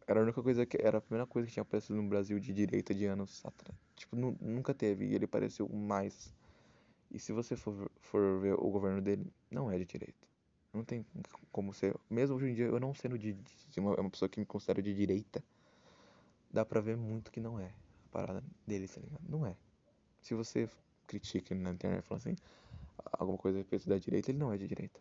era 0.09 0.21
a 0.21 0.25
única 0.25 0.43
coisa 0.43 0.67
que. 0.67 0.79
Era 0.83 0.99
a 0.99 1.03
primeira 1.03 1.27
coisa 1.27 1.47
que 1.49 1.55
tinha 1.55 1.63
aparecido 1.63 1.97
no 2.03 2.09
Brasil 2.09 2.41
de 2.41 2.55
direita 2.55 2.95
de 2.95 3.07
anos 3.07 3.45
atrás. 3.47 3.79
Tipo, 3.97 4.17
nu, 4.17 4.37
nunca 4.41 4.75
teve. 4.75 5.07
E 5.09 5.15
ele 5.17 5.29
pareceu 5.29 5.69
mais. 5.71 6.36
E 7.11 7.19
se 7.19 7.33
você 7.33 7.57
for, 7.57 7.91
for 8.01 8.41
ver 8.41 8.55
o 8.55 8.71
governo 8.71 9.01
dele, 9.01 9.33
não 9.51 9.71
é 9.71 9.79
de 9.79 9.85
direita. 9.85 10.27
Não 10.73 10.85
tem 10.85 11.07
como 11.51 11.73
ser. 11.73 11.97
Mesmo 12.11 12.37
hoje 12.37 12.47
em 12.51 12.55
dia, 12.55 12.67
eu 12.67 12.81
não 12.81 12.95
sendo 12.95 13.19
de, 13.19 13.33
de 13.33 13.81
uma, 13.81 13.99
uma 13.99 14.11
pessoa 14.11 14.29
que 14.29 14.39
me 14.39 14.47
considero 14.47 14.83
de 14.83 14.95
direita, 14.95 15.43
dá 16.51 16.65
pra 16.65 16.81
ver 16.81 16.97
muito 16.97 17.31
que 17.31 17.41
não 17.41 17.59
é 17.59 17.67
a 17.67 18.09
parada 18.11 18.45
dele, 18.67 18.89
tá 18.89 19.01
ligado? 19.01 19.23
Não 19.29 19.47
é. 19.47 19.57
Se 20.21 20.35
você 20.35 20.69
critica 21.07 21.55
na 21.55 21.71
internet 21.71 22.03
falando 22.03 22.27
assim, 22.27 22.37
alguma 23.13 23.39
coisa 23.39 23.59
a 23.59 23.61
respeito 23.61 23.89
da 23.89 23.99
direita, 23.99 24.31
ele 24.31 24.39
não 24.39 24.53
é 24.53 24.59
de 24.59 24.67
direita. 24.67 25.01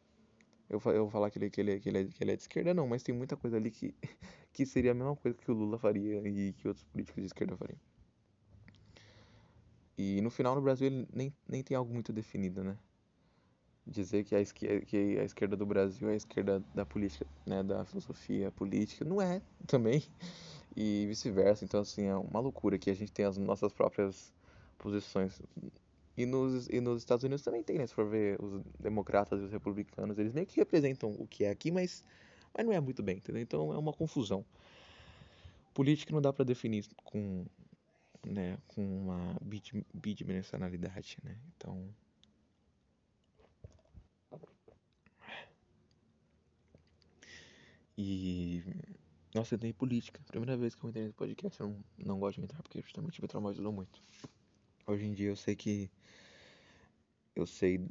Eu, 0.69 0.81
eu 0.85 1.03
vou 1.03 1.09
falar 1.09 1.29
que 1.29 1.37
ele, 1.37 1.49
que, 1.49 1.61
ele, 1.61 1.79
que, 1.79 1.89
ele 1.89 1.97
é, 1.99 2.05
que 2.05 2.23
ele 2.23 2.31
é 2.31 2.35
de 2.35 2.41
esquerda, 2.41 2.73
não, 2.73 2.87
mas 2.87 3.03
tem 3.03 3.13
muita 3.13 3.35
coisa 3.37 3.57
ali 3.57 3.69
que, 3.69 3.93
que 4.51 4.65
seria 4.65 4.91
a 4.91 4.93
mesma 4.93 5.15
coisa 5.15 5.37
que 5.37 5.51
o 5.51 5.53
Lula 5.53 5.77
faria 5.77 6.27
e 6.27 6.53
que 6.53 6.67
outros 6.67 6.83
políticos 6.85 7.21
de 7.21 7.27
esquerda 7.27 7.55
fariam. 7.55 7.79
E 9.97 10.21
no 10.21 10.29
final, 10.29 10.55
no 10.55 10.61
Brasil, 10.61 10.87
ele 10.87 11.07
nem, 11.13 11.33
nem 11.47 11.63
tem 11.63 11.75
algo 11.75 11.93
muito 11.93 12.11
definido, 12.11 12.63
né? 12.63 12.77
Dizer 13.87 14.23
que 14.23 14.35
a, 14.35 14.41
esquerda, 14.41 14.85
que 14.85 14.97
a 15.19 15.23
esquerda 15.23 15.55
do 15.55 15.65
Brasil 15.65 16.09
é 16.09 16.13
a 16.13 16.15
esquerda 16.15 16.63
da 16.73 16.85
política, 16.85 17.25
né? 17.45 17.63
Da 17.63 17.85
filosofia 17.85 18.51
política, 18.51 19.05
não 19.05 19.21
é 19.21 19.41
também. 19.67 20.03
E 20.75 21.05
vice-versa. 21.07 21.63
Então, 21.63 21.79
assim, 21.79 22.05
é 22.05 22.15
uma 22.15 22.39
loucura 22.39 22.77
que 22.77 22.89
a 22.89 22.93
gente 22.93 23.11
tem 23.11 23.25
as 23.25 23.37
nossas 23.37 23.71
próprias 23.71 24.33
posições 24.77 25.41
e 26.17 26.25
nos, 26.25 26.67
e 26.69 26.79
nos 26.79 27.01
Estados 27.01 27.23
Unidos 27.23 27.43
também 27.43 27.61
tem, 27.61 27.77
né? 27.77 27.85
Se 27.85 27.93
for 27.93 28.07
ver 28.07 28.41
os 28.41 28.61
democratas 28.79 29.41
e 29.41 29.43
os 29.43 29.51
republicanos, 29.51 30.17
eles 30.17 30.33
meio 30.33 30.47
que 30.47 30.55
representam 30.55 31.11
o 31.11 31.27
que 31.27 31.43
é 31.43 31.49
aqui, 31.49 31.71
mas, 31.71 32.03
mas 32.55 32.65
não 32.65 32.71
é 32.71 32.79
muito 32.79 33.03
bem, 33.03 33.17
entendeu? 33.17 33.41
Então 33.41 33.73
é 33.73 33.77
uma 33.77 33.91
confusão. 33.91 34.45
Política 35.73 36.13
não 36.13 36.21
dá 36.21 36.31
para 36.31 36.45
definir 36.45 36.85
com, 37.03 37.45
né, 38.25 38.57
com 38.67 38.83
uma 38.83 39.37
bidimensionalidade, 39.93 41.17
né? 41.23 41.37
Então. 41.55 41.93
E. 47.97 48.63
Nossa, 49.33 49.53
eu 49.53 49.57
entrei 49.57 49.71
em 49.71 49.73
política. 49.73 50.21
Primeira 50.27 50.57
vez 50.57 50.75
que 50.75 50.83
eu 50.83 50.89
entrei 50.89 51.03
nesse 51.03 51.15
podcast, 51.15 51.59
eu 51.59 51.67
não, 51.69 51.83
não 51.97 52.19
gosto 52.19 52.37
de 52.37 52.43
entrar 52.43 52.61
porque 52.61 52.81
justamente 52.81 53.21
me 53.21 53.27
traumatizou 53.27 53.71
muito. 53.71 54.01
Hoje 54.87 55.05
em 55.05 55.13
dia 55.13 55.29
eu 55.29 55.35
sei 55.35 55.55
que 55.55 55.89
eu 57.35 57.45
sei 57.45 57.85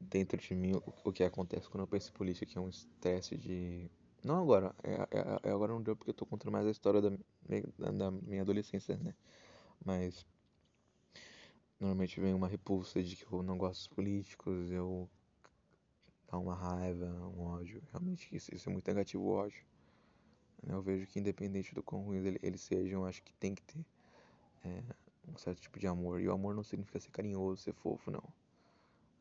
dentro 0.00 0.38
de 0.38 0.54
mim 0.54 0.72
o, 1.04 1.12
que 1.12 1.24
acontece 1.24 1.68
quando 1.68 1.82
eu 1.82 1.86
penso 1.86 2.10
em 2.10 2.12
política, 2.12 2.46
que 2.46 2.58
é 2.58 2.60
um 2.60 2.68
estresse 2.68 3.36
de. 3.36 3.90
Não 4.24 4.40
agora, 4.40 4.74
é, 4.82 4.94
é, 4.94 5.48
é 5.48 5.50
agora 5.50 5.72
não 5.72 5.82
deu 5.82 5.96
porque 5.96 6.10
eu 6.10 6.14
tô 6.14 6.26
contando 6.26 6.52
mais 6.52 6.66
a 6.66 6.70
história 6.70 7.00
da, 7.00 7.10
da, 7.10 8.10
minha 8.10 8.42
adolescência, 8.42 8.96
né? 8.96 9.14
Mas 9.84 10.26
normalmente 11.80 12.20
vem 12.20 12.34
uma 12.34 12.48
repulsa 12.48 13.02
de 13.02 13.16
que 13.16 13.32
eu 13.32 13.42
não 13.42 13.56
gosto 13.56 13.80
dos 13.80 13.88
políticos, 13.88 14.70
eu 14.70 15.08
dá 16.30 16.38
uma 16.38 16.54
raiva, 16.54 17.06
um 17.06 17.40
ódio. 17.42 17.82
Realmente 17.90 18.34
isso, 18.34 18.54
isso 18.54 18.68
é 18.68 18.72
muito 18.72 18.86
negativo 18.86 19.24
o 19.24 19.30
ódio. 19.30 19.64
Eu 20.66 20.82
vejo 20.82 21.06
que 21.06 21.18
independente 21.18 21.74
do 21.74 21.82
quão 21.82 22.02
ruins 22.02 22.38
eles 22.42 22.60
sejam, 22.60 23.04
acho 23.04 23.22
que 23.22 23.32
tem 23.34 23.54
que 23.54 23.62
ter 23.62 23.84
é, 24.64 24.82
um 25.26 25.36
certo 25.36 25.60
tipo 25.60 25.78
de 25.78 25.86
amor. 25.86 26.20
E 26.20 26.28
o 26.28 26.32
amor 26.32 26.54
não 26.54 26.64
significa 26.64 26.98
ser 27.00 27.10
carinhoso, 27.10 27.62
ser 27.62 27.72
fofo, 27.72 28.10
não. 28.10 28.22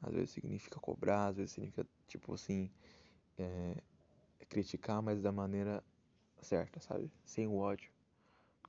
Às 0.02 0.14
vezes 0.14 0.32
significa 0.32 0.80
cobrar, 0.80 1.28
às 1.28 1.38
vezes 1.38 1.52
significa, 1.52 1.86
tipo 2.08 2.34
assim, 2.34 2.70
é, 3.38 3.78
criticar, 4.50 5.02
mas 5.02 5.22
da 5.22 5.32
maneira 5.32 5.84
certa, 6.42 6.80
sabe? 6.80 7.12
Sem 7.26 7.48
o 7.48 7.56
ódio. 7.56 7.92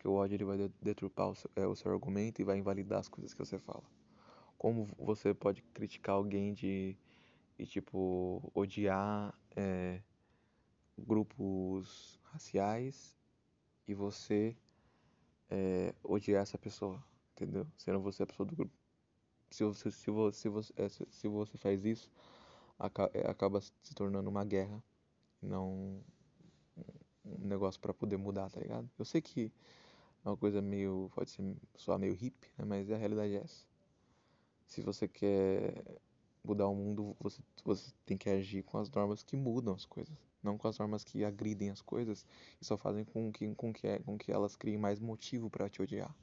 O 0.09 0.15
ódio 0.15 0.37
ele 0.37 0.45
vai 0.45 0.71
deturpar 0.81 1.29
o 1.29 1.35
seu, 1.35 1.51
é, 1.57 1.67
o 1.67 1.75
seu 1.75 1.93
argumento 1.93 2.41
e 2.41 2.45
vai 2.45 2.59
invalidar 2.59 3.01
as 3.01 3.09
coisas 3.09 3.33
que 3.33 3.39
você 3.39 3.59
fala. 3.59 3.85
Como 4.57 4.89
você 4.99 5.35
pode 5.35 5.63
criticar 5.75 6.17
alguém 6.17 6.53
de, 6.53 6.97
de 7.59 7.67
tipo, 7.67 8.51
odiar 8.55 9.39
é, 9.55 10.01
grupos 10.97 12.19
raciais 12.25 13.17
e 13.87 13.95
você 13.95 14.57
é, 15.51 15.95
odiar 16.03 16.43
essa 16.43 16.59
pessoa, 16.59 17.03
entendeu? 17.33 17.67
Sendo 17.77 18.01
você 18.01 18.23
a 18.23 18.27
pessoa 18.27 18.47
do 18.47 18.57
grupo 18.57 18.79
se 19.51 19.65
você, 19.65 19.91
se 19.91 20.11
você, 20.11 20.39
se 20.39 20.49
você, 20.49 20.73
é, 20.77 20.89
se 20.89 21.29
você 21.29 21.57
faz 21.59 21.85
isso, 21.85 22.11
é, 23.15 23.29
acaba 23.29 23.61
se 23.61 23.95
tornando 23.95 24.29
uma 24.29 24.45
guerra, 24.45 24.83
não 25.41 26.03
um 27.25 27.47
negócio 27.47 27.81
para 27.81 27.93
poder 27.93 28.17
mudar, 28.17 28.51
tá 28.51 28.61
ligado? 28.61 28.89
Eu 28.99 29.05
sei 29.05 29.21
que 29.21 29.53
é 30.29 30.31
uma 30.31 30.37
coisa 30.37 30.61
meio, 30.61 31.11
pode 31.15 31.31
ser 31.31 31.57
só 31.77 31.97
meio 31.99 32.13
hippie, 32.13 32.49
né? 32.59 32.65
mas 32.65 32.91
a 32.91 32.97
realidade 32.97 33.35
é 33.35 33.39
essa. 33.39 33.65
Se 34.67 34.83
você 34.83 35.09
quer 35.09 35.83
mudar 36.45 36.69
o 36.69 36.75
mundo, 36.75 37.17
você, 37.19 37.43
você 37.65 37.91
tem 38.05 38.17
que 38.17 38.29
agir 38.29 38.63
com 38.63 38.79
as 38.79 38.91
normas 38.91 39.23
que 39.23 39.37
mudam 39.37 39.75
as 39.75 39.87
coisas. 39.87 40.15
Não 40.43 40.57
com 40.57 40.69
as 40.69 40.79
normas 40.79 41.03
que 41.03 41.25
agridem 41.25 41.71
as 41.71 41.81
coisas 41.81 42.25
e 42.61 42.65
só 42.65 42.77
fazem 42.77 43.05
com 43.05 43.33
que, 43.33 43.55
com 43.55 43.73
que, 43.73 43.99
com 44.01 44.19
que 44.19 44.31
elas 44.31 44.55
criem 44.55 44.79
mais 44.79 45.01
motivo 45.01 45.51
para 45.51 45.69
te 45.69 45.83
odiar. 45.83 46.15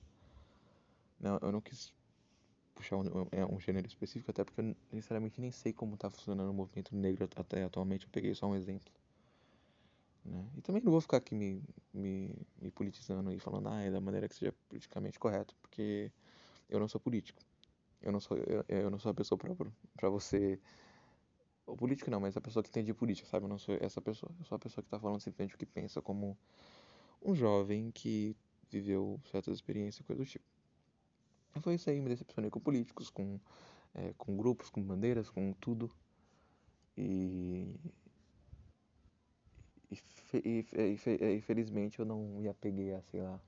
Não, 1.19 1.39
eu 1.41 1.51
não 1.51 1.59
quis 1.59 1.91
puxar 2.75 2.97
um, 2.97 3.03
é, 3.31 3.45
um, 3.45 3.59
gênero 3.59 3.87
específico, 3.87 4.29
até 4.29 4.43
porque 4.43 4.61
eu 4.61 4.75
sinceramente 4.91 5.41
nem 5.41 5.51
sei 5.51 5.73
como 5.73 5.95
está 5.95 6.09
funcionando 6.09 6.49
o 6.49 6.53
movimento 6.53 6.95
negro 6.95 7.27
até 7.35 7.63
atualmente. 7.63 8.05
Eu 8.05 8.11
peguei 8.11 8.33
só 8.35 8.47
um 8.47 8.55
exemplo. 8.55 8.93
Né? 10.25 10.43
E 10.57 10.61
também 10.61 10.81
não 10.81 10.91
vou 10.91 10.99
ficar 10.99 11.17
aqui 11.17 11.35
me, 11.35 11.63
me, 11.93 12.35
me 12.59 12.71
politizando 12.71 13.31
e 13.31 13.39
falando, 13.39 13.69
ah, 13.69 13.81
é 13.81 13.91
da 13.91 14.01
maneira 14.01 14.27
que 14.27 14.35
seja 14.35 14.53
politicamente 14.67 15.19
correto, 15.19 15.55
porque 15.61 16.11
eu 16.67 16.79
não 16.79 16.87
sou 16.87 16.99
político. 16.99 17.41
Eu 18.01 18.11
não 18.11 18.19
sou, 18.19 18.37
eu, 18.37 18.65
eu 18.67 18.89
não 18.89 18.99
sou 18.99 19.11
a 19.11 19.13
pessoa 19.13 19.37
para 19.37 20.09
você. 20.09 20.59
O 21.65 21.75
político 21.75 22.11
não, 22.11 22.19
mas 22.19 22.35
a 22.37 22.41
pessoa 22.41 22.61
que 22.61 22.69
entende 22.69 22.93
política, 22.93 23.27
sabe? 23.27 23.45
Eu 23.45 23.49
não 23.49 23.57
sou 23.57 23.77
essa 23.79 24.01
pessoa. 24.01 24.31
Eu 24.39 24.45
sou 24.45 24.55
a 24.55 24.59
pessoa 24.59 24.83
que 24.83 24.87
está 24.87 24.99
falando 24.99 25.19
simplesmente 25.19 25.55
o 25.55 25.57
que 25.57 25.65
pensa 25.65 26.01
como 26.01 26.37
um 27.21 27.35
jovem 27.35 27.91
que 27.91 28.35
viveu 28.69 29.19
certas 29.31 29.55
experiências, 29.55 30.05
coisa 30.05 30.21
do 30.21 30.27
tipo. 30.27 30.45
E 31.55 31.59
foi 31.59 31.75
isso 31.75 31.89
aí, 31.89 32.01
me 32.01 32.09
decepcionei 32.09 32.51
com 32.51 32.59
políticos, 32.59 33.09
com, 33.09 33.39
é, 33.93 34.13
com 34.17 34.35
grupos, 34.35 34.69
com 34.69 34.81
bandeiras, 34.83 35.29
com 35.29 35.53
tudo. 35.53 35.89
E. 36.97 37.73
Infelizmente 41.35 41.99
eu 41.99 42.05
não 42.05 42.21
me 42.39 42.47
apeguei 42.47 42.93
a, 42.93 43.01
sei 43.03 43.21
lá, 43.21 43.39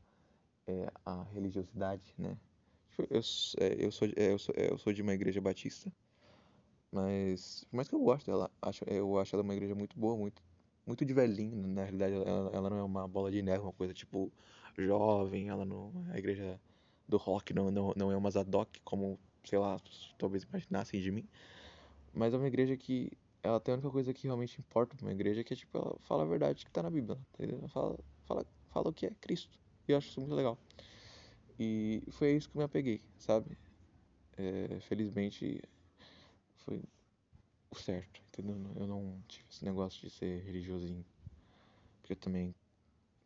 é, 0.67 0.91
a 1.05 1.23
religiosidade, 1.33 2.13
né? 2.17 2.37
Eu, 2.97 3.05
é, 3.05 3.17
eu, 3.17 3.91
sou, 3.91 4.07
é, 4.07 4.33
eu, 4.33 4.39
sou, 4.39 4.55
é, 4.57 4.71
eu 4.71 4.77
sou 4.77 4.91
de 4.91 5.01
uma 5.01 5.13
igreja 5.13 5.39
batista, 5.39 5.91
mas 6.91 7.65
mais 7.71 7.87
que 7.87 7.93
eu 7.95 7.99
goste 7.99 8.25
dela, 8.25 8.49
acho, 8.61 8.83
eu 8.85 9.19
acho 9.19 9.35
ela 9.35 9.43
uma 9.43 9.53
igreja 9.53 9.75
muito 9.75 9.97
boa, 9.99 10.17
muito, 10.17 10.41
muito 10.85 11.05
de 11.05 11.13
velhinho. 11.13 11.67
Na 11.67 11.83
realidade, 11.83 12.15
ela, 12.15 12.49
ela 12.53 12.69
não 12.69 12.77
é 12.77 12.83
uma 12.83 13.07
bola 13.07 13.29
de 13.31 13.41
neve, 13.41 13.63
uma 13.63 13.73
coisa 13.73 13.93
tipo 13.93 14.31
jovem. 14.77 15.49
Ela 15.49 15.65
não, 15.65 15.91
a 16.11 16.17
igreja 16.17 16.59
do 17.07 17.17
rock 17.17 17.53
não, 17.53 17.69
não, 17.69 17.93
não 17.95 18.11
é 18.11 18.17
uma 18.17 18.31
Zadok, 18.31 18.81
como, 18.81 19.19
sei 19.43 19.59
lá, 19.59 19.79
talvez 20.17 20.43
imaginassem 20.43 20.99
de 21.01 21.11
mim. 21.11 21.27
Mas 22.13 22.33
é 22.33 22.37
uma 22.37 22.47
igreja 22.47 22.75
que 22.75 23.11
ela 23.43 23.59
tem 23.59 23.73
a 23.73 23.75
única 23.75 23.89
coisa 23.89 24.13
que 24.13 24.27
realmente 24.27 24.59
importa 24.59 24.95
pra 24.95 25.05
uma 25.05 25.11
igreja, 25.11 25.43
que 25.43 25.53
é 25.53 25.57
tipo, 25.57 25.77
ela 25.77 25.95
fala 26.01 26.23
a 26.23 26.25
verdade 26.25 26.65
que 26.65 26.71
tá 26.71 26.83
na 26.83 26.89
Bíblia, 26.89 27.17
entendeu? 27.33 27.59
Ela 27.59 27.69
fala, 27.69 27.99
fala, 28.25 28.45
fala 28.73 28.89
o 28.89 28.93
que 28.93 29.05
é 29.05 29.11
Cristo. 29.21 29.57
E 29.87 29.91
eu 29.91 29.97
acho 29.97 30.09
isso 30.09 30.19
muito 30.19 30.35
legal. 30.35 30.57
E 31.59 32.03
foi 32.11 32.35
isso 32.35 32.49
que 32.49 32.57
eu 32.57 32.59
me 32.59 32.65
apeguei, 32.65 33.01
sabe? 33.17 33.57
É, 34.37 34.79
felizmente 34.81 35.61
foi 36.57 36.81
o 37.71 37.75
certo, 37.75 38.21
entendeu? 38.27 38.55
Eu 38.75 38.87
não 38.87 39.21
tive 39.27 39.45
esse 39.49 39.65
negócio 39.65 40.01
de 40.01 40.09
ser 40.09 40.43
religiosinho. 40.43 41.05
Porque 42.01 42.13
eu 42.13 42.17
também, 42.17 42.53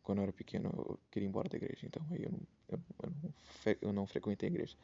quando 0.03 0.19
eu 0.19 0.23
era 0.23 0.33
pequeno, 0.33 0.69
eu 0.77 0.99
queria 1.09 1.27
ir 1.27 1.29
embora 1.29 1.49
da 1.49 1.57
igreja. 1.57 1.85
Então 1.85 2.05
aí 2.09 2.23
eu 2.23 2.31
eu, 2.71 2.79
eu 3.03 3.11
não, 3.11 3.33
eu 3.81 3.93
não 3.93 4.07
frequentei 4.07 4.49
a 4.49 4.51
igreja. 4.51 4.75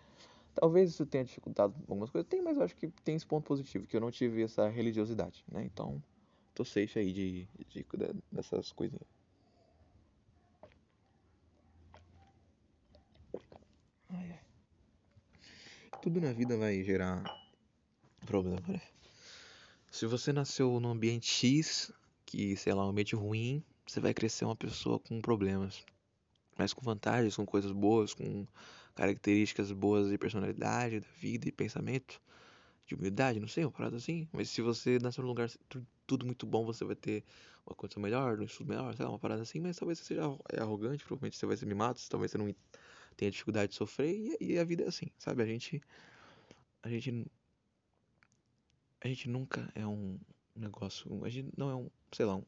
Talvez 0.59 0.89
isso 0.89 1.05
tenha 1.05 1.23
dificultado 1.23 1.75
algumas 1.87 2.09
coisas. 2.09 2.27
Tem, 2.27 2.41
mas 2.41 2.57
eu 2.57 2.63
acho 2.63 2.75
que 2.75 2.87
tem 3.03 3.15
esse 3.15 3.25
ponto 3.25 3.45
positivo, 3.45 3.85
que 3.85 3.95
eu 3.95 4.01
não 4.01 4.09
tive 4.09 4.41
essa 4.41 4.67
religiosidade, 4.67 5.45
né? 5.47 5.63
Então, 5.63 6.01
tô 6.55 6.65
safe 6.65 6.97
aí 6.97 7.13
de, 7.13 7.47
de, 7.69 7.83
de 7.83 7.85
dessas 8.31 8.71
coisinhas. 8.71 9.05
Ai, 14.09 14.31
ai. 14.31 14.39
Tudo 16.01 16.19
na 16.19 16.33
vida 16.33 16.57
vai 16.57 16.81
gerar 16.83 17.23
problema, 18.25 18.59
né? 18.67 18.81
Se 19.91 20.07
você 20.07 20.33
nasceu 20.33 20.79
num 20.79 20.89
ambiente 20.89 21.29
X, 21.29 21.91
que, 22.25 22.57
sei 22.57 22.73
lá, 22.73 22.83
um 22.83 22.89
ambiente 22.89 23.15
ruim, 23.15 23.63
você 23.85 23.99
vai 23.99 24.13
crescer 24.13 24.45
uma 24.45 24.55
pessoa 24.55 24.99
com 24.99 25.21
problemas. 25.21 25.85
Mas 26.57 26.73
com 26.73 26.81
vantagens, 26.81 27.35
com 27.35 27.45
coisas 27.45 27.71
boas, 27.71 28.15
com 28.15 28.47
características 28.97 29.71
boas 29.71 30.09
de 30.09 30.17
personalidade, 30.17 30.99
da 30.99 31.07
vida 31.19 31.47
e 31.47 31.51
pensamento, 31.51 32.19
de 32.87 32.95
humildade, 32.95 33.39
não 33.39 33.47
sei, 33.47 33.63
uma 33.63 33.71
parada 33.71 33.95
assim. 33.95 34.27
Mas 34.33 34.49
se 34.49 34.59
você 34.59 34.97
nasceu 34.97 35.21
num 35.21 35.27
lugar 35.29 35.49
tudo 36.07 36.25
muito 36.25 36.47
bom, 36.47 36.65
você 36.65 36.83
vai 36.83 36.95
ter 36.95 37.23
uma 37.65 37.75
condição 37.75 38.01
melhor, 38.01 38.39
um 38.39 38.43
estudo 38.43 38.69
melhor, 38.69 38.95
sei 38.95 39.05
lá, 39.05 39.11
uma 39.11 39.19
parada 39.19 39.43
assim. 39.43 39.59
Mas 39.59 39.77
talvez 39.77 39.99
você 39.99 40.05
seja 40.05 40.23
arrogante, 40.59 41.05
provavelmente 41.05 41.37
você 41.37 41.45
vai 41.45 41.55
ser 41.55 41.67
mimado, 41.67 41.99
talvez 42.09 42.31
você 42.31 42.39
não 42.39 42.53
tem 43.15 43.27
a 43.27 43.31
dificuldade 43.31 43.71
de 43.71 43.77
sofrer 43.77 44.37
e, 44.39 44.53
e 44.53 44.59
a 44.59 44.63
vida 44.63 44.83
é 44.83 44.87
assim, 44.87 45.07
sabe? 45.19 45.43
A 45.43 45.45
gente 45.45 45.79
a 46.81 46.89
gente 46.89 47.27
a 48.99 49.07
gente 49.07 49.29
nunca 49.29 49.71
é 49.75 49.85
um 49.85 50.19
negócio, 50.55 51.23
a 51.23 51.29
gente 51.29 51.53
não 51.55 51.69
é 51.69 51.75
um, 51.75 51.87
sei 52.11 52.25
lá, 52.25 52.35
um, 52.35 52.43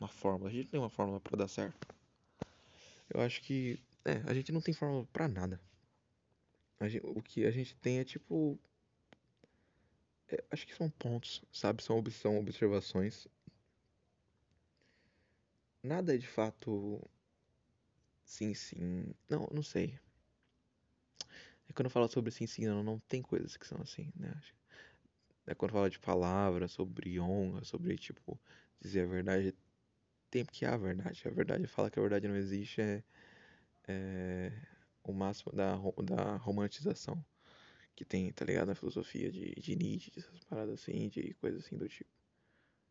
uma 0.00 0.08
fórmula, 0.08 0.50
a 0.50 0.52
gente 0.52 0.64
não 0.64 0.70
tem 0.72 0.80
uma 0.80 0.90
fórmula 0.90 1.20
para 1.20 1.36
dar 1.36 1.48
certo. 1.48 1.86
Eu 3.08 3.20
acho 3.20 3.42
que 3.42 3.78
é, 4.04 4.22
a 4.26 4.34
gente 4.34 4.52
não 4.52 4.60
tem 4.60 4.74
fórmula 4.74 5.06
para 5.12 5.28
nada. 5.28 5.60
Gente, 6.82 7.00
o 7.04 7.22
que 7.22 7.44
a 7.46 7.50
gente 7.50 7.74
tem 7.76 7.98
é 7.98 8.04
tipo 8.04 8.58
é, 10.28 10.42
acho 10.50 10.66
que 10.66 10.74
são 10.74 10.90
pontos, 10.90 11.42
sabe? 11.52 11.82
São, 11.82 12.02
são 12.10 12.38
observações. 12.38 13.26
Nada 15.82 16.14
é 16.14 16.18
de 16.18 16.26
fato 16.26 17.00
Sim, 18.24 18.54
sim. 18.54 19.14
Não, 19.28 19.48
não 19.52 19.62
sei. 19.62 19.98
É 21.68 21.72
quando 21.72 21.86
eu 21.86 21.90
falo 21.90 22.08
sobre 22.08 22.30
sim, 22.30 22.46
sim, 22.46 22.66
não, 22.66 22.82
não 22.82 22.98
tem 23.00 23.22
coisas 23.22 23.56
que 23.56 23.66
são 23.66 23.80
assim, 23.80 24.10
né? 24.16 24.34
É 25.46 25.54
quando 25.54 25.72
fala 25.72 25.90
de 25.90 25.98
palavra, 25.98 26.68
sobre 26.68 27.20
honra, 27.20 27.64
sobre, 27.64 27.96
tipo, 27.96 28.40
dizer 28.80 29.02
a 29.02 29.06
verdade. 29.06 29.54
Tem 30.30 30.44
que 30.44 30.64
a 30.64 30.76
verdade. 30.76 31.22
A 31.26 31.30
verdade 31.30 31.66
fala 31.66 31.90
que 31.90 31.98
a 31.98 32.02
verdade 32.02 32.28
não 32.28 32.36
existe 32.36 32.80
é, 32.80 33.02
é 33.88 34.52
o 35.02 35.12
máximo 35.12 35.52
da, 35.52 35.76
da 36.02 36.36
romantização 36.36 37.24
que 37.94 38.04
tem, 38.04 38.32
tá 38.32 38.44
ligado? 38.44 38.68
Na 38.68 38.74
filosofia 38.74 39.30
de, 39.30 39.54
de 39.54 39.76
Nietzsche, 39.76 40.12
essas 40.16 40.44
paradas 40.44 40.80
assim, 40.80 41.08
de 41.08 41.34
coisas 41.34 41.64
assim 41.64 41.76
do 41.76 41.88
tipo, 41.88 42.10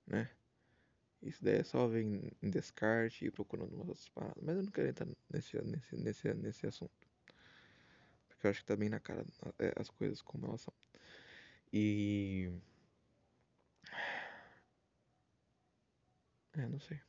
né? 0.08 0.30
Isso 1.22 1.44
daí 1.44 1.56
é 1.60 1.64
só 1.64 1.88
ver 1.88 2.04
em 2.42 2.50
Descartes 2.50 3.22
e 3.22 3.32
procurando 3.32 3.74
umas 3.74 3.88
outras 3.88 4.10
paradas. 4.10 4.44
Mas 4.44 4.58
eu 4.58 4.64
não 4.64 4.72
quero 4.72 4.90
entrar 4.90 5.08
nesse, 5.32 5.58
nesse, 5.62 5.96
nesse, 5.96 6.34
nesse 6.34 6.68
assunto. 6.68 6.92
Porque 8.28 8.46
eu 8.48 8.52
acho 8.52 8.60
que 8.60 8.66
tá 8.66 8.76
bem 8.76 8.90
na 8.90 9.00
cara 9.00 9.26
é, 9.60 9.74
as 9.78 9.90
coisas 9.90 10.22
como 10.22 10.48
elas 10.48 10.62
são. 10.62 10.74
E. 11.72 12.52
É, 16.56 16.68
não 16.68 16.80
sei. 16.80 17.02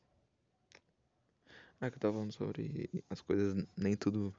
Ah, 1.85 1.91
que 1.91 1.97
eu 1.97 2.01
tava 2.01 2.15
falando 2.15 2.33
sobre 2.33 2.89
as 3.11 3.21
coisas, 3.21 3.63
nem 3.77 3.95
tudo. 3.95 4.35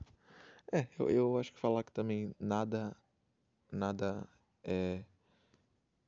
É, 0.73 0.87
eu, 0.97 1.11
eu 1.11 1.37
acho 1.37 1.53
que 1.53 1.59
falar 1.59 1.83
que 1.83 1.91
também 1.91 2.33
nada. 2.39 2.97
Nada 3.71 4.27
é. 4.63 5.03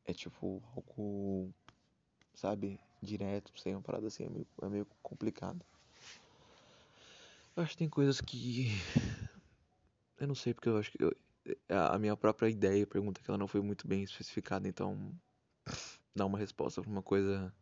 É 0.04 0.14
tipo 0.14 0.64
algo. 0.76 1.54
Sabe? 2.34 2.80
direto 3.04 3.52
sem 3.56 3.76
uma 3.76 3.84
parada 3.84 4.08
assim 4.08 4.26
é 4.26 4.30
meio, 4.30 4.48
é 4.64 4.68
meio 4.68 4.88
complicado. 5.04 5.64
Eu 7.56 7.62
acho 7.62 7.74
que 7.74 7.78
tem 7.78 7.90
coisas 7.90 8.20
que. 8.20 8.70
Eu 10.18 10.26
não 10.26 10.34
sei, 10.34 10.56
porque 10.56 10.70
eu 10.70 10.78
acho 10.80 10.92
que. 10.92 11.04
Eu, 11.04 11.16
a 11.70 12.00
minha 12.00 12.18
própria 12.18 12.50
ideia, 12.50 12.88
pergunta 12.88 13.22
que 13.22 13.30
ela 13.30 13.38
não 13.38 13.48
foi 13.48 13.62
muito 13.62 13.88
bem 13.88 14.02
especificada, 14.02 14.68
então. 14.68 15.14
Dar 16.16 16.26
uma 16.26 16.40
resposta 16.40 16.82
pra 16.82 16.90
uma 16.90 17.04
coisa 17.04 17.54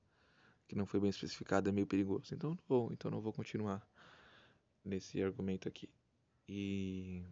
que 0.68 0.76
não 0.76 0.86
foi 0.86 1.00
bem 1.00 1.10
especificada 1.10 1.70
é 1.70 1.72
meio 1.72 1.88
perigoso. 1.88 2.34
Então 2.34 2.58
vou, 2.68 2.92
então 2.92 3.12
não 3.12 3.22
vou 3.22 3.34
continuar 3.34 3.86
nesse 4.84 5.22
argumento 5.22 5.68
aqui. 5.68 5.90
E. 6.48 7.24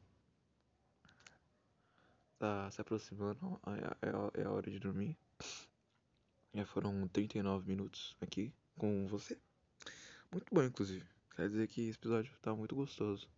Tá 2.39 2.69
se 2.71 2.81
aproximando, 2.81 3.59
é, 4.01 4.07
é, 4.09 4.41
é 4.41 4.45
a 4.45 4.51
hora 4.51 4.69
de 4.69 4.79
dormir. 4.79 5.17
Já 6.53 6.65
foram 6.65 7.07
39 7.07 7.67
minutos 7.67 8.15
aqui 8.19 8.53
com 8.77 9.07
você. 9.07 9.39
Muito 10.31 10.53
bom, 10.53 10.63
inclusive. 10.63 11.05
Quer 11.35 11.49
dizer 11.49 11.67
que 11.67 11.81
esse 11.81 11.97
episódio 11.97 12.31
tá 12.41 12.53
muito 12.53 12.75
gostoso. 12.75 13.29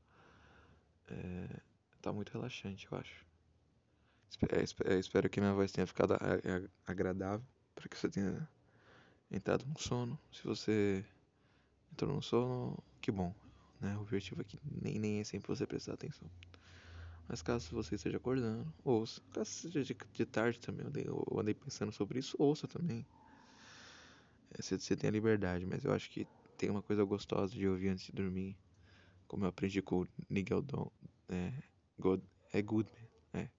É, 1.07 1.61
tá 2.01 2.11
muito 2.11 2.31
relaxante, 2.33 2.87
eu 2.91 2.97
acho. 2.97 3.25
É, 4.49 4.97
espero 4.99 5.29
que 5.29 5.39
minha 5.39 5.53
voz 5.53 5.71
tenha 5.71 5.87
ficado 5.87 6.15
agradável 6.85 7.45
para 7.73 7.87
que 7.87 7.97
você 7.97 8.09
tenha 8.09 8.47
entrado 9.31 9.65
no 9.65 9.79
sono. 9.79 10.19
Se 10.31 10.43
você 10.43 11.05
entrou 11.91 12.15
no 12.15 12.21
sono, 12.21 12.77
que 13.01 13.11
bom. 13.11 13.33
Né? 13.79 13.95
O 13.97 14.01
objetivo 14.01 14.41
aqui 14.41 14.59
nem, 14.81 14.99
nem 14.99 15.19
é 15.19 15.23
sempre 15.23 15.47
você 15.47 15.65
prestar 15.65 15.93
atenção. 15.93 16.29
Mas 17.27 17.41
caso 17.41 17.71
você 17.71 17.95
esteja 17.95 18.17
acordando, 18.17 18.71
ouça. 18.83 19.21
Caso 19.33 19.49
seja 19.49 19.83
de, 19.83 19.95
de 20.13 20.25
tarde 20.25 20.59
também, 20.59 20.83
eu 20.83 20.89
andei, 20.89 21.05
eu 21.07 21.39
andei, 21.39 21.53
pensando 21.53 21.91
sobre 21.91 22.19
isso, 22.19 22.35
ouça 22.39 22.67
também. 22.67 23.05
É, 24.51 24.61
você, 24.61 24.77
você 24.77 24.95
tem 24.95 25.07
a 25.07 25.11
liberdade, 25.11 25.65
mas 25.65 25.83
eu 25.83 25.91
acho 25.91 26.09
que 26.09 26.27
tem 26.57 26.69
uma 26.69 26.81
coisa 26.81 27.03
gostosa 27.03 27.51
de 27.51 27.67
ouvir 27.67 27.89
antes 27.89 28.05
de 28.05 28.11
dormir. 28.11 28.55
Como 29.27 29.43
eu 29.43 29.49
aprendi 29.49 29.81
com 29.81 30.01
o 30.01 30.07
Nigel 30.29 30.61
Don. 30.61 30.91
É, 31.29 31.51
God, 31.97 32.21
é 32.53 32.61
Goodman. 32.61 33.09
É. 33.33 33.49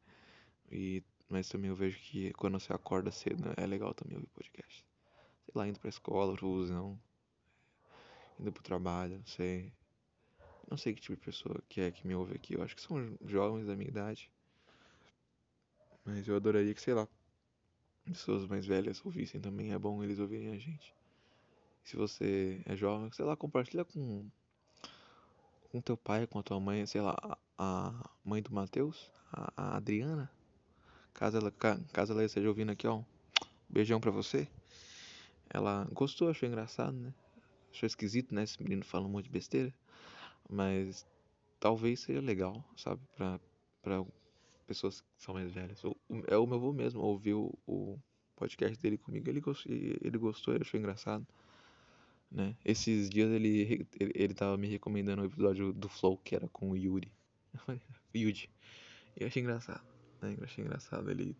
E 0.70 1.02
mas 1.28 1.48
também 1.48 1.70
eu 1.70 1.76
vejo 1.76 1.98
que 1.98 2.32
quando 2.34 2.58
você 2.58 2.72
acorda 2.72 3.10
cedo 3.10 3.52
é 3.56 3.66
legal 3.66 3.92
também 3.92 4.16
ouvir 4.16 4.28
podcast. 4.28 4.86
Lá, 5.56 5.66
indo 5.66 5.80
pra 5.80 5.88
escola, 5.88 6.36
pro 6.36 6.46
busão, 6.46 7.00
indo 8.38 8.52
pro 8.52 8.62
trabalho, 8.62 9.16
não 9.16 9.26
sei. 9.26 9.72
Não 10.70 10.76
sei 10.76 10.92
que 10.92 11.00
tipo 11.00 11.16
de 11.16 11.24
pessoa 11.24 11.62
que 11.66 11.80
é 11.80 11.90
que 11.90 12.06
me 12.06 12.14
ouve 12.14 12.34
aqui. 12.34 12.54
Eu 12.54 12.62
acho 12.62 12.76
que 12.76 12.82
são 12.82 13.16
jovens 13.24 13.66
da 13.66 13.74
minha 13.74 13.88
idade. 13.88 14.30
Mas 16.04 16.28
eu 16.28 16.36
adoraria 16.36 16.74
que, 16.74 16.82
sei 16.82 16.92
lá, 16.92 17.08
pessoas 18.04 18.46
mais 18.46 18.66
velhas 18.66 19.02
ouvissem 19.02 19.40
também. 19.40 19.72
É 19.72 19.78
bom 19.78 20.04
eles 20.04 20.18
ouvirem 20.18 20.52
a 20.52 20.58
gente. 20.58 20.94
Se 21.82 21.96
você 21.96 22.60
é 22.66 22.76
jovem, 22.76 23.10
sei 23.12 23.24
lá, 23.24 23.34
compartilha 23.34 23.84
com 23.84 24.28
com 25.70 25.80
teu 25.80 25.96
pai, 25.96 26.26
com 26.26 26.38
a 26.38 26.42
tua 26.42 26.60
mãe, 26.60 26.84
sei 26.84 27.00
lá, 27.00 27.16
a 27.56 28.10
mãe 28.22 28.42
do 28.42 28.52
Matheus, 28.52 29.10
a, 29.32 29.52
a 29.56 29.76
Adriana. 29.76 30.30
Caso 31.14 31.38
ela, 31.38 31.50
caso 31.50 32.12
ela 32.12 32.24
esteja 32.24 32.46
ouvindo 32.46 32.72
aqui, 32.72 32.86
ó, 32.86 33.02
beijão 33.68 34.00
pra 34.00 34.10
você. 34.10 34.46
Ela 35.50 35.88
gostou, 35.92 36.28
achou 36.28 36.48
engraçado, 36.48 36.96
né? 36.96 37.14
Achou 37.70 37.86
esquisito, 37.86 38.34
né? 38.34 38.42
Esse 38.42 38.62
menino 38.62 38.84
fala 38.84 39.06
um 39.06 39.10
monte 39.10 39.24
de 39.24 39.30
besteira. 39.30 39.72
Mas 40.48 41.06
talvez 41.60 42.00
seja 42.00 42.20
legal, 42.20 42.64
sabe? 42.76 43.00
Pra, 43.16 43.40
pra 43.82 44.04
pessoas 44.66 45.00
que 45.00 45.06
são 45.18 45.34
mais 45.34 45.50
velhas. 45.50 45.82
É 46.26 46.36
o 46.36 46.46
meu 46.46 46.56
avô 46.56 46.72
mesmo, 46.72 47.00
ouviu 47.00 47.56
o 47.66 47.98
podcast 48.34 48.80
dele 48.80 48.98
comigo, 48.98 49.28
ele 49.28 49.40
gostou, 49.40 49.72
ele 49.72 50.18
gostou, 50.18 50.54
ele 50.54 50.62
achou 50.62 50.78
engraçado. 50.78 51.26
Né? 52.30 52.56
Esses 52.64 53.08
dias 53.08 53.30
ele, 53.30 53.86
ele, 53.98 54.12
ele 54.14 54.34
tava 54.34 54.56
me 54.56 54.66
recomendando 54.68 55.22
o 55.22 55.24
um 55.24 55.28
episódio 55.28 55.72
do 55.72 55.88
Flow, 55.88 56.18
que 56.18 56.34
era 56.34 56.48
com 56.48 56.70
o 56.70 56.76
Yuri. 56.76 57.10
E 58.14 58.22
eu 59.16 59.26
achei 59.26 59.42
engraçado. 59.42 59.84
Né? 60.20 60.36
Eu 60.38 60.44
achei 60.44 60.64
engraçado 60.64 61.10
ele 61.10 61.36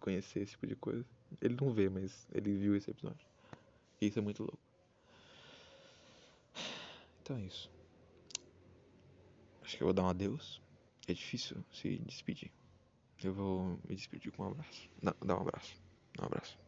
conhecer 0.00 0.40
esse 0.40 0.52
tipo 0.52 0.66
de 0.66 0.76
coisa. 0.76 1.04
Ele 1.40 1.56
não 1.60 1.72
vê, 1.72 1.88
mas 1.88 2.28
ele 2.32 2.52
viu 2.56 2.76
esse 2.76 2.90
episódio. 2.90 3.26
Isso 4.00 4.18
é 4.18 4.22
muito 4.22 4.42
louco. 4.42 4.58
Então 7.22 7.36
é 7.36 7.40
isso. 7.42 7.70
Acho 9.62 9.76
que 9.76 9.82
eu 9.82 9.86
vou 9.86 9.94
dar 9.94 10.04
um 10.04 10.08
adeus. 10.08 10.60
É 11.08 11.12
difícil 11.12 11.64
se 11.72 11.98
despedir. 11.98 12.52
Eu 13.22 13.32
vou 13.32 13.78
me 13.88 13.96
despedir 13.96 14.30
com 14.32 14.44
um 14.44 14.50
abraço. 14.50 14.88
Não, 15.02 15.14
dá 15.24 15.36
um 15.36 15.40
abraço. 15.40 15.74
Um 16.20 16.24
abraço. 16.24 16.65